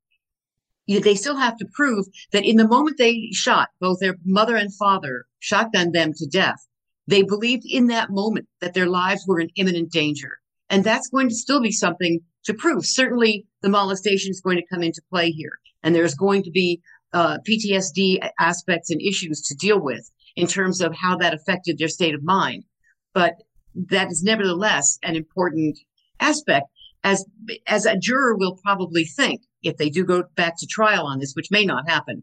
[0.87, 4.75] they still have to prove that in the moment they shot both their mother and
[4.75, 6.67] father, shotgunned them to death,
[7.07, 10.39] they believed in that moment that their lives were in imminent danger.
[10.71, 12.87] And that's going to still be something to prove.
[12.87, 15.59] Certainly, the molestation is going to come into play here.
[15.83, 16.81] And there's going to be
[17.13, 21.89] uh, PTSD aspects and issues to deal with in terms of how that affected their
[21.89, 22.65] state of mind.
[23.13, 23.35] But
[23.75, 25.79] that is nevertheless an important
[26.21, 26.67] aspect
[27.03, 27.25] as
[27.67, 31.35] as a juror will probably think if they do go back to trial on this,
[31.35, 32.23] which may not happen.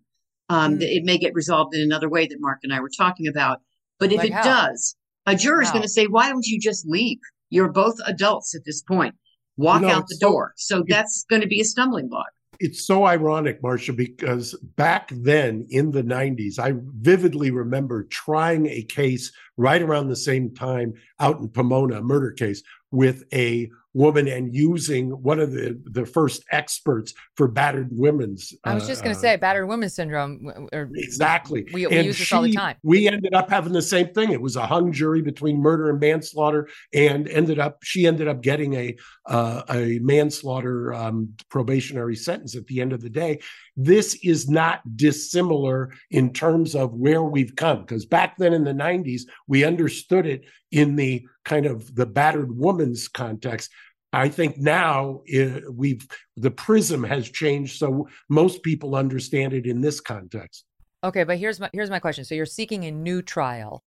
[0.50, 3.28] Um, that It may get resolved in another way that Mark and I were talking
[3.28, 3.60] about.
[4.00, 4.44] But if Like it how?
[4.44, 7.20] does, a juror is going to say, "Why don't you just leave?
[7.50, 9.16] You're both adults at this point.
[9.56, 12.32] Walk know, out the so- door." So that's going to be a stumbling block.
[12.62, 18.84] It's so ironic, Marcia, because back then in the 90s, I vividly remember trying a
[18.84, 22.62] case right around the same time out in Pomona, a murder case,
[22.92, 28.54] with a woman and using one of the, the first experts for battered women's.
[28.64, 30.68] I was just going uh, to say battered women syndrome.
[30.72, 31.68] Or, Exactly.
[31.74, 32.78] We, we use this all the time.
[32.84, 34.32] We ended up having the same thing.
[34.32, 38.42] It was a hung jury between murder and manslaughter, and ended up she ended up
[38.42, 38.96] getting a
[39.26, 43.40] uh, a manslaughter um, probationary sentence at the end of the day.
[43.76, 48.74] This is not dissimilar in terms of where we've come, because back then in the
[48.74, 53.70] '90s we understood it in the kind of the battered woman's context.
[54.14, 59.82] I think now uh, we've the prism has changed, so most people understand it in
[59.82, 60.66] this context.
[61.04, 62.26] Okay, but here's my here's my question.
[62.26, 63.84] So you're seeking a new trial.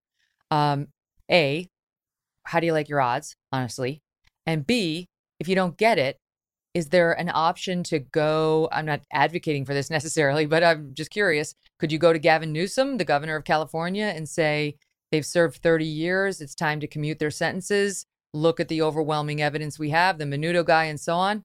[0.51, 0.89] Um,
[1.31, 1.69] a,
[2.45, 4.03] how do you like your odds, honestly?
[4.47, 5.09] And B,
[5.41, 6.19] if you don't get it,
[6.75, 8.69] is there an option to go?
[8.73, 11.55] I'm not advocating for this necessarily, but I'm just curious.
[11.79, 14.77] Could you go to Gavin Newsom, the governor of California, and say
[15.15, 18.05] they've served 30 years, it's time to commute their sentences?
[18.33, 21.45] Look at the overwhelming evidence we have, the Menudo guy, and so on.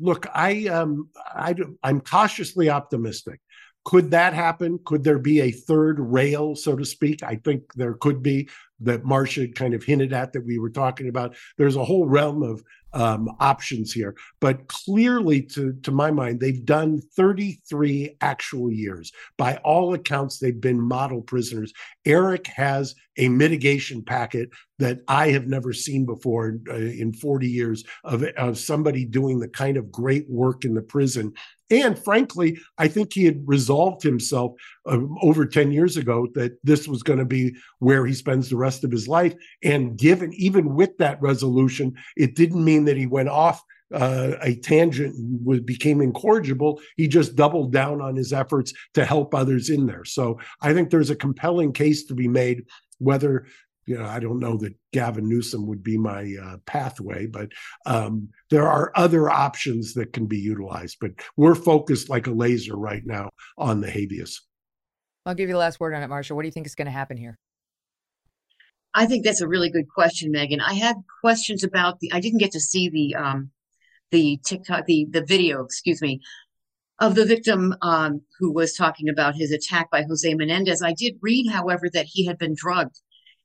[0.00, 1.54] Look, I um I
[1.84, 3.38] I'm cautiously optimistic.
[3.84, 4.80] Could that happen?
[4.84, 7.22] Could there be a third rail, so to speak?
[7.22, 8.48] I think there could be
[8.80, 11.36] that Marcia kind of hinted at that we were talking about.
[11.58, 12.64] There's a whole realm of
[12.94, 19.12] um, options here, but clearly, to to my mind, they've done 33 actual years.
[19.36, 21.72] By all accounts, they've been model prisoners.
[22.06, 27.84] Eric has a mitigation packet that I have never seen before uh, in 40 years
[28.02, 31.32] of, of somebody doing the kind of great work in the prison.
[31.70, 34.52] And frankly, I think he had resolved himself
[34.86, 38.56] um, over 10 years ago that this was going to be where he spends the
[38.56, 39.34] rest of his life.
[39.62, 43.62] And given, even with that resolution, it didn't mean that he went off
[43.92, 45.14] uh, a tangent
[45.44, 46.80] was, became incorrigible.
[46.96, 50.04] He just doubled down on his efforts to help others in there.
[50.04, 52.64] So I think there's a compelling case to be made,
[52.98, 53.46] whether
[53.86, 57.50] you know, I don't know that Gavin Newsom would be my uh, pathway, but
[57.86, 60.96] um, there are other options that can be utilized.
[61.00, 64.40] But we're focused like a laser right now on the habeas.
[65.26, 66.34] I'll give you the last word on it, Marcia.
[66.34, 67.38] What do you think is going to happen here?
[68.94, 70.60] I think that's a really good question, Megyn.
[70.60, 72.12] I had questions about the.
[72.12, 73.50] I didn't get to see the um,
[74.12, 76.20] the TikTok the the video, excuse me,
[77.00, 80.82] of the victim um, who was talking about his attack by Jose Menendez.
[80.82, 83.00] I did read, however, that he had been drugged,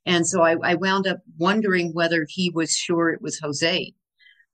[0.06, 3.92] and so I, I wound up wondering whether he was sure it was Jose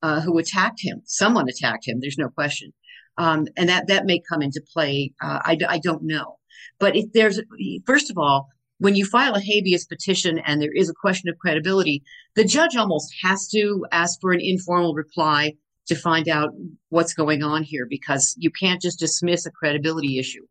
[0.02, 1.02] uh, who attacked him.
[1.04, 1.98] Someone attacked him.
[2.00, 2.72] There's no question,
[3.18, 5.12] um, and that that may come into play.
[5.22, 6.38] Uh, I I don't know,
[6.78, 7.40] but if there's
[7.86, 8.48] first of all
[8.78, 12.02] when you file a habeas petition and there is a question of credibility,
[12.34, 15.54] the judge almost has to ask for an informal reply
[15.86, 16.50] to find out
[16.88, 20.44] what's going on here because you can't just dismiss a credibility issue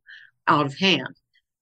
[0.48, 1.20] out of hand.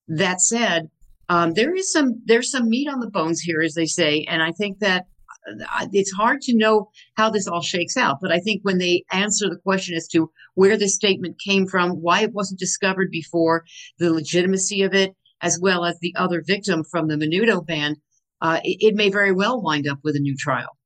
[0.08, 0.90] That said,
[1.30, 4.44] um, there is some there's some meat on the bones here, as they say, and
[4.44, 5.06] I think that
[5.48, 8.18] uh, it's hard to know how this all shakes out.
[8.22, 11.92] But I think when they answer the question as to where this statement came from,
[11.92, 13.64] why it wasn't discovered before,
[14.00, 17.98] the legitimacy of it, as well as the other victim from the Menudo band,
[18.42, 20.78] uh, it, it may very well wind up with a new trial.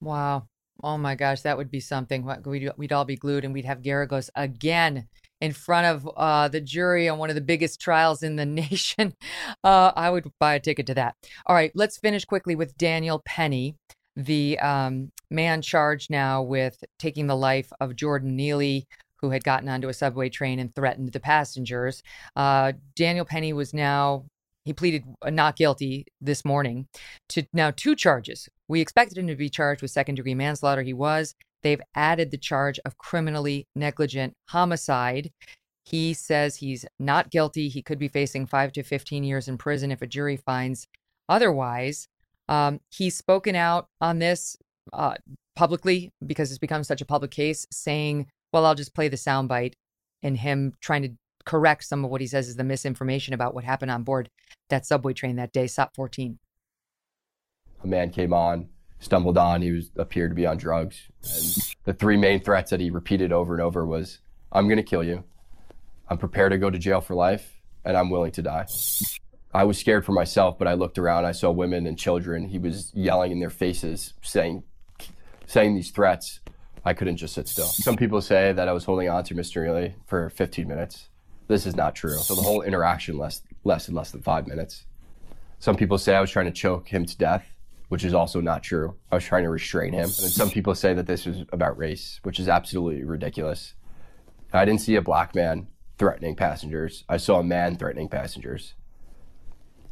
[0.00, 0.48] Wow.
[0.84, 2.30] Oh my gosh, that would be something.
[2.44, 5.08] We'd, we'd all be glued and we'd have Geragos again
[5.40, 9.14] in front of uh, the jury on one of the biggest trials in the nation.
[9.64, 11.14] Uh, I would buy a ticket to that.
[11.46, 13.76] All right, let's finish quickly with Daniel Penny,
[14.14, 18.86] the um, man charged now with taking the life of Jordan Neely,
[19.16, 22.02] who had gotten onto a subway train and threatened the passengers.
[22.36, 24.26] Uh, Daniel Penny was now
[24.64, 26.88] he pleaded not guilty this morning
[27.28, 28.48] to now two charges.
[28.68, 30.82] We expected him to be charged with second degree manslaughter.
[30.82, 31.34] He was.
[31.62, 35.30] They've added the charge of criminally negligent homicide.
[35.84, 37.68] He says he's not guilty.
[37.68, 40.86] He could be facing five to 15 years in prison if a jury finds
[41.28, 42.08] otherwise.
[42.48, 44.56] Um, he's spoken out on this
[44.92, 45.14] uh,
[45.56, 49.74] publicly because it's become such a public case, saying, Well, I'll just play the soundbite
[50.22, 51.10] and him trying to
[51.44, 54.30] correct some of what he says is the misinformation about what happened on board
[54.70, 56.38] that subway train that day, SOP 14.
[57.84, 61.02] A man came on, stumbled on, he was appeared to be on drugs.
[61.22, 64.18] And the three main threats that he repeated over and over was,
[64.50, 65.24] I'm going to kill you.
[66.08, 68.66] I'm prepared to go to jail for life, and I'm willing to die.
[69.52, 72.48] I was scared for myself, but I looked around, I saw women and children.
[72.48, 74.64] He was yelling in their faces, saying,
[75.46, 76.40] saying these threats.
[76.84, 77.66] I couldn't just sit still.
[77.66, 79.64] Some people say that I was holding on to Mr.
[79.64, 81.08] Neely for 15 minutes.
[81.46, 82.18] This is not true.
[82.18, 84.84] So the whole interaction less less less than five minutes.
[85.58, 87.46] Some people say I was trying to choke him to death,
[87.88, 88.96] which is also not true.
[89.10, 90.04] I was trying to restrain him.
[90.04, 93.74] And some people say that this was about race, which is absolutely ridiculous.
[94.52, 97.04] I didn't see a black man threatening passengers.
[97.08, 98.74] I saw a man threatening passengers.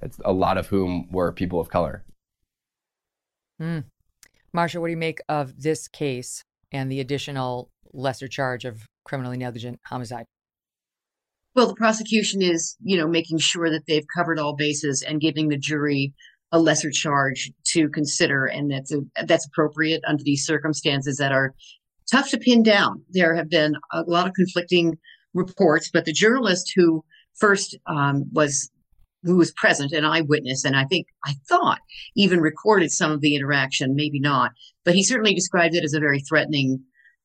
[0.01, 2.05] It's a lot of whom were people of color.
[3.61, 3.85] Mm.
[4.53, 6.43] Marcia, what do you make of this case
[6.73, 10.27] and the additional lesser charge of criminally negligent homicide?
[11.55, 15.49] Well, the prosecution is, you know, making sure that they've covered all bases and giving
[15.49, 16.15] the jury
[16.53, 21.55] a lesser charge to consider, and that's a, that's appropriate under these circumstances that are
[22.11, 23.03] tough to pin down.
[23.11, 24.99] There have been a lot of conflicting
[25.35, 27.05] reports, but the journalist who
[27.35, 28.71] first um, was
[29.25, 31.79] who was present, an eyewitness, and I think I thought
[32.17, 34.51] even recorded some of the interaction, maybe not,
[34.85, 36.83] but he certainly described it as a very threatening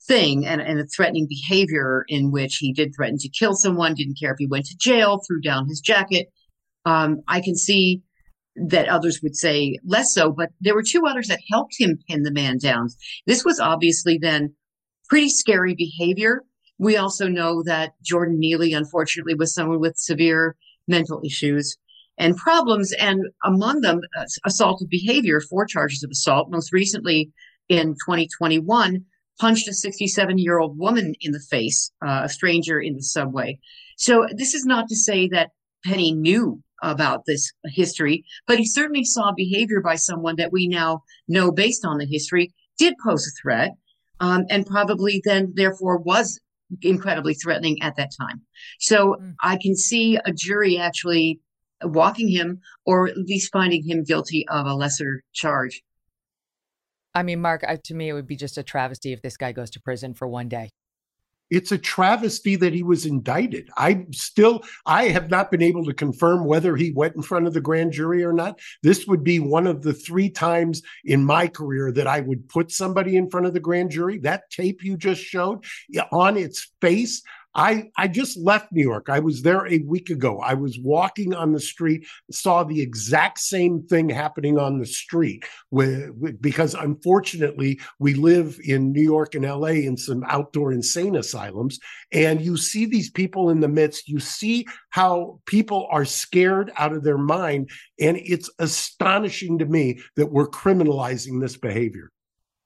[0.07, 4.19] thing and, and a threatening behavior in which he did threaten to kill someone, didn't
[4.19, 6.27] care if he went to jail, threw down his jacket.
[6.85, 8.03] Um, I can see
[8.65, 12.23] that others would say less so, but there were two others that helped him pin
[12.23, 12.89] the man down.
[13.25, 14.55] This was obviously then
[15.09, 16.43] pretty scary behavior.
[16.79, 20.55] We also know that Jordan Neely, unfortunately, was someone with severe
[20.87, 21.77] mental issues
[22.17, 26.49] and problems, and among them, uh, assaultive behavior, four charges of assault.
[26.49, 27.31] Most recently,
[27.69, 29.05] in 2021,
[29.39, 33.59] punched a 67 year old woman in the face, uh, a stranger in the subway.
[33.97, 35.51] So this is not to say that
[35.85, 41.03] Penny knew about this history, but he certainly saw behavior by someone that we now
[41.27, 43.71] know based on the history did pose a threat
[44.19, 46.39] um, and probably then therefore was
[46.81, 48.41] incredibly threatening at that time.
[48.79, 49.33] So mm.
[49.41, 51.39] I can see a jury actually
[51.83, 55.81] walking him or at least finding him guilty of a lesser charge.
[57.13, 59.51] I mean, Mark, I, to me, it would be just a travesty if this guy
[59.51, 60.69] goes to prison for one day.
[61.49, 63.69] It's a travesty that he was indicted.
[63.77, 67.53] I still, I have not been able to confirm whether he went in front of
[67.53, 68.59] the grand jury or not.
[68.83, 72.71] This would be one of the three times in my career that I would put
[72.71, 74.17] somebody in front of the grand jury.
[74.19, 75.63] That tape you just showed
[76.11, 77.23] on its face,
[77.57, 79.09] I, I just left New York.
[79.09, 80.39] I was there a week ago.
[80.39, 85.43] I was walking on the street, saw the exact same thing happening on the street
[85.71, 91.15] with, with, because unfortunately we live in New York and LA in some outdoor insane
[91.15, 91.79] asylums.
[92.11, 96.93] And you see these people in the midst, you see how people are scared out
[96.93, 97.71] of their mind.
[97.99, 102.11] And it's astonishing to me that we're criminalizing this behavior.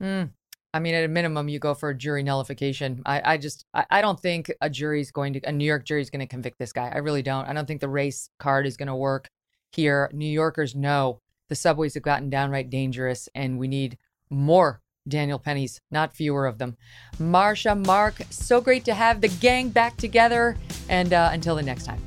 [0.04, 0.32] Mm.
[0.74, 3.02] I mean, at a minimum, you go for a jury nullification.
[3.06, 6.10] I, I just, I, I don't think a jury's going to, a New York jury's
[6.10, 6.90] going to convict this guy.
[6.94, 7.46] I really don't.
[7.46, 9.30] I don't think the race card is going to work
[9.74, 10.10] here.
[10.14, 11.20] New Yorkers know
[11.50, 13.98] the subways have gotten downright dangerous, and we need
[14.30, 16.78] more Daniel Pennies, not fewer of them.
[17.20, 20.56] Marcia, Mark, so great to have the gang back together.
[20.88, 22.02] And uh, until the next time.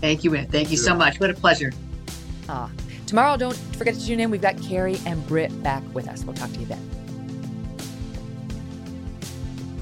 [0.00, 0.50] Thank you, Ed.
[0.50, 1.20] Thank you so much.
[1.20, 1.72] What a pleasure.
[2.48, 2.70] Ah.
[3.06, 4.30] Tomorrow, don't forget to tune in.
[4.30, 6.24] We've got Carrie and Britt back with us.
[6.24, 6.99] We'll talk to you then.